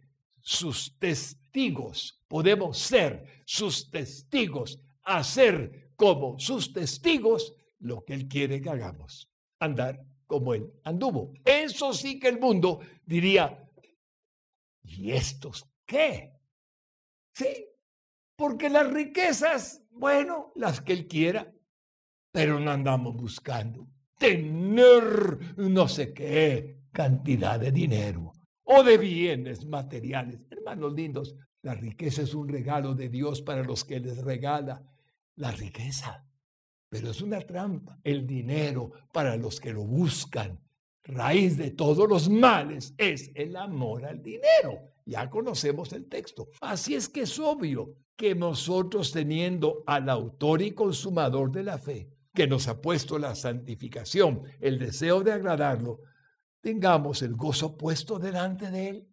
sus 0.41 0.97
testigos. 0.97 2.19
Podemos 2.27 2.77
ser 2.77 3.43
sus 3.45 3.89
testigos, 3.89 4.79
hacer 5.03 5.91
como 5.95 6.39
sus 6.39 6.73
testigos 6.73 7.53
lo 7.79 8.03
que 8.03 8.13
Él 8.13 8.27
quiere 8.27 8.61
que 8.61 8.69
hagamos, 8.69 9.29
andar 9.59 10.03
como 10.27 10.53
Él 10.53 10.71
anduvo. 10.83 11.33
Eso 11.45 11.93
sí 11.93 12.19
que 12.19 12.29
el 12.29 12.39
mundo 12.39 12.79
diría, 13.05 13.69
¿y 14.83 15.11
estos 15.11 15.65
qué? 15.85 16.33
Sí, 17.33 17.65
porque 18.35 18.69
las 18.69 18.91
riquezas 18.91 19.80
bueno, 19.91 20.51
las 20.55 20.81
que 20.81 20.93
él 20.93 21.07
quiera, 21.07 21.53
pero 22.31 22.59
no 22.59 22.71
andamos 22.71 23.15
buscando 23.15 23.87
tener 24.21 25.57
no 25.57 25.87
sé 25.87 26.13
qué 26.13 26.77
cantidad 26.91 27.59
de 27.59 27.71
dinero 27.71 28.31
o 28.63 28.83
de 28.83 28.99
bienes 28.99 29.65
materiales. 29.65 30.45
Hermanos 30.51 30.93
lindos, 30.93 31.35
la 31.63 31.73
riqueza 31.73 32.21
es 32.21 32.35
un 32.35 32.47
regalo 32.47 32.93
de 32.93 33.09
Dios 33.09 33.41
para 33.41 33.63
los 33.63 33.83
que 33.83 33.99
les 33.99 34.23
regala 34.23 34.83
la 35.37 35.49
riqueza, 35.49 36.23
pero 36.87 37.09
es 37.09 37.21
una 37.21 37.41
trampa. 37.41 37.99
El 38.03 38.27
dinero 38.27 38.91
para 39.11 39.35
los 39.37 39.59
que 39.59 39.73
lo 39.73 39.85
buscan. 39.85 40.59
Raíz 41.03 41.57
de 41.57 41.71
todos 41.71 42.07
los 42.07 42.29
males 42.29 42.93
es 42.99 43.31
el 43.33 43.55
amor 43.55 44.05
al 44.05 44.21
dinero. 44.21 44.90
Ya 45.05 45.29
conocemos 45.29 45.91
el 45.93 46.07
texto. 46.07 46.49
Así 46.61 46.95
es 46.95 47.09
que 47.09 47.21
es 47.21 47.39
obvio 47.39 47.95
que 48.15 48.35
nosotros 48.35 49.11
teniendo 49.11 49.83
al 49.87 50.09
autor 50.09 50.61
y 50.61 50.71
consumador 50.71 51.51
de 51.51 51.63
la 51.63 51.77
fe, 51.77 52.09
que 52.33 52.47
nos 52.47 52.67
ha 52.67 52.79
puesto 52.81 53.17
la 53.17 53.35
santificación, 53.35 54.43
el 54.59 54.77
deseo 54.77 55.21
de 55.21 55.31
agradarlo, 55.31 56.01
tengamos 56.61 57.21
el 57.23 57.35
gozo 57.35 57.77
puesto 57.77 58.19
delante 58.19 58.69
de 58.69 58.89
Él. 58.89 59.07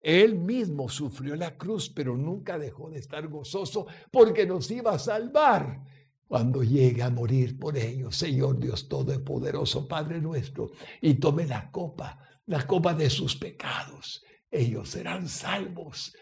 Él 0.00 0.36
mismo 0.36 0.88
sufrió 0.88 1.36
la 1.36 1.58
cruz, 1.58 1.90
pero 1.90 2.16
nunca 2.16 2.58
dejó 2.58 2.88
de 2.88 2.98
estar 2.98 3.28
gozoso 3.28 3.86
porque 4.10 4.46
nos 4.46 4.70
iba 4.70 4.92
a 4.92 4.98
salvar 4.98 5.82
cuando 6.26 6.62
llegue 6.62 7.02
a 7.02 7.10
morir 7.10 7.58
por 7.58 7.76
ellos. 7.76 8.16
Señor 8.16 8.58
Dios 8.58 8.88
Todopoderoso, 8.88 9.86
Padre 9.86 10.20
nuestro, 10.20 10.70
y 11.02 11.14
tome 11.14 11.46
la 11.46 11.70
copa, 11.70 12.18
la 12.46 12.66
copa 12.66 12.94
de 12.94 13.10
sus 13.10 13.36
pecados. 13.36 14.24
Ellos 14.50 14.90
serán 14.90 15.28
salvos. 15.28 16.16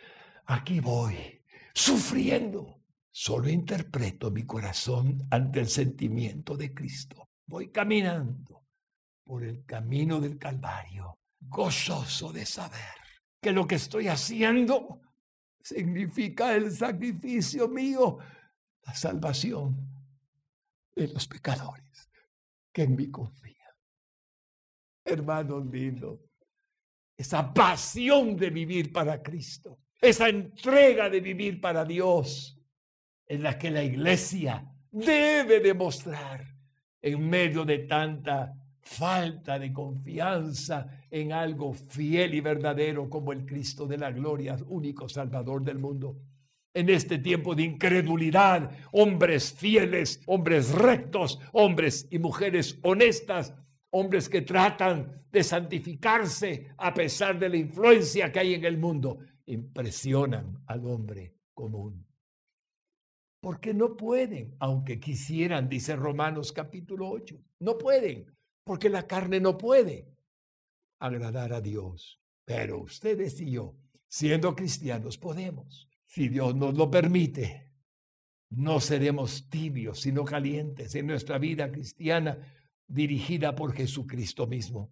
Aquí 0.47 0.81
voy 0.81 1.43
sufriendo. 1.74 2.83
Solo 3.11 3.49
interpreto 3.49 4.31
mi 4.31 4.45
corazón 4.45 5.26
ante 5.31 5.61
el 5.61 5.68
sentimiento 5.68 6.57
de 6.57 6.72
Cristo. 6.72 7.31
Voy 7.47 7.70
caminando 7.70 8.66
por 9.24 9.45
el 9.45 9.64
camino 9.64 10.20
del 10.20 10.39
Calvario, 10.39 11.18
gozoso 11.41 12.33
de 12.33 12.47
saber 12.47 12.95
que 13.41 13.53
lo 13.53 13.66
que 13.66 13.76
estoy 13.76 14.09
haciendo 14.09 15.01
significa 15.61 16.55
el 16.55 16.70
sacrificio 16.70 17.68
mío, 17.68 18.18
la 18.83 18.95
salvación 18.95 19.89
de 20.95 21.09
los 21.09 21.26
pecadores 21.26 22.09
que 22.72 22.83
en 22.83 22.95
mí 22.95 23.11
confían. 23.11 23.57
Hermanos 25.05 25.66
lindos, 25.66 26.20
esa 27.18 27.52
pasión 27.52 28.34
de 28.36 28.48
vivir 28.48 28.90
para 28.90 29.22
Cristo 29.22 29.78
esa 30.00 30.28
entrega 30.28 31.10
de 31.10 31.20
vivir 31.20 31.60
para 31.60 31.84
Dios 31.84 32.56
en 33.26 33.42
la 33.42 33.58
que 33.58 33.70
la 33.70 33.82
iglesia 33.82 34.64
debe 34.90 35.60
demostrar 35.60 36.44
en 37.02 37.28
medio 37.28 37.64
de 37.64 37.80
tanta 37.80 38.54
falta 38.80 39.58
de 39.58 39.72
confianza 39.72 41.04
en 41.10 41.32
algo 41.32 41.74
fiel 41.74 42.34
y 42.34 42.40
verdadero 42.40 43.10
como 43.10 43.32
el 43.32 43.44
Cristo 43.44 43.86
de 43.86 43.98
la 43.98 44.10
gloria, 44.10 44.56
único 44.68 45.08
Salvador 45.08 45.62
del 45.62 45.78
mundo. 45.78 46.16
En 46.72 46.88
este 46.88 47.18
tiempo 47.18 47.54
de 47.54 47.64
incredulidad, 47.64 48.70
hombres 48.92 49.52
fieles, 49.52 50.22
hombres 50.26 50.72
rectos, 50.72 51.40
hombres 51.52 52.06
y 52.10 52.18
mujeres 52.18 52.78
honestas, 52.82 53.54
hombres 53.91 54.28
que 54.28 54.43
tratan 54.43 55.24
de 55.30 55.43
santificarse 55.43 56.72
a 56.76 56.93
pesar 56.93 57.39
de 57.39 57.49
la 57.49 57.57
influencia 57.57 58.30
que 58.30 58.39
hay 58.39 58.55
en 58.55 58.64
el 58.64 58.78
mundo 58.78 59.18
impresionan 59.47 60.62
al 60.66 60.86
hombre 60.86 61.34
común. 61.55 62.07
Porque 63.41 63.72
no 63.72 63.97
pueden, 63.97 64.57
aunque 64.59 64.99
quisieran, 64.99 65.68
dice 65.68 65.97
Romanos 65.97 66.53
capítulo 66.53 67.09
8, 67.09 67.36
no 67.61 67.78
pueden, 67.78 68.26
porque 68.64 68.91
la 68.91 69.07
carne 69.07 69.41
no 69.41 69.57
puede 69.57 70.09
agradar 70.99 71.53
a 71.53 71.61
Dios. 71.61 72.20
Pero 72.45 72.80
ustedes 72.80 73.41
y 73.41 73.53
yo, 73.53 73.76
siendo 74.09 74.55
cristianos, 74.55 75.18
podemos. 75.18 75.89
Si 76.05 76.28
Dios 76.28 76.55
nos 76.55 76.74
lo 76.74 76.91
permite, 76.91 77.70
no 78.51 78.80
seremos 78.80 79.49
tibios, 79.49 80.01
sino 80.01 80.24
calientes 80.24 80.95
en 80.95 81.07
nuestra 81.07 81.39
vida 81.39 81.70
cristiana 81.70 82.39
dirigida 82.89 83.55
por 83.55 83.72
Jesucristo 83.72 84.47
mismo. 84.47 84.91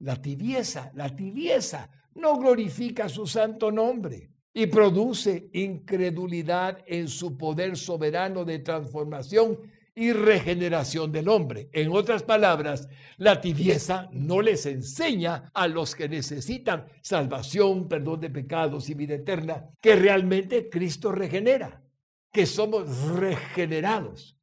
La 0.00 0.20
tibieza, 0.20 0.90
la 0.94 1.14
tibieza 1.14 1.88
no 2.14 2.36
glorifica 2.36 3.08
su 3.08 3.26
santo 3.26 3.70
nombre 3.72 4.30
y 4.52 4.66
produce 4.66 5.48
incredulidad 5.52 6.78
en 6.86 7.08
su 7.08 7.36
poder 7.36 7.76
soberano 7.76 8.44
de 8.44 8.58
transformación 8.58 9.58
y 9.94 10.12
regeneración 10.12 11.10
del 11.10 11.28
hombre. 11.28 11.70
En 11.72 11.90
otras 11.90 12.22
palabras, 12.22 12.88
la 13.16 13.40
tibieza 13.40 14.08
no 14.12 14.42
les 14.42 14.66
enseña 14.66 15.50
a 15.54 15.66
los 15.68 15.94
que 15.94 16.08
necesitan 16.08 16.86
salvación, 17.00 17.88
perdón 17.88 18.20
de 18.20 18.30
pecados 18.30 18.90
y 18.90 18.94
vida 18.94 19.14
eterna, 19.14 19.70
que 19.80 19.96
realmente 19.96 20.68
Cristo 20.68 21.12
regenera, 21.12 21.82
que 22.30 22.44
somos 22.44 23.08
regenerados, 23.08 24.35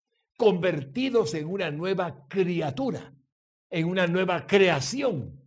convertidos 0.44 1.36
en 1.36 1.48
una 1.48 1.72
nueva 1.72 2.28
criatura, 2.28 3.14
en 3.70 3.88
una 3.88 4.08
nueva 4.08 4.46
creación 4.46 5.41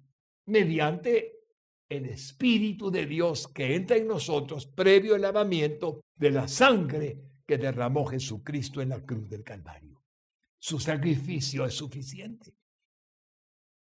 mediante 0.46 1.34
el 1.86 2.06
Espíritu 2.06 2.90
de 2.90 3.04
Dios 3.04 3.46
que 3.46 3.74
entra 3.74 3.98
en 3.98 4.08
nosotros 4.08 4.66
previo 4.66 5.14
al 5.14 5.20
lavamiento 5.20 6.00
de 6.14 6.30
la 6.30 6.48
sangre 6.48 7.20
que 7.46 7.58
derramó 7.58 8.06
Jesucristo 8.06 8.80
en 8.80 8.88
la 8.88 9.04
cruz 9.04 9.28
del 9.28 9.44
Calvario. 9.44 10.02
Su 10.58 10.80
sacrificio 10.80 11.66
es 11.66 11.74
suficiente. 11.74 12.54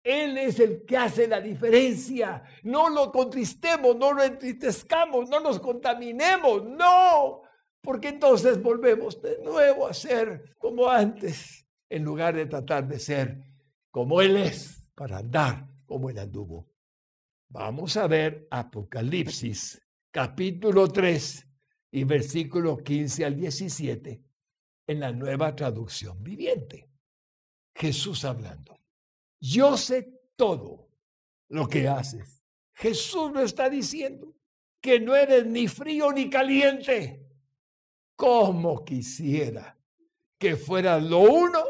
Él 0.03 0.39
es 0.39 0.61
el 0.61 0.87
que 0.87 0.97
hace 0.97 1.29
la 1.29 1.43
diferencia. 1.43 2.43
No 2.63 2.89
lo 2.89 3.13
contristemos, 3.13 3.97
no 3.97 4.15
lo 4.15 4.23
entristezcamos, 4.23 5.29
no 5.29 5.41
nos 5.41 5.61
contaminemos, 5.61 6.65
no, 6.65 7.43
porque 7.83 8.09
entonces 8.09 8.63
volvemos 8.63 9.21
de 9.21 9.39
nuevo 9.43 9.87
a 9.87 9.93
ser 9.93 10.55
como 10.57 10.89
antes, 10.89 11.67
en 11.91 12.05
lugar 12.05 12.35
de 12.35 12.47
tratar 12.47 12.89
de 12.89 12.99
ser 12.99 13.43
como 13.91 14.23
Él 14.23 14.37
es, 14.37 14.89
para 14.95 15.19
andar 15.19 15.69
como 15.85 16.09
Él 16.09 16.19
anduvo. 16.19 16.71
Vamos 17.49 17.97
a 17.99 18.07
ver 18.07 18.47
Apocalipsis, 18.51 19.83
capítulo 20.11 20.89
3 20.89 21.47
y 21.91 22.05
versículo 22.05 22.79
15 22.79 23.25
al 23.27 23.37
17 23.37 24.23
en 24.87 25.01
la 25.01 25.13
nueva 25.13 25.55
traducción 25.55 26.23
viviente. 26.23 26.89
Jesús 27.75 28.25
hablando. 28.25 28.79
Yo 29.41 29.77
sé 29.77 30.21
todo 30.37 30.89
lo 31.49 31.69
que 31.69 31.89
haces. 31.89 32.43
Jesús 32.75 33.33
lo 33.33 33.41
está 33.43 33.69
diciendo, 33.69 34.35
que 34.81 34.99
no 34.99 35.15
eres 35.15 35.47
ni 35.47 35.69
frío 35.69 36.13
ni 36.13 36.31
caliente. 36.31 37.22
Como 38.17 38.85
quisiera 38.85 39.79
que 40.39 40.57
fuera 40.57 40.99
lo 40.99 41.21
uno 41.21 41.63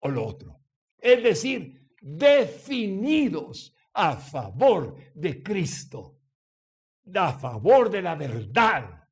o 0.00 0.08
lo 0.08 0.26
otro. 0.26 0.60
Es 0.98 1.22
decir, 1.22 1.88
definidos 2.00 3.74
a 3.94 4.16
favor 4.16 4.96
de 5.14 5.42
Cristo, 5.42 6.20
a 7.14 7.32
favor 7.32 7.90
de 7.90 8.02
la 8.02 8.14
verdad, 8.14 9.08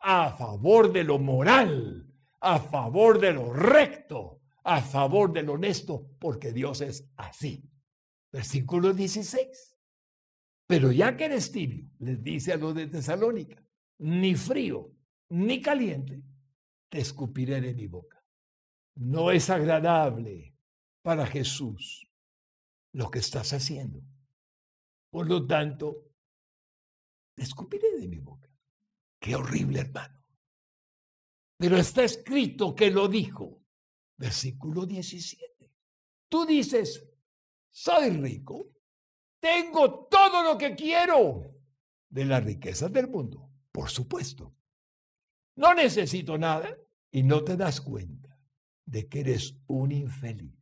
a 0.00 0.32
favor 0.32 0.92
de 0.92 1.04
lo 1.04 1.18
moral, 1.18 2.12
a 2.40 2.58
favor 2.58 3.18
de 3.20 3.32
lo 3.32 3.52
recto, 3.52 4.40
a 4.64 4.80
favor 4.82 5.32
de 5.32 5.42
lo 5.42 5.54
honesto, 5.54 6.10
porque 6.18 6.52
Dios 6.52 6.80
es 6.80 7.08
así. 7.16 7.64
Versículo 8.30 8.92
16. 8.92 9.76
Pero 10.66 10.92
ya 10.92 11.16
que 11.16 11.24
eres 11.24 11.50
tibio, 11.50 11.88
les 12.00 12.22
dice 12.22 12.52
a 12.52 12.56
los 12.56 12.74
de 12.74 12.86
Tesalónica, 12.86 13.64
ni 13.98 14.34
frío 14.34 14.97
ni 15.30 15.60
caliente, 15.60 16.22
te 16.88 17.00
escupiré 17.00 17.60
de 17.60 17.74
mi 17.74 17.86
boca. 17.86 18.24
No 18.94 19.30
es 19.30 19.50
agradable 19.50 20.54
para 21.02 21.26
Jesús 21.26 22.08
lo 22.92 23.10
que 23.10 23.20
estás 23.20 23.52
haciendo. 23.52 24.02
Por 25.10 25.28
lo 25.28 25.46
tanto, 25.46 26.12
te 27.34 27.42
escupiré 27.42 27.98
de 27.98 28.08
mi 28.08 28.18
boca. 28.18 28.50
Qué 29.20 29.34
horrible, 29.34 29.80
hermano. 29.80 30.18
Pero 31.56 31.76
está 31.76 32.04
escrito 32.04 32.74
que 32.74 32.90
lo 32.90 33.08
dijo. 33.08 33.62
Versículo 34.16 34.84
17. 34.84 35.72
Tú 36.28 36.44
dices, 36.44 37.08
soy 37.70 38.10
rico, 38.10 38.66
tengo 39.40 40.06
todo 40.06 40.42
lo 40.42 40.58
que 40.58 40.74
quiero 40.74 41.54
de 42.08 42.24
las 42.24 42.44
riquezas 42.44 42.92
del 42.92 43.08
mundo, 43.08 43.48
por 43.70 43.88
supuesto. 43.88 44.57
No 45.58 45.74
necesito 45.74 46.38
nada 46.38 46.72
y 47.10 47.24
no 47.24 47.42
te 47.42 47.56
das 47.56 47.80
cuenta 47.80 48.38
de 48.84 49.08
que 49.08 49.20
eres 49.20 49.56
un 49.66 49.90
infeliz. 49.90 50.56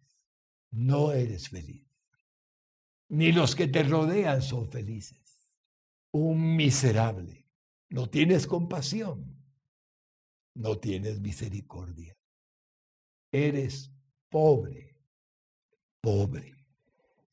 No 0.70 1.12
eres 1.12 1.50
feliz. 1.50 1.86
Ni 3.08 3.30
los 3.30 3.54
que 3.54 3.68
te 3.68 3.82
rodean 3.82 4.40
son 4.40 4.70
felices. 4.70 5.50
Un 6.12 6.56
miserable 6.56 7.46
no 7.90 8.08
tienes 8.08 8.46
compasión, 8.46 9.36
no 10.54 10.78
tienes 10.78 11.20
misericordia. 11.20 12.16
Eres 13.30 13.92
pobre, 14.30 14.96
pobre, 16.00 16.56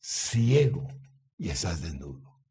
ciego 0.01 0.85
y 1.37 1.47
estás 1.47 1.81
desnudo. 1.81 2.43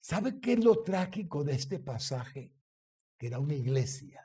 ¿Sabe 0.00 0.38
qué 0.38 0.52
es 0.52 0.64
lo 0.64 0.84
trágico 0.84 1.42
de 1.42 1.54
este 1.54 1.80
pasaje? 1.80 2.54
Que 3.18 3.26
era 3.26 3.40
una 3.40 3.54
iglesia 3.54 4.23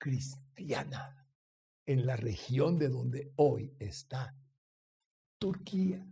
cristiana 0.00 1.28
en 1.86 2.06
la 2.06 2.16
región 2.16 2.78
de 2.78 2.88
donde 2.88 3.32
hoy 3.36 3.72
está 3.78 4.34
Turquía 5.38 6.04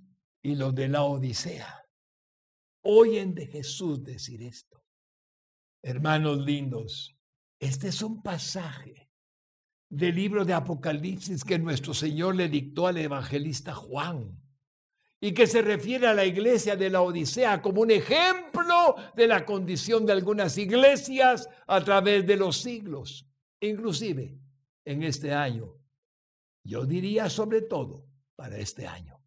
y 0.43 0.55
los 0.55 0.75
de 0.75 0.89
la 0.89 1.03
Odisea. 1.03 1.85
Oyen 2.83 3.35
de 3.35 3.47
Jesús 3.47 4.05
decir 4.05 4.43
esto. 4.43 4.85
Hermanos 5.83 6.39
lindos, 6.39 7.17
este 7.59 7.89
es 7.89 8.03
un 8.03 8.23
pasaje 8.23 9.11
del 9.89 10.15
libro 10.15 10.45
de 10.45 10.53
Apocalipsis 10.53 11.43
que 11.43 11.59
nuestro 11.59 11.95
Señor 11.95 12.37
le 12.37 12.49
dictó 12.49 12.87
al 12.87 12.99
evangelista 12.99 13.75
Juan 13.75 14.39
y 15.21 15.33
que 15.33 15.47
se 15.47 15.63
refiere 15.63 16.07
a 16.07 16.15
la 16.15 16.25
iglesia 16.25 16.77
de 16.77 16.91
la 16.91 17.01
Odisea 17.01 17.61
como 17.63 17.83
un 17.83 17.91
ejemplo 17.91 18.97
de 19.17 19.27
la 19.27 19.45
condición 19.45 20.07
de 20.07 20.13
algunas 20.13 20.57
iglesias 20.59 21.49
a 21.67 21.83
través 21.83 22.27
de 22.27 22.37
los 22.37 22.59
siglos, 22.59 23.28
inclusive 23.61 24.39
en 24.85 25.03
este 25.03 25.33
año. 25.33 25.75
Yo 26.65 26.85
diría 26.85 27.31
sobre 27.31 27.63
todo 27.63 28.05
para 28.37 28.59
este 28.59 28.87
año, 28.87 29.21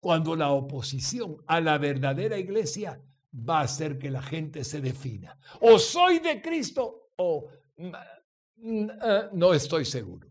cuando 0.00 0.36
la 0.36 0.50
oposición 0.50 1.36
a 1.46 1.60
la 1.60 1.78
verdadera 1.78 2.38
iglesia 2.38 3.00
va 3.34 3.60
a 3.60 3.64
hacer 3.64 3.98
que 3.98 4.10
la 4.10 4.22
gente 4.22 4.64
se 4.64 4.80
defina. 4.80 5.36
O 5.60 5.78
soy 5.78 6.18
de 6.20 6.40
Cristo 6.40 7.10
o 7.16 7.48
eh, 7.76 9.28
no 9.32 9.52
estoy 9.52 9.84
seguro. 9.84 10.28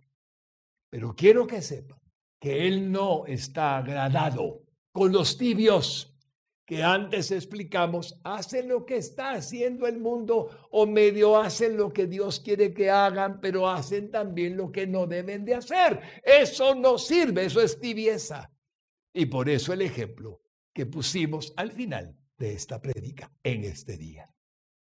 Pero 0.89 1.16
quiero 1.16 1.45
que 1.45 1.62
sepan 1.62 1.99
que 2.39 2.68
Él 2.68 2.91
no 2.91 3.26
está 3.26 3.78
agradado 3.78 4.64
con 4.91 5.12
los 5.12 5.38
tibios 5.38 6.12
que 6.74 6.82
antes 6.82 7.30
explicamos, 7.30 8.20
hacen 8.24 8.68
lo 8.68 8.84
que 8.84 8.98
está 8.98 9.34
haciendo 9.34 9.86
el 9.86 10.00
mundo 10.00 10.50
o 10.72 10.88
medio 10.88 11.38
hacen 11.38 11.78
lo 11.78 11.94
que 11.94 12.08
Dios 12.08 12.40
quiere 12.40 12.74
que 12.74 12.90
hagan, 12.90 13.40
pero 13.40 13.70
hacen 13.70 14.10
también 14.10 14.58
lo 14.58 14.72
que 14.72 14.88
no 14.88 15.06
deben 15.06 15.46
de 15.46 15.54
hacer. 15.54 16.02
Eso 16.24 16.74
no 16.74 16.98
sirve, 16.98 17.46
eso 17.46 17.62
es 17.62 17.80
tibieza. 17.80 18.52
Y 19.14 19.28
por 19.28 19.50
eso 19.50 19.72
el 19.72 19.84
ejemplo 19.84 20.42
que 20.74 20.88
pusimos 20.88 21.54
al 21.58 21.72
final 21.72 22.18
de 22.40 22.54
esta 22.54 22.82
prédica 22.82 23.32
en 23.44 23.66
este 23.66 23.96
día. 23.96 24.34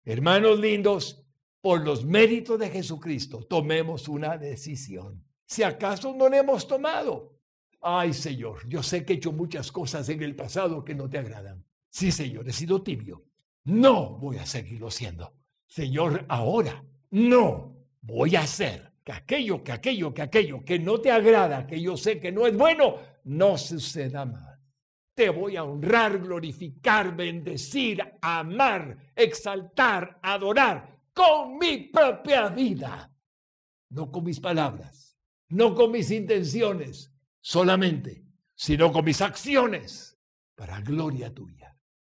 Hermanos 0.03 0.59
lindos, 0.59 1.25
por 1.61 1.85
los 1.85 2.03
méritos 2.03 2.59
de 2.59 2.71
Jesucristo, 2.71 3.45
tomemos 3.47 4.09
una 4.09 4.37
decisión. 4.37 5.23
Si 5.45 5.63
acaso 5.63 6.13
no 6.13 6.27
la 6.27 6.39
hemos 6.39 6.67
tomado, 6.67 7.39
ay 7.79 8.11
Señor, 8.11 8.67
yo 8.67 8.83
sé 8.83 9.05
que 9.05 9.13
he 9.13 9.15
hecho 9.15 9.31
muchas 9.31 9.71
cosas 9.71 10.09
en 10.09 10.21
el 10.21 10.35
pasado 10.35 10.83
que 10.83 10.93
no 10.93 11.09
te 11.09 11.19
agradan. 11.19 11.68
Sí, 11.89 12.11
Señor, 12.11 12.47
he 12.47 12.53
sido 12.53 12.81
tibio. 12.81 13.25
No 13.65 14.17
voy 14.17 14.37
a 14.37 14.45
seguirlo 14.45 14.89
siendo. 14.89 15.33
Señor, 15.67 16.25
ahora 16.29 16.83
no 17.11 17.75
voy 18.01 18.35
a 18.35 18.41
hacer 18.41 18.93
que 19.03 19.11
aquello, 19.11 19.63
que 19.63 19.71
aquello, 19.71 20.13
que 20.13 20.21
aquello 20.21 20.63
que 20.63 20.79
no 20.79 20.99
te 20.99 21.11
agrada, 21.11 21.67
que 21.67 21.81
yo 21.81 21.97
sé 21.97 22.19
que 22.19 22.31
no 22.31 22.47
es 22.47 22.55
bueno, 22.55 22.95
no 23.23 23.57
suceda 23.57 24.25
más 24.25 24.49
te 25.19 25.29
voy 25.29 25.57
a 25.57 25.65
honrar, 25.65 26.17
glorificar, 26.19 27.13
bendecir, 27.13 28.01
amar, 28.21 29.11
exaltar, 29.13 30.17
adorar 30.23 30.97
con 31.13 31.57
mi 31.57 31.89
propia 31.89 32.47
vida, 32.47 33.13
no 33.89 34.09
con 34.09 34.23
mis 34.23 34.39
palabras, 34.39 35.17
no 35.49 35.75
con 35.75 35.91
mis 35.91 36.09
intenciones 36.09 37.11
solamente, 37.41 38.23
sino 38.55 38.93
con 38.93 39.03
mis 39.03 39.19
acciones 39.19 40.17
para 40.55 40.79
gloria 40.79 41.33
tuya. 41.33 41.58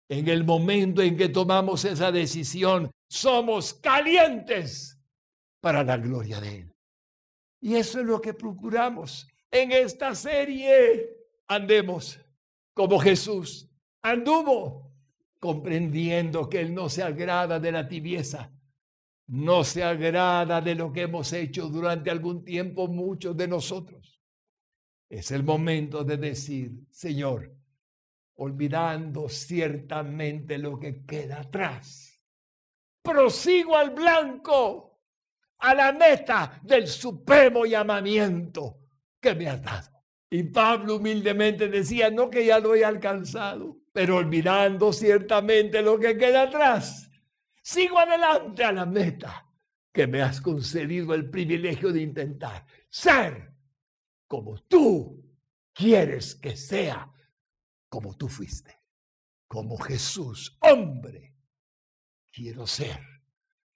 En 0.07 0.27
el 0.27 0.43
momento 0.43 1.01
en 1.01 1.17
que 1.17 1.29
tomamos 1.29 1.83
esa 1.85 2.11
decisión, 2.11 2.91
somos 3.09 3.73
calientes 3.73 4.99
para 5.59 5.83
la 5.83 5.97
gloria 5.97 6.39
de 6.39 6.57
Él. 6.57 6.73
Y 7.61 7.75
eso 7.75 7.99
es 7.99 8.05
lo 8.05 8.21
que 8.21 8.33
procuramos 8.33 9.27
en 9.49 9.71
esta 9.71 10.13
serie. 10.13 11.09
Andemos 11.47 12.19
como 12.73 12.99
Jesús 12.99 13.67
anduvo 14.03 14.93
comprendiendo 15.39 16.47
que 16.49 16.59
Él 16.59 16.73
no 16.73 16.89
se 16.89 17.01
agrada 17.01 17.59
de 17.59 17.71
la 17.71 17.87
tibieza, 17.87 18.51
no 19.27 19.63
se 19.63 19.83
agrada 19.83 20.61
de 20.61 20.75
lo 20.75 20.91
que 20.91 21.03
hemos 21.03 21.33
hecho 21.33 21.69
durante 21.69 22.11
algún 22.11 22.43
tiempo 22.43 22.87
muchos 22.87 23.35
de 23.35 23.47
nosotros. 23.47 24.21
Es 25.09 25.31
el 25.31 25.43
momento 25.43 26.03
de 26.03 26.17
decir, 26.17 26.85
Señor, 26.91 27.55
olvidando 28.35 29.29
ciertamente 29.29 30.57
lo 30.57 30.79
que 30.79 31.05
queda 31.05 31.41
atrás, 31.41 32.21
prosigo 33.01 33.77
al 33.77 33.91
blanco, 33.91 35.01
a 35.59 35.73
la 35.73 35.91
meta 35.93 36.59
del 36.63 36.87
supremo 36.87 37.65
llamamiento 37.65 38.79
que 39.19 39.35
me 39.35 39.47
has 39.47 39.61
dado. 39.61 40.03
Y 40.29 40.43
Pablo 40.43 40.97
humildemente 40.97 41.69
decía, 41.69 42.09
no 42.09 42.29
que 42.29 42.45
ya 42.45 42.59
lo 42.59 42.75
he 42.75 42.83
alcanzado, 42.83 43.77
pero 43.93 44.17
olvidando 44.17 44.91
ciertamente 44.91 45.81
lo 45.81 45.97
que 45.97 46.17
queda 46.17 46.43
atrás, 46.43 47.09
sigo 47.61 47.99
adelante 47.99 48.63
a 48.63 48.71
la 48.71 48.85
meta 48.85 49.45
que 49.93 50.07
me 50.07 50.21
has 50.21 50.41
concedido 50.41 51.13
el 51.13 51.29
privilegio 51.29 51.93
de 51.93 52.01
intentar 52.01 52.65
ser 52.89 53.55
como 54.27 54.57
tú 54.63 55.23
quieres 55.73 56.35
que 56.35 56.57
sea, 56.57 57.11
como 57.95 58.13
tú 58.17 58.27
fuiste, 58.27 58.77
como 59.47 59.77
Jesús, 59.77 60.57
hombre. 60.59 61.33
Quiero 62.29 62.67
ser 62.67 62.99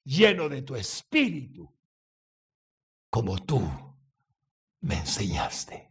lleno 0.03 0.49
de 0.49 0.61
tu 0.61 0.76
espíritu, 0.76 1.74
como 3.09 3.38
tú 3.45 3.61
me 4.82 4.95
enseñaste. 4.95 5.89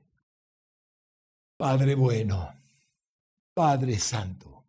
Padre 1.56 1.94
bueno, 1.94 2.52
Padre 3.54 3.98
Santo, 3.98 4.66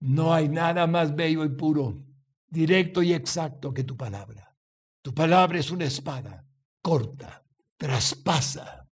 no 0.00 0.34
hay 0.34 0.50
nada 0.50 0.86
más 0.86 1.16
bello 1.16 1.42
y 1.46 1.48
puro, 1.48 2.04
directo 2.46 3.02
y 3.02 3.14
exacto 3.14 3.72
que 3.72 3.84
tu 3.84 3.96
palabra. 3.96 4.54
Tu 5.00 5.14
palabra 5.14 5.58
es 5.58 5.70
una 5.70 5.86
espada 5.86 6.46
corta, 6.82 7.42
traspasa, 7.78 8.86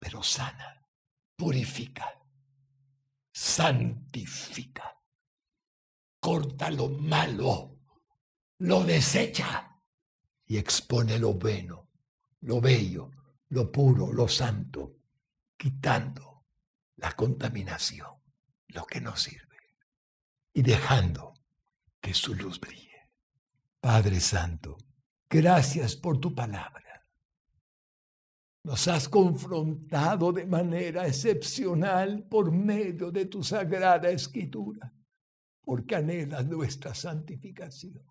pero 0.00 0.20
sana, 0.20 0.84
purifica, 1.36 2.21
santifica, 3.32 4.94
corta 6.20 6.70
lo 6.70 6.88
malo, 6.90 7.78
lo 8.58 8.84
desecha 8.84 9.80
y 10.46 10.58
expone 10.58 11.18
lo 11.18 11.34
bueno, 11.34 11.88
lo 12.40 12.60
bello, 12.60 13.10
lo 13.48 13.72
puro, 13.72 14.12
lo 14.12 14.28
santo, 14.28 14.98
quitando 15.56 16.44
la 16.96 17.12
contaminación, 17.12 18.10
lo 18.68 18.84
que 18.84 19.00
no 19.00 19.16
sirve, 19.16 19.56
y 20.52 20.62
dejando 20.62 21.34
que 22.00 22.14
su 22.14 22.34
luz 22.34 22.60
brille. 22.60 23.10
Padre 23.80 24.20
Santo, 24.20 24.76
gracias 25.28 25.96
por 25.96 26.18
tu 26.18 26.34
palabra. 26.34 26.91
Nos 28.64 28.86
has 28.86 29.08
confrontado 29.08 30.32
de 30.32 30.46
manera 30.46 31.06
excepcional 31.06 32.22
por 32.28 32.52
medio 32.52 33.10
de 33.10 33.26
tu 33.26 33.42
sagrada 33.42 34.08
escritura, 34.10 34.92
porque 35.62 35.96
anhelas 35.96 36.46
nuestra 36.46 36.94
santificación. 36.94 38.04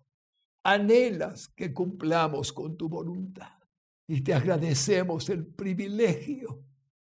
Anhelas 0.64 1.48
que 1.48 1.72
cumplamos 1.72 2.52
con 2.52 2.76
tu 2.76 2.88
voluntad. 2.88 3.58
Y 4.06 4.20
te 4.20 4.34
agradecemos 4.34 5.30
el 5.30 5.46
privilegio 5.46 6.66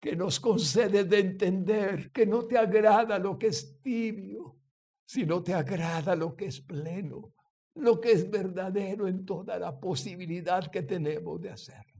que 0.01 0.17
nos 0.17 0.41
concede 0.41 1.05
de 1.05 1.19
entender 1.19 2.11
que 2.13 2.25
no 2.27 2.47
te 2.47 2.57
agrada 2.57 3.19
lo 3.19 3.39
que 3.39 3.49
es 3.49 3.83
tibio, 3.83 4.57
sino 5.05 5.43
te 5.43 5.53
agrada 5.53 6.17
lo 6.17 6.35
que 6.35 6.47
es 6.47 6.61
pleno, 6.61 7.35
lo 7.75 8.01
que 8.01 8.13
es 8.13 8.31
verdadero 8.31 9.07
en 9.07 9.27
toda 9.27 9.59
la 9.59 9.79
posibilidad 9.79 10.71
que 10.71 10.83
tenemos 10.83 11.41
de 11.41 11.51
hacerlo. 11.51 11.96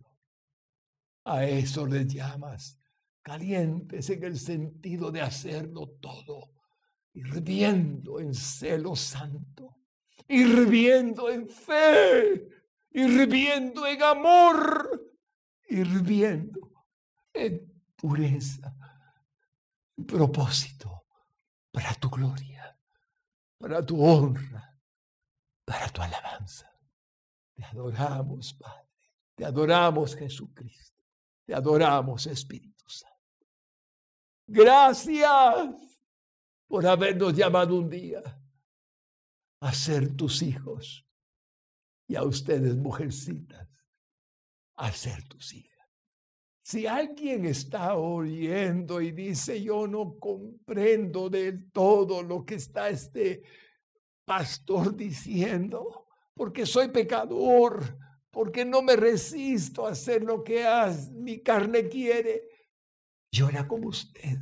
A 1.29 1.45
eso 1.45 1.85
le 1.87 2.07
llamas 2.07 2.79
calientes 3.21 4.09
en 4.11 4.23
el 4.23 4.39
sentido 4.39 5.11
de 5.11 5.23
hacerlo 5.23 5.89
todo, 6.01 6.53
hirviendo 7.15 8.21
en 8.21 8.33
celo 8.33 8.95
santo, 8.95 9.81
hirviendo 10.29 11.29
en 11.29 11.49
fe, 11.49 12.49
hirviendo 12.91 13.89
en 13.89 14.03
amor, 14.05 15.17
hirviendo 15.69 16.85
en 17.33 17.83
pureza, 17.97 18.73
propósito 20.07 21.07
para 21.73 21.93
tu 21.95 22.09
gloria, 22.09 22.79
para 23.59 23.85
tu 23.85 24.01
honra, 24.01 24.79
para 25.65 25.89
tu 25.89 26.03
alabanza. 26.03 26.73
Te 27.53 27.65
adoramos, 27.65 28.55
Padre. 28.55 28.87
Te 29.35 29.45
adoramos, 29.45 30.15
Jesucristo. 30.15 30.96
Te 31.47 31.55
adoramos, 31.55 32.27
Espíritu 32.27 32.85
Santo. 32.89 33.17
Gracias 34.49 36.03
por 36.67 36.87
habernos 36.87 37.35
llamado 37.35 37.77
un 37.77 37.89
día 37.89 38.21
a 39.61 39.73
ser 39.73 40.17
tus 40.17 40.43
hijos 40.43 41.07
y 42.09 42.17
a 42.17 42.25
ustedes, 42.25 42.77
mujercitas, 42.77 43.69
a 44.77 44.93
ser 44.93 45.27
tus 45.29 45.55
hijas. 45.55 45.77
Si 46.63 46.85
alguien 46.85 47.47
está 47.47 47.95
oyendo 47.95 49.01
y 49.01 49.13
dice, 49.13 49.63
yo 49.63 49.87
no 49.87 50.19
comprendo 50.19 51.31
del 51.31 51.71
todo 51.71 52.25
lo 52.25 52.45
que 52.45 52.57
está 52.57 52.89
este 52.89 53.43
pastor 54.25 54.97
diciendo, 54.97 56.09
porque 56.35 56.67
soy 56.67 56.89
pecador, 56.89 57.97
porque 58.37 58.67
no 58.67 58.83
me 58.83 58.97
resisto 58.97 59.87
a 59.87 59.93
hacer 59.93 60.23
lo 60.23 60.45
que 60.45 60.63
mi 61.15 61.41
carne 61.41 61.89
quiere, 61.89 62.43
yo 63.33 63.49
era 63.49 63.67
como 63.67 63.89
usted. 63.89 64.37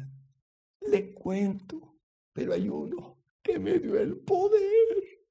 Le 0.80 1.14
cuento, 1.14 2.00
pero 2.32 2.54
hay 2.54 2.68
uno 2.68 3.22
que 3.40 3.56
me 3.60 3.78
dio 3.78 3.96
el 3.96 4.16
poder, 4.16 5.22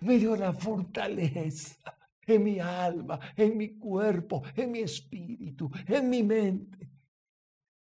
me 0.00 0.18
dio 0.18 0.36
la 0.36 0.52
fortaleza 0.52 1.96
en 2.26 2.44
mi 2.44 2.60
alma, 2.60 3.18
en 3.34 3.56
mi 3.56 3.78
cuerpo, 3.78 4.42
en 4.54 4.72
mi 4.72 4.80
espíritu, 4.80 5.70
en 5.86 6.10
mi 6.10 6.22
mente. 6.22 6.90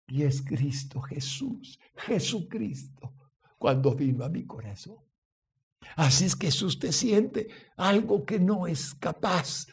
Y 0.09 0.23
es 0.23 0.41
Cristo 0.41 0.99
Jesús, 0.99 1.79
Jesucristo, 1.95 3.13
cuando 3.57 3.95
vino 3.95 4.25
a 4.25 4.29
mi 4.29 4.45
corazón. 4.45 4.97
Así 5.95 6.25
es 6.25 6.35
que 6.35 6.51
si 6.51 6.65
usted 6.65 6.91
siente 6.91 7.47
algo 7.77 8.25
que 8.25 8.37
no 8.37 8.67
es 8.67 8.93
capaz, 8.95 9.65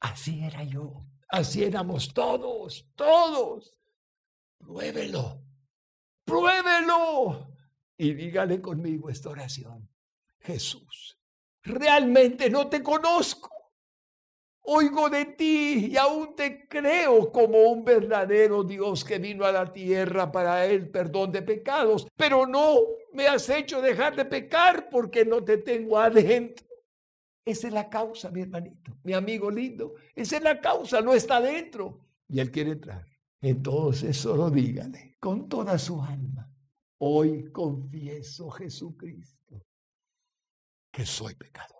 así 0.00 0.42
era 0.42 0.64
yo, 0.64 1.04
así 1.28 1.64
éramos 1.64 2.12
todos, 2.12 2.86
todos. 2.96 3.78
Pruébelo, 4.58 5.42
pruébelo 6.24 7.54
y 7.96 8.14
dígale 8.14 8.60
conmigo 8.60 9.08
esta 9.08 9.30
oración. 9.30 9.88
Jesús, 10.40 11.18
realmente 11.62 12.50
no 12.50 12.68
te 12.68 12.82
conozco 12.82 13.60
Oigo 14.62 15.08
de 15.08 15.24
ti 15.24 15.88
y 15.90 15.96
aún 15.96 16.36
te 16.36 16.68
creo 16.68 17.32
como 17.32 17.58
un 17.70 17.84
verdadero 17.84 18.62
Dios 18.62 19.04
que 19.04 19.18
vino 19.18 19.44
a 19.44 19.52
la 19.52 19.72
tierra 19.72 20.30
para 20.30 20.66
el 20.66 20.88
perdón 20.90 21.32
de 21.32 21.42
pecados, 21.42 22.06
pero 22.16 22.46
no 22.46 22.76
me 23.12 23.26
has 23.26 23.48
hecho 23.48 23.80
dejar 23.80 24.14
de 24.14 24.26
pecar 24.26 24.88
porque 24.90 25.24
no 25.24 25.42
te 25.42 25.56
tengo 25.56 25.98
adentro. 25.98 26.66
Esa 27.44 27.68
es 27.68 27.72
la 27.72 27.88
causa, 27.88 28.30
mi 28.30 28.42
hermanito, 28.42 28.96
mi 29.02 29.12
amigo 29.12 29.50
lindo. 29.50 29.94
Esa 30.14 30.36
es 30.36 30.42
la 30.42 30.60
causa, 30.60 31.00
no 31.00 31.14
está 31.14 31.36
adentro. 31.36 32.06
Y 32.28 32.40
él 32.40 32.50
quiere 32.50 32.72
entrar. 32.72 33.06
Entonces 33.40 34.16
solo 34.16 34.50
dígale 34.50 35.16
con 35.18 35.48
toda 35.48 35.78
su 35.78 36.02
alma, 36.02 36.52
hoy 36.98 37.50
confieso 37.50 38.50
Jesucristo 38.50 39.40
que 40.90 41.06
soy 41.06 41.34
pecador. 41.34 41.78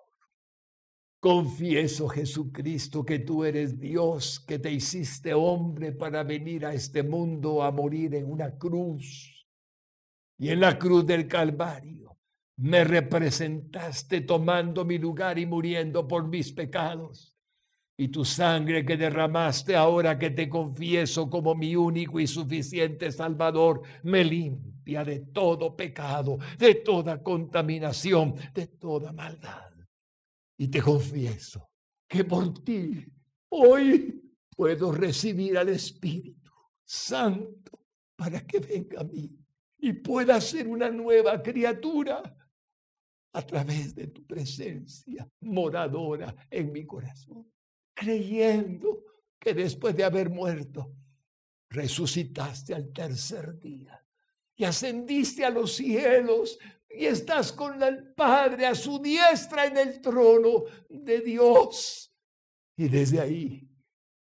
Confieso, 1.19 2.09
Jesucristo, 2.09 3.05
que 3.05 3.19
tú 3.19 3.45
eres 3.45 3.79
Dios, 3.79 4.41
que 4.41 4.59
te 4.59 4.73
hiciste 4.73 5.35
hombre 5.35 5.93
para 5.93 6.23
venir 6.23 6.65
a 6.65 6.73
este 6.73 7.03
mundo 7.03 7.63
a 7.63 7.71
morir 7.71 8.15
en 8.15 8.31
una 8.31 8.57
cruz. 8.57 9.47
Y 10.39 10.49
en 10.49 10.61
la 10.61 10.79
cruz 10.79 11.05
del 11.05 11.29
Calvario 11.29 12.10
me 12.61 12.85
representaste 12.85 14.21
tomando 14.21 14.85
mi 14.85 14.99
lugar 14.99 15.39
y 15.39 15.47
muriendo 15.47 16.07
por 16.07 16.29
mis 16.29 16.53
pecados. 16.53 17.35
Y 17.97 18.09
tu 18.09 18.25
sangre 18.25 18.85
que 18.85 18.97
derramaste 18.97 19.77
ahora 19.77 20.19
que 20.19 20.31
te 20.31 20.49
confieso 20.49 21.29
como 21.29 21.55
mi 21.55 21.75
único 21.75 22.21
y 22.21 22.27
suficiente 22.27 23.13
Salvador, 23.13 23.83
me 24.03 24.25
limpia 24.25 25.05
de 25.05 25.21
todo 25.21 25.75
pecado, 25.75 26.39
de 26.59 26.77
toda 26.77 27.23
contaminación, 27.23 28.35
de 28.53 28.67
toda 28.67 29.13
maldad. 29.13 29.71
Y 30.59 30.69
te 30.69 30.83
confieso 30.83 31.71
que 32.07 32.25
por 32.25 32.63
ti 32.63 33.07
hoy 33.51 34.23
puedo 34.55 34.93
recibir 34.93 35.57
al 35.57 35.71
Espíritu 35.71 36.51
Santo 36.85 37.87
para 38.17 38.47
que 38.47 38.59
venga 38.61 39.01
a 39.01 39.05
mí 39.05 39.35
y 39.79 39.95
pueda 39.95 40.39
ser 40.43 40.69
una 40.69 40.91
nueva 40.91 41.43
criatura 41.43 42.37
a 43.33 43.43
través 43.43 43.95
de 43.95 44.09
tu 44.09 44.26
presencia 44.26 45.28
moradora 45.41 46.35
en 46.51 46.72
mi 46.72 46.85
corazón, 46.85 47.51
creyendo 47.95 49.05
que 49.39 49.55
después 49.55 49.97
de 49.97 50.05
haber 50.05 50.31
muerto, 50.31 50.95
resucitaste 51.68 52.74
al 52.74 52.93
tercer 52.93 53.59
día 53.59 54.05
y 54.57 54.64
ascendiste 54.64 55.45
a 55.45 55.51
los 55.51 55.74
cielos 55.74 56.59
y 56.89 57.07
estás 57.07 57.53
con 57.53 57.81
el 57.83 58.12
Padre 58.12 58.66
a 58.66 58.74
su 58.74 58.99
diestra 58.99 59.66
en 59.66 59.78
el 59.78 60.01
trono 60.01 60.64
de 60.89 61.20
Dios. 61.20 62.12
Y 62.76 62.89
desde 62.89 63.20
ahí 63.20 63.70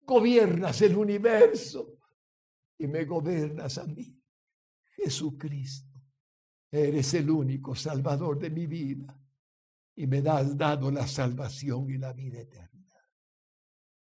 gobiernas 0.02 0.80
el 0.82 0.96
universo 0.96 1.98
y 2.78 2.86
me 2.86 3.04
gobiernas 3.04 3.76
a 3.78 3.84
mí. 3.86 4.18
Jesucristo, 4.96 5.85
eres 6.70 7.14
el 7.14 7.30
único 7.30 7.74
salvador 7.74 8.38
de 8.38 8.50
mi 8.50 8.66
vida 8.66 9.18
y 9.94 10.06
me 10.06 10.18
has 10.18 10.56
dado 10.56 10.90
la 10.90 11.06
salvación 11.06 11.90
y 11.90 11.98
la 11.98 12.12
vida 12.12 12.40
eterna. 12.40 12.66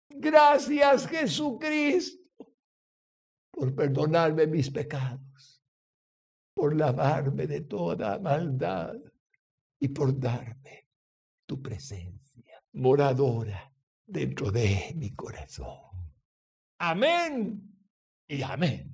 Gracias 0.09 1.07
Jesucristo 1.07 2.25
por 3.51 3.75
perdonarme 3.75 4.47
mis 4.47 4.71
pecados, 4.71 5.63
por 6.55 6.77
lavarme 6.77 7.47
de 7.47 7.63
toda 7.63 8.19
maldad 8.19 8.95
y 9.79 9.89
por 9.89 10.19
darme 10.19 10.89
tu 11.47 11.63
presencia 11.63 12.15
moradora 12.73 13.73
dentro 14.07 14.51
de 14.51 14.93
mi 14.97 15.15
corazón. 15.15 15.79
Amén 16.79 17.63
y 18.29 18.43
amén. 18.43 18.94